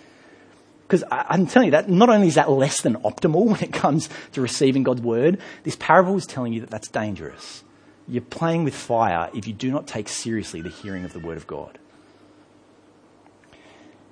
Because 0.84 1.04
I'm 1.12 1.46
telling 1.48 1.68
you 1.68 1.72
that 1.72 1.90
not 1.90 2.10
only 2.10 2.28
is 2.28 2.36
that 2.36 2.50
less 2.50 2.82
than 2.82 2.96
optimal 2.96 3.46
when 3.48 3.62
it 3.62 3.74
comes 3.74 4.10
to 4.34 4.42
receiving 4.42 4.84
God's 4.84 5.02
word, 5.02 5.40
this 5.64 5.76
parable 5.76 6.16
is 6.16 6.26
telling 6.26 6.54
you 6.54 6.62
that 6.62 6.70
that's 6.70 6.88
dangerous. 6.88 7.64
You're 8.08 8.22
playing 8.22 8.64
with 8.64 8.76
fire 8.76 9.30
if 9.34 9.48
you 9.48 9.54
do 9.54 9.72
not 9.72 9.88
take 9.88 10.08
seriously 10.08 10.62
the 10.62 10.70
hearing 10.70 11.04
of 11.04 11.12
the 11.12 11.20
word 11.20 11.38
of 11.38 11.48
God. 11.48 11.78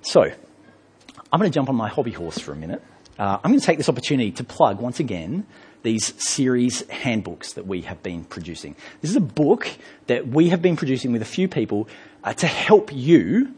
So, 0.02 0.22
I'm 0.22 1.38
going 1.38 1.50
to 1.50 1.54
jump 1.54 1.68
on 1.68 1.76
my 1.76 1.88
hobby 1.88 2.10
horse 2.10 2.38
for 2.38 2.52
a 2.52 2.56
minute. 2.56 2.82
Uh, 3.18 3.38
I'm 3.44 3.50
going 3.50 3.60
to 3.60 3.66
take 3.66 3.76
this 3.76 3.88
opportunity 3.88 4.32
to 4.32 4.44
plug 4.44 4.80
once 4.80 4.98
again 4.98 5.46
these 5.82 6.14
series 6.22 6.88
handbooks 6.88 7.52
that 7.54 7.66
we 7.66 7.82
have 7.82 8.02
been 8.02 8.24
producing. 8.24 8.76
This 9.02 9.10
is 9.10 9.16
a 9.16 9.20
book 9.20 9.68
that 10.06 10.28
we 10.28 10.48
have 10.48 10.62
been 10.62 10.76
producing 10.76 11.12
with 11.12 11.22
a 11.22 11.26
few 11.26 11.48
people 11.48 11.88
uh, 12.24 12.32
to 12.34 12.46
help 12.46 12.92
you 12.92 13.54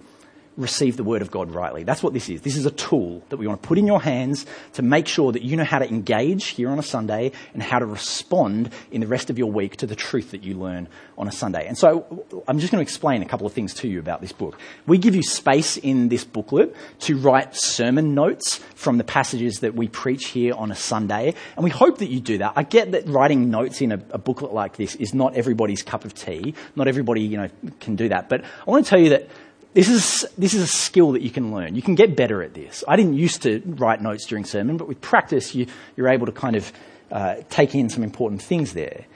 receive 0.56 0.96
the 0.96 1.04
word 1.04 1.22
of 1.22 1.30
God 1.30 1.50
rightly. 1.50 1.82
That's 1.82 2.02
what 2.02 2.12
this 2.12 2.28
is. 2.28 2.42
This 2.42 2.56
is 2.56 2.66
a 2.66 2.70
tool 2.70 3.22
that 3.30 3.38
we 3.38 3.46
want 3.46 3.62
to 3.62 3.66
put 3.66 3.78
in 3.78 3.86
your 3.86 4.00
hands 4.00 4.44
to 4.74 4.82
make 4.82 5.06
sure 5.08 5.32
that 5.32 5.42
you 5.42 5.56
know 5.56 5.64
how 5.64 5.78
to 5.78 5.88
engage 5.88 6.48
here 6.48 6.68
on 6.68 6.78
a 6.78 6.82
Sunday 6.82 7.32
and 7.54 7.62
how 7.62 7.78
to 7.78 7.86
respond 7.86 8.70
in 8.90 9.00
the 9.00 9.06
rest 9.06 9.30
of 9.30 9.38
your 9.38 9.50
week 9.50 9.76
to 9.78 9.86
the 9.86 9.96
truth 9.96 10.32
that 10.32 10.42
you 10.42 10.54
learn 10.54 10.88
on 11.16 11.26
a 11.26 11.32
Sunday. 11.32 11.66
And 11.66 11.78
so 11.78 12.26
I'm 12.46 12.58
just 12.58 12.70
going 12.70 12.84
to 12.84 12.88
explain 12.88 13.22
a 13.22 13.26
couple 13.26 13.46
of 13.46 13.52
things 13.52 13.72
to 13.74 13.88
you 13.88 13.98
about 13.98 14.20
this 14.20 14.32
book. 14.32 14.58
We 14.86 14.98
give 14.98 15.14
you 15.14 15.22
space 15.22 15.76
in 15.76 16.08
this 16.08 16.24
booklet 16.24 16.74
to 17.00 17.16
write 17.16 17.56
sermon 17.56 18.14
notes 18.14 18.58
from 18.74 18.98
the 18.98 19.04
passages 19.04 19.60
that 19.60 19.74
we 19.74 19.88
preach 19.88 20.26
here 20.26 20.54
on 20.54 20.70
a 20.70 20.76
Sunday. 20.76 21.34
And 21.56 21.64
we 21.64 21.70
hope 21.70 21.98
that 21.98 22.08
you 22.08 22.20
do 22.20 22.38
that. 22.38 22.52
I 22.56 22.62
get 22.62 22.92
that 22.92 23.08
writing 23.08 23.50
notes 23.50 23.80
in 23.80 23.92
a, 23.92 24.02
a 24.10 24.18
booklet 24.18 24.52
like 24.52 24.76
this 24.76 24.96
is 24.96 25.14
not 25.14 25.34
everybody's 25.34 25.82
cup 25.82 26.04
of 26.04 26.14
tea. 26.14 26.54
Not 26.76 26.88
everybody, 26.88 27.22
you 27.22 27.38
know, 27.38 27.48
can 27.80 27.96
do 27.96 28.08
that. 28.10 28.28
But 28.28 28.44
I 28.44 28.70
want 28.70 28.84
to 28.84 28.90
tell 28.90 29.00
you 29.00 29.10
that 29.10 29.28
this 29.74 29.88
is, 29.88 30.26
this 30.36 30.54
is 30.54 30.62
a 30.62 30.66
skill 30.66 31.12
that 31.12 31.22
you 31.22 31.30
can 31.30 31.52
learn. 31.52 31.74
You 31.74 31.82
can 31.82 31.94
get 31.94 32.14
better 32.14 32.42
at 32.42 32.54
this. 32.54 32.84
I 32.86 32.96
didn't 32.96 33.14
used 33.14 33.42
to 33.42 33.62
write 33.64 34.02
notes 34.02 34.26
during 34.26 34.44
sermon, 34.44 34.76
but 34.76 34.86
with 34.86 35.00
practice, 35.00 35.54
you, 35.54 35.66
you're 35.96 36.08
able 36.08 36.26
to 36.26 36.32
kind 36.32 36.56
of 36.56 36.72
uh, 37.10 37.36
take 37.48 37.74
in 37.74 37.88
some 37.88 38.02
important 38.02 38.42
things 38.42 38.74
there. 38.74 39.06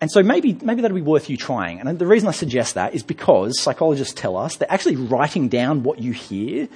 And 0.00 0.10
so 0.10 0.22
maybe, 0.22 0.58
maybe 0.62 0.82
that'll 0.82 0.96
be 0.96 1.02
worth 1.02 1.30
you 1.30 1.36
trying. 1.36 1.80
And 1.80 1.98
the 1.98 2.06
reason 2.06 2.28
I 2.28 2.32
suggest 2.32 2.74
that 2.74 2.94
is 2.94 3.04
because 3.04 3.60
psychologists 3.60 4.14
tell 4.14 4.36
us 4.36 4.56
that 4.56 4.72
actually 4.72 4.96
writing 4.96 5.48
down 5.48 5.84
what 5.84 6.00
you 6.00 6.12
hear, 6.12 6.68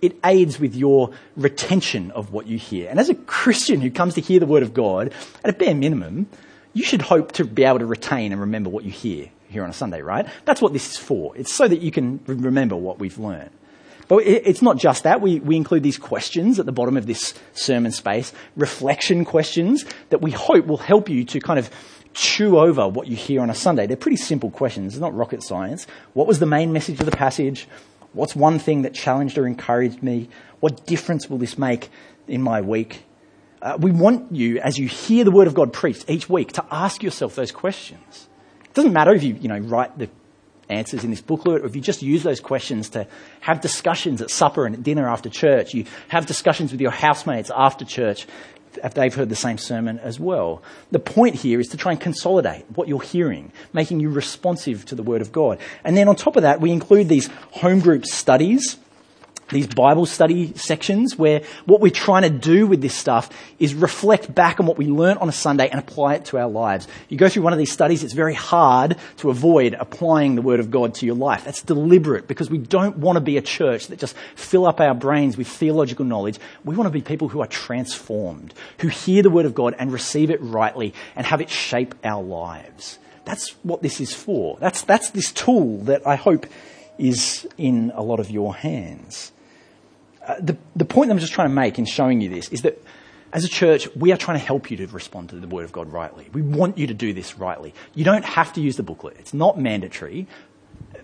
it 0.00 0.16
aids 0.24 0.58
with 0.58 0.74
your 0.74 1.10
retention 1.36 2.10
of 2.10 2.32
what 2.32 2.48
you 2.48 2.58
hear. 2.58 2.90
And 2.90 2.98
as 2.98 3.08
a 3.08 3.14
Christian 3.14 3.80
who 3.80 3.90
comes 3.92 4.14
to 4.14 4.20
hear 4.20 4.40
the 4.40 4.46
word 4.46 4.64
of 4.64 4.74
God, 4.74 5.12
at 5.44 5.50
a 5.50 5.52
bare 5.52 5.76
minimum, 5.76 6.26
you 6.72 6.82
should 6.82 7.02
hope 7.02 7.30
to 7.32 7.44
be 7.44 7.62
able 7.62 7.78
to 7.78 7.86
retain 7.86 8.32
and 8.32 8.40
remember 8.40 8.70
what 8.70 8.82
you 8.82 8.90
hear 8.90 9.30
here 9.52 9.62
on 9.62 9.70
a 9.70 9.74
Sunday, 9.74 10.02
right? 10.02 10.26
That's 10.44 10.60
what 10.60 10.72
this 10.72 10.90
is 10.90 10.96
for. 10.96 11.36
It's 11.36 11.52
so 11.52 11.68
that 11.68 11.80
you 11.80 11.90
can 11.90 12.20
remember 12.26 12.74
what 12.74 12.98
we've 12.98 13.18
learned. 13.18 13.50
But 14.08 14.24
it's 14.26 14.60
not 14.60 14.76
just 14.76 15.04
that. 15.04 15.20
We, 15.20 15.40
we 15.40 15.56
include 15.56 15.82
these 15.82 15.96
questions 15.96 16.58
at 16.58 16.66
the 16.66 16.72
bottom 16.72 16.96
of 16.96 17.06
this 17.06 17.34
sermon 17.54 17.92
space, 17.92 18.32
reflection 18.56 19.24
questions 19.24 19.84
that 20.10 20.20
we 20.20 20.32
hope 20.32 20.66
will 20.66 20.76
help 20.76 21.08
you 21.08 21.24
to 21.26 21.40
kind 21.40 21.58
of 21.58 21.70
chew 22.12 22.58
over 22.58 22.86
what 22.88 23.06
you 23.06 23.16
hear 23.16 23.40
on 23.40 23.48
a 23.48 23.54
Sunday. 23.54 23.86
They're 23.86 23.96
pretty 23.96 24.18
simple 24.18 24.50
questions. 24.50 24.94
It's 24.94 25.00
not 25.00 25.14
rocket 25.14 25.42
science. 25.42 25.86
What 26.12 26.26
was 26.26 26.40
the 26.40 26.46
main 26.46 26.72
message 26.72 27.00
of 27.00 27.06
the 27.06 27.16
passage? 27.16 27.66
What's 28.12 28.36
one 28.36 28.58
thing 28.58 28.82
that 28.82 28.92
challenged 28.92 29.38
or 29.38 29.46
encouraged 29.46 30.02
me? 30.02 30.28
What 30.60 30.84
difference 30.84 31.30
will 31.30 31.38
this 31.38 31.56
make 31.56 31.88
in 32.28 32.42
my 32.42 32.60
week? 32.60 33.04
Uh, 33.62 33.78
we 33.80 33.92
want 33.92 34.34
you, 34.34 34.58
as 34.58 34.76
you 34.76 34.88
hear 34.88 35.24
the 35.24 35.30
word 35.30 35.46
of 35.46 35.54
God 35.54 35.72
preached 35.72 36.10
each 36.10 36.28
week, 36.28 36.52
to 36.52 36.64
ask 36.70 37.02
yourself 37.02 37.34
those 37.34 37.52
questions. 37.52 38.28
It 38.72 38.76
doesn't 38.76 38.94
matter 38.94 39.12
if 39.12 39.22
you, 39.22 39.34
you 39.34 39.48
know, 39.48 39.58
write 39.58 39.98
the 39.98 40.08
answers 40.70 41.04
in 41.04 41.10
this 41.10 41.20
booklet 41.20 41.60
or 41.60 41.66
if 41.66 41.76
you 41.76 41.82
just 41.82 42.00
use 42.00 42.22
those 42.22 42.40
questions 42.40 42.88
to 42.88 43.06
have 43.40 43.60
discussions 43.60 44.22
at 44.22 44.30
supper 44.30 44.64
and 44.64 44.74
at 44.74 44.82
dinner 44.82 45.06
after 45.06 45.28
church. 45.28 45.74
You 45.74 45.84
have 46.08 46.24
discussions 46.24 46.72
with 46.72 46.80
your 46.80 46.90
housemates 46.90 47.50
after 47.54 47.84
church 47.84 48.26
if 48.82 48.94
they've 48.94 49.14
heard 49.14 49.28
the 49.28 49.36
same 49.36 49.58
sermon 49.58 49.98
as 49.98 50.18
well. 50.18 50.62
The 50.90 50.98
point 50.98 51.34
here 51.34 51.60
is 51.60 51.68
to 51.68 51.76
try 51.76 51.92
and 51.92 52.00
consolidate 52.00 52.64
what 52.74 52.88
you're 52.88 53.02
hearing, 53.02 53.52
making 53.74 54.00
you 54.00 54.08
responsive 54.08 54.86
to 54.86 54.94
the 54.94 55.02
Word 55.02 55.20
of 55.20 55.32
God. 55.32 55.58
And 55.84 55.94
then 55.94 56.08
on 56.08 56.16
top 56.16 56.36
of 56.36 56.42
that, 56.42 56.62
we 56.62 56.70
include 56.70 57.10
these 57.10 57.28
home 57.50 57.80
group 57.80 58.06
studies 58.06 58.78
these 59.52 59.66
Bible 59.66 60.06
study 60.06 60.52
sections 60.54 61.16
where 61.16 61.42
what 61.66 61.80
we're 61.80 61.90
trying 61.90 62.22
to 62.22 62.30
do 62.30 62.66
with 62.66 62.80
this 62.80 62.94
stuff 62.94 63.30
is 63.58 63.74
reflect 63.74 64.34
back 64.34 64.58
on 64.58 64.66
what 64.66 64.78
we 64.78 64.86
learnt 64.86 65.20
on 65.20 65.28
a 65.28 65.32
Sunday 65.32 65.68
and 65.68 65.78
apply 65.78 66.14
it 66.14 66.24
to 66.26 66.38
our 66.38 66.48
lives. 66.48 66.88
You 67.08 67.16
go 67.16 67.28
through 67.28 67.42
one 67.42 67.52
of 67.52 67.58
these 67.58 67.72
studies, 67.72 68.02
it's 68.02 68.14
very 68.14 68.34
hard 68.34 68.96
to 69.18 69.30
avoid 69.30 69.74
applying 69.74 70.34
the 70.34 70.42
Word 70.42 70.60
of 70.60 70.70
God 70.70 70.94
to 70.96 71.06
your 71.06 71.14
life. 71.14 71.44
That's 71.44 71.62
deliberate 71.62 72.26
because 72.26 72.50
we 72.50 72.58
don't 72.58 72.98
want 72.98 73.16
to 73.16 73.20
be 73.20 73.36
a 73.36 73.42
church 73.42 73.88
that 73.88 73.98
just 73.98 74.16
fill 74.34 74.66
up 74.66 74.80
our 74.80 74.94
brains 74.94 75.36
with 75.36 75.48
theological 75.48 76.04
knowledge. 76.04 76.38
We 76.64 76.74
want 76.74 76.86
to 76.86 76.92
be 76.92 77.02
people 77.02 77.28
who 77.28 77.40
are 77.40 77.46
transformed, 77.46 78.54
who 78.78 78.88
hear 78.88 79.22
the 79.22 79.30
Word 79.30 79.46
of 79.46 79.54
God 79.54 79.74
and 79.78 79.92
receive 79.92 80.30
it 80.30 80.40
rightly 80.40 80.94
and 81.14 81.26
have 81.26 81.40
it 81.40 81.50
shape 81.50 81.94
our 82.04 82.22
lives. 82.22 82.98
That's 83.24 83.50
what 83.62 83.82
this 83.82 84.00
is 84.00 84.14
for. 84.14 84.56
That's, 84.60 84.82
that's 84.82 85.10
this 85.10 85.32
tool 85.32 85.78
that 85.84 86.06
I 86.06 86.16
hope 86.16 86.46
is 86.98 87.46
in 87.56 87.92
a 87.94 88.02
lot 88.02 88.20
of 88.20 88.30
your 88.30 88.54
hands. 88.54 89.32
Uh, 90.26 90.36
the, 90.40 90.56
the 90.76 90.84
point 90.84 91.08
that 91.08 91.14
I'm 91.14 91.18
just 91.18 91.32
trying 91.32 91.48
to 91.48 91.54
make 91.54 91.78
in 91.78 91.84
showing 91.84 92.20
you 92.20 92.28
this 92.28 92.48
is 92.50 92.62
that 92.62 92.82
as 93.32 93.44
a 93.44 93.48
church, 93.48 93.88
we 93.96 94.12
are 94.12 94.16
trying 94.16 94.38
to 94.38 94.44
help 94.44 94.70
you 94.70 94.76
to 94.76 94.86
respond 94.88 95.30
to 95.30 95.36
the 95.36 95.46
Word 95.46 95.64
of 95.64 95.72
God 95.72 95.90
rightly. 95.90 96.28
We 96.32 96.42
want 96.42 96.76
you 96.76 96.86
to 96.86 96.94
do 96.94 97.12
this 97.12 97.38
rightly. 97.38 97.74
You 97.94 98.04
don't 98.04 98.24
have 98.24 98.52
to 98.54 98.60
use 98.60 98.76
the 98.76 98.82
booklet. 98.82 99.16
It's 99.18 99.32
not 99.32 99.58
mandatory. 99.58 100.26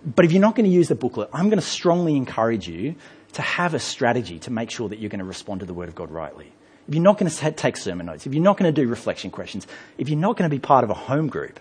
But 0.05 0.25
if 0.25 0.31
you're 0.31 0.41
not 0.41 0.55
going 0.55 0.69
to 0.69 0.75
use 0.75 0.87
the 0.87 0.95
booklet, 0.95 1.29
I'm 1.33 1.49
going 1.49 1.59
to 1.59 1.65
strongly 1.65 2.15
encourage 2.15 2.67
you 2.67 2.95
to 3.33 3.41
have 3.41 3.73
a 3.73 3.79
strategy 3.79 4.39
to 4.39 4.51
make 4.51 4.69
sure 4.71 4.89
that 4.89 4.99
you're 4.99 5.09
going 5.09 5.19
to 5.19 5.25
respond 5.25 5.61
to 5.61 5.65
the 5.65 5.73
Word 5.73 5.89
of 5.89 5.95
God 5.95 6.11
rightly. 6.11 6.51
If 6.87 6.95
you're 6.95 7.03
not 7.03 7.17
going 7.17 7.31
to 7.31 7.51
take 7.51 7.77
sermon 7.77 8.05
notes, 8.05 8.25
if 8.25 8.33
you're 8.33 8.43
not 8.43 8.57
going 8.57 8.73
to 8.73 8.81
do 8.81 8.87
reflection 8.87 9.31
questions, 9.31 9.67
if 9.97 10.09
you're 10.09 10.17
not 10.17 10.37
going 10.37 10.49
to 10.49 10.55
be 10.55 10.59
part 10.59 10.83
of 10.83 10.89
a 10.89 10.95
home 10.95 11.27
group, 11.27 11.59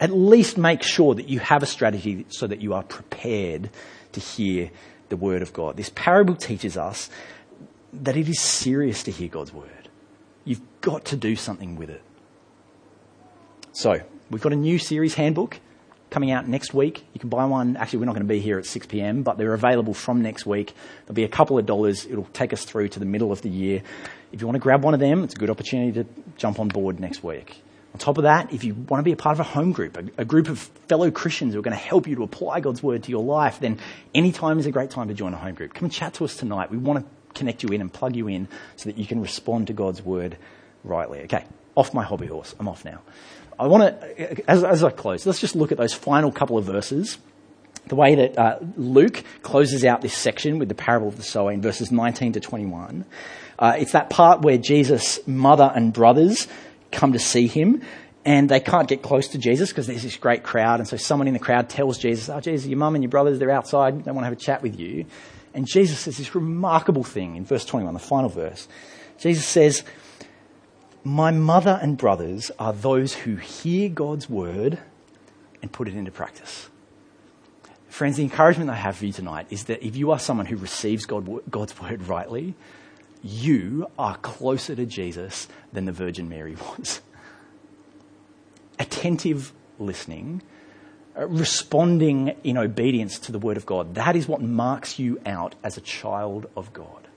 at 0.00 0.10
least 0.10 0.56
make 0.56 0.82
sure 0.82 1.14
that 1.14 1.28
you 1.28 1.38
have 1.40 1.62
a 1.62 1.66
strategy 1.66 2.24
so 2.28 2.46
that 2.46 2.60
you 2.60 2.72
are 2.72 2.82
prepared 2.82 3.68
to 4.12 4.20
hear 4.20 4.70
the 5.08 5.16
word 5.16 5.42
of 5.42 5.52
God. 5.52 5.76
This 5.76 5.90
parable 5.94 6.34
teaches 6.34 6.76
us 6.76 7.10
that 7.92 8.16
it 8.16 8.28
is 8.28 8.40
serious 8.40 9.02
to 9.04 9.10
hear 9.10 9.28
God's 9.28 9.52
word. 9.52 9.88
You've 10.44 10.62
got 10.80 11.04
to 11.06 11.16
do 11.16 11.36
something 11.36 11.76
with 11.76 11.90
it. 11.90 12.02
So, 13.72 14.00
we've 14.30 14.42
got 14.42 14.52
a 14.52 14.56
new 14.56 14.78
series 14.78 15.14
handbook 15.14 15.60
coming 16.10 16.30
out 16.30 16.48
next 16.48 16.72
week. 16.72 17.04
You 17.12 17.20
can 17.20 17.28
buy 17.28 17.44
one. 17.44 17.76
Actually, 17.76 18.00
we're 18.00 18.06
not 18.06 18.14
going 18.14 18.26
to 18.26 18.32
be 18.32 18.40
here 18.40 18.58
at 18.58 18.66
6 18.66 18.86
p.m., 18.86 19.22
but 19.22 19.38
they're 19.38 19.54
available 19.54 19.94
from 19.94 20.22
next 20.22 20.46
week. 20.46 20.74
There'll 21.04 21.14
be 21.14 21.24
a 21.24 21.28
couple 21.28 21.58
of 21.58 21.66
dollars. 21.66 22.06
It'll 22.06 22.28
take 22.32 22.52
us 22.52 22.64
through 22.64 22.88
to 22.88 22.98
the 22.98 23.04
middle 23.04 23.30
of 23.30 23.42
the 23.42 23.50
year. 23.50 23.82
If 24.32 24.40
you 24.40 24.46
want 24.46 24.56
to 24.56 24.60
grab 24.60 24.82
one 24.82 24.94
of 24.94 25.00
them, 25.00 25.22
it's 25.24 25.34
a 25.34 25.38
good 25.38 25.50
opportunity 25.50 25.92
to 26.02 26.06
jump 26.36 26.58
on 26.58 26.68
board 26.68 26.98
next 26.98 27.22
week. 27.22 27.62
On 27.94 27.98
top 27.98 28.18
of 28.18 28.24
that, 28.24 28.52
if 28.52 28.64
you 28.64 28.74
want 28.74 29.00
to 29.00 29.02
be 29.02 29.12
a 29.12 29.16
part 29.16 29.34
of 29.34 29.40
a 29.40 29.44
home 29.44 29.72
group, 29.72 29.96
a, 29.96 30.22
a, 30.22 30.24
group 30.24 30.48
of 30.48 30.58
fellow 30.88 31.10
Christians 31.10 31.54
who 31.54 31.58
are 31.58 31.62
going 31.62 31.76
to 31.76 31.82
help 31.82 32.06
you 32.06 32.16
to 32.16 32.22
apply 32.22 32.60
God's 32.60 32.82
word 32.82 33.02
to 33.04 33.10
your 33.10 33.24
life, 33.24 33.60
then 33.60 33.78
any 34.14 34.30
time 34.30 34.58
is 34.58 34.66
a 34.66 34.70
great 34.70 34.90
time 34.90 35.08
to 35.08 35.14
join 35.14 35.32
a 35.32 35.38
home 35.38 35.54
group. 35.54 35.74
Come 35.74 35.86
and 35.86 35.92
chat 35.92 36.14
to 36.14 36.24
us 36.24 36.36
tonight. 36.36 36.70
We 36.70 36.76
want 36.76 37.04
to 37.04 37.34
connect 37.34 37.62
you 37.62 37.70
in 37.70 37.80
and 37.80 37.92
plug 37.92 38.14
you 38.14 38.28
in 38.28 38.48
so 38.76 38.90
that 38.90 38.98
you 38.98 39.06
can 39.06 39.20
respond 39.20 39.68
to 39.68 39.72
God's 39.72 40.02
word 40.02 40.36
rightly. 40.84 41.20
Okay, 41.22 41.44
off 41.74 41.94
my 41.94 42.04
hobby 42.04 42.26
horse. 42.26 42.54
I'm 42.58 42.68
off 42.68 42.84
now. 42.84 43.00
I 43.58 43.66
want 43.66 44.00
to, 44.00 44.50
as, 44.50 44.62
as 44.62 44.84
I 44.84 44.90
close, 44.90 45.26
let's 45.26 45.40
just 45.40 45.56
look 45.56 45.72
at 45.72 45.78
those 45.78 45.94
final 45.94 46.30
couple 46.30 46.58
of 46.58 46.64
verses. 46.64 47.18
The 47.86 47.96
way 47.96 48.14
that 48.16 48.38
uh, 48.38 48.58
Luke 48.76 49.24
closes 49.42 49.84
out 49.84 50.02
this 50.02 50.14
section 50.14 50.58
with 50.58 50.68
the 50.68 50.74
parable 50.74 51.08
of 51.08 51.16
the 51.16 51.22
sower 51.22 51.50
in 51.52 51.62
verses 51.62 51.90
19 51.90 52.34
to 52.34 52.40
21. 52.40 53.04
Uh, 53.58 53.74
it's 53.78 53.92
that 53.92 54.10
part 54.10 54.42
where 54.42 54.58
Jesus' 54.58 55.26
mother 55.26 55.72
and 55.74 55.92
brothers 55.92 56.46
come 56.90 57.12
to 57.12 57.18
see 57.18 57.46
him 57.46 57.82
and 58.24 58.48
they 58.48 58.60
can't 58.60 58.88
get 58.88 59.02
close 59.02 59.28
to 59.28 59.38
Jesus 59.38 59.70
because 59.70 59.86
there's 59.86 60.02
this 60.02 60.16
great 60.16 60.42
crowd. 60.42 60.80
And 60.80 60.88
so 60.88 60.96
someone 60.96 61.28
in 61.28 61.34
the 61.34 61.40
crowd 61.40 61.68
tells 61.70 61.98
Jesus, 61.98 62.28
Oh, 62.28 62.40
Jesus, 62.40 62.68
your 62.68 62.78
mum 62.78 62.94
and 62.94 63.02
your 63.02 63.10
brothers, 63.10 63.38
they're 63.38 63.50
outside. 63.50 64.04
They 64.04 64.10
want 64.10 64.24
to 64.24 64.28
have 64.28 64.32
a 64.32 64.36
chat 64.36 64.62
with 64.62 64.78
you. 64.78 65.06
And 65.54 65.66
Jesus 65.66 66.00
says 66.00 66.18
this 66.18 66.34
remarkable 66.34 67.04
thing 67.04 67.36
in 67.36 67.44
verse 67.44 67.64
21, 67.64 67.94
the 67.94 68.00
final 68.00 68.28
verse. 68.28 68.68
Jesus 69.18 69.46
says, 69.46 69.82
My 71.04 71.30
mother 71.30 71.78
and 71.80 71.96
brothers 71.96 72.50
are 72.58 72.72
those 72.72 73.14
who 73.14 73.36
hear 73.36 73.88
God's 73.88 74.28
word 74.28 74.78
and 75.62 75.72
put 75.72 75.88
it 75.88 75.94
into 75.94 76.10
practice. 76.10 76.68
Friends, 77.88 78.18
the 78.18 78.22
encouragement 78.22 78.70
I 78.70 78.74
have 78.74 78.98
for 78.98 79.06
you 79.06 79.12
tonight 79.12 79.46
is 79.50 79.64
that 79.64 79.84
if 79.84 79.96
you 79.96 80.10
are 80.10 80.18
someone 80.18 80.46
who 80.46 80.56
receives 80.56 81.06
God, 81.06 81.50
God's 81.50 81.80
word 81.80 82.06
rightly, 82.06 82.54
you 83.22 83.90
are 83.98 84.16
closer 84.16 84.74
to 84.74 84.86
Jesus 84.86 85.48
than 85.72 85.84
the 85.84 85.92
Virgin 85.92 86.28
Mary 86.28 86.56
was. 86.56 87.00
Attentive 88.78 89.52
listening, 89.78 90.42
uh, 91.16 91.26
responding 91.26 92.36
in 92.44 92.56
obedience 92.56 93.18
to 93.18 93.32
the 93.32 93.38
word 93.38 93.56
of 93.56 93.66
God, 93.66 93.94
that 93.94 94.14
is 94.14 94.28
what 94.28 94.40
marks 94.40 94.98
you 94.98 95.20
out 95.26 95.54
as 95.64 95.76
a 95.76 95.80
child 95.80 96.48
of 96.56 96.72
God. 96.72 97.08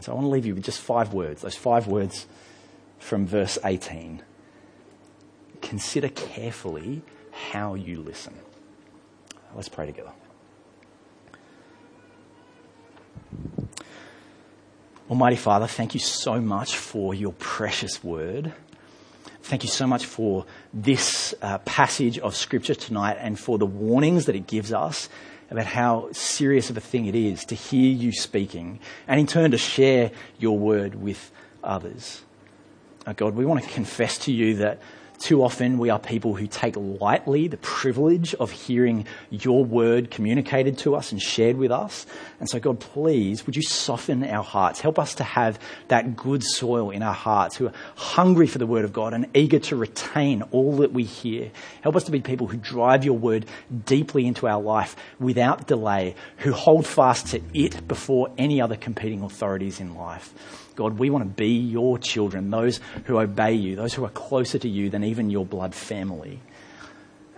So 0.00 0.12
I 0.12 0.14
want 0.16 0.24
to 0.24 0.30
leave 0.30 0.46
you 0.46 0.54
with 0.54 0.64
just 0.64 0.80
five 0.80 1.12
words, 1.12 1.42
those 1.42 1.54
five 1.54 1.86
words 1.86 2.26
from 2.98 3.26
verse 3.26 3.58
18. 3.64 4.22
Consider 5.62 6.08
carefully 6.08 7.02
how 7.30 7.74
you 7.74 8.02
listen. 8.02 8.34
Let's 9.54 9.68
pray 9.68 9.86
together. 9.86 10.10
Almighty 15.10 15.36
Father, 15.36 15.66
thank 15.66 15.92
you 15.92 16.00
so 16.00 16.40
much 16.40 16.78
for 16.78 17.12
your 17.14 17.34
precious 17.34 18.02
word. 18.02 18.54
Thank 19.42 19.62
you 19.62 19.68
so 19.68 19.86
much 19.86 20.06
for 20.06 20.46
this 20.72 21.34
uh, 21.42 21.58
passage 21.58 22.18
of 22.18 22.34
Scripture 22.34 22.74
tonight 22.74 23.18
and 23.20 23.38
for 23.38 23.58
the 23.58 23.66
warnings 23.66 24.24
that 24.24 24.34
it 24.34 24.46
gives 24.46 24.72
us 24.72 25.10
about 25.50 25.66
how 25.66 26.08
serious 26.12 26.70
of 26.70 26.78
a 26.78 26.80
thing 26.80 27.04
it 27.04 27.14
is 27.14 27.44
to 27.44 27.54
hear 27.54 27.92
you 27.92 28.12
speaking 28.12 28.80
and 29.06 29.20
in 29.20 29.26
turn 29.26 29.50
to 29.50 29.58
share 29.58 30.10
your 30.38 30.58
word 30.58 30.94
with 30.94 31.30
others. 31.62 32.22
Oh 33.06 33.12
God, 33.12 33.34
we 33.34 33.44
want 33.44 33.62
to 33.62 33.68
confess 33.68 34.16
to 34.20 34.32
you 34.32 34.56
that 34.56 34.80
too 35.18 35.42
often 35.42 35.78
we 35.78 35.90
are 35.90 35.98
people 35.98 36.34
who 36.34 36.46
take 36.46 36.76
lightly 36.76 37.48
the 37.48 37.56
privilege 37.58 38.34
of 38.34 38.50
hearing 38.50 39.06
your 39.30 39.64
word 39.64 40.10
communicated 40.10 40.78
to 40.78 40.94
us 40.94 41.12
and 41.12 41.22
shared 41.22 41.56
with 41.56 41.70
us. 41.70 42.06
And 42.40 42.48
so, 42.48 42.58
God, 42.58 42.80
please, 42.80 43.46
would 43.46 43.56
you 43.56 43.62
soften 43.62 44.24
our 44.24 44.42
hearts? 44.42 44.80
Help 44.80 44.98
us 44.98 45.14
to 45.16 45.24
have 45.24 45.58
that 45.88 46.16
good 46.16 46.42
soil 46.42 46.90
in 46.90 47.02
our 47.02 47.14
hearts 47.14 47.56
who 47.56 47.66
are 47.68 47.72
hungry 47.94 48.46
for 48.46 48.58
the 48.58 48.66
word 48.66 48.84
of 48.84 48.92
God 48.92 49.14
and 49.14 49.26
eager 49.34 49.58
to 49.60 49.76
retain 49.76 50.42
all 50.50 50.76
that 50.78 50.92
we 50.92 51.04
hear. 51.04 51.50
Help 51.82 51.96
us 51.96 52.04
to 52.04 52.10
be 52.10 52.20
people 52.20 52.46
who 52.46 52.56
drive 52.56 53.04
your 53.04 53.18
word 53.18 53.46
deeply 53.86 54.26
into 54.26 54.46
our 54.46 54.60
life 54.60 54.96
without 55.18 55.66
delay, 55.66 56.14
who 56.38 56.52
hold 56.52 56.86
fast 56.86 57.28
to 57.28 57.40
it 57.54 57.86
before 57.86 58.30
any 58.36 58.60
other 58.60 58.76
competing 58.76 59.22
authorities 59.22 59.80
in 59.80 59.94
life. 59.94 60.34
God, 60.76 60.98
we 60.98 61.10
want 61.10 61.24
to 61.24 61.30
be 61.30 61.48
your 61.48 61.98
children, 61.98 62.50
those 62.50 62.80
who 63.04 63.18
obey 63.18 63.52
you, 63.52 63.76
those 63.76 63.94
who 63.94 64.04
are 64.04 64.10
closer 64.10 64.58
to 64.58 64.68
you 64.68 64.90
than 64.90 65.04
even 65.04 65.30
your 65.30 65.46
blood 65.46 65.74
family. 65.74 66.40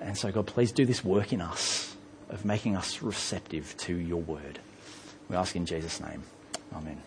And 0.00 0.16
so, 0.16 0.30
God, 0.30 0.46
please 0.46 0.72
do 0.72 0.86
this 0.86 1.04
work 1.04 1.32
in 1.32 1.40
us 1.40 1.96
of 2.30 2.44
making 2.44 2.76
us 2.76 3.02
receptive 3.02 3.76
to 3.78 3.94
your 3.94 4.20
word. 4.20 4.58
We 5.28 5.36
ask 5.36 5.56
in 5.56 5.66
Jesus' 5.66 6.00
name. 6.00 6.22
Amen. 6.74 7.02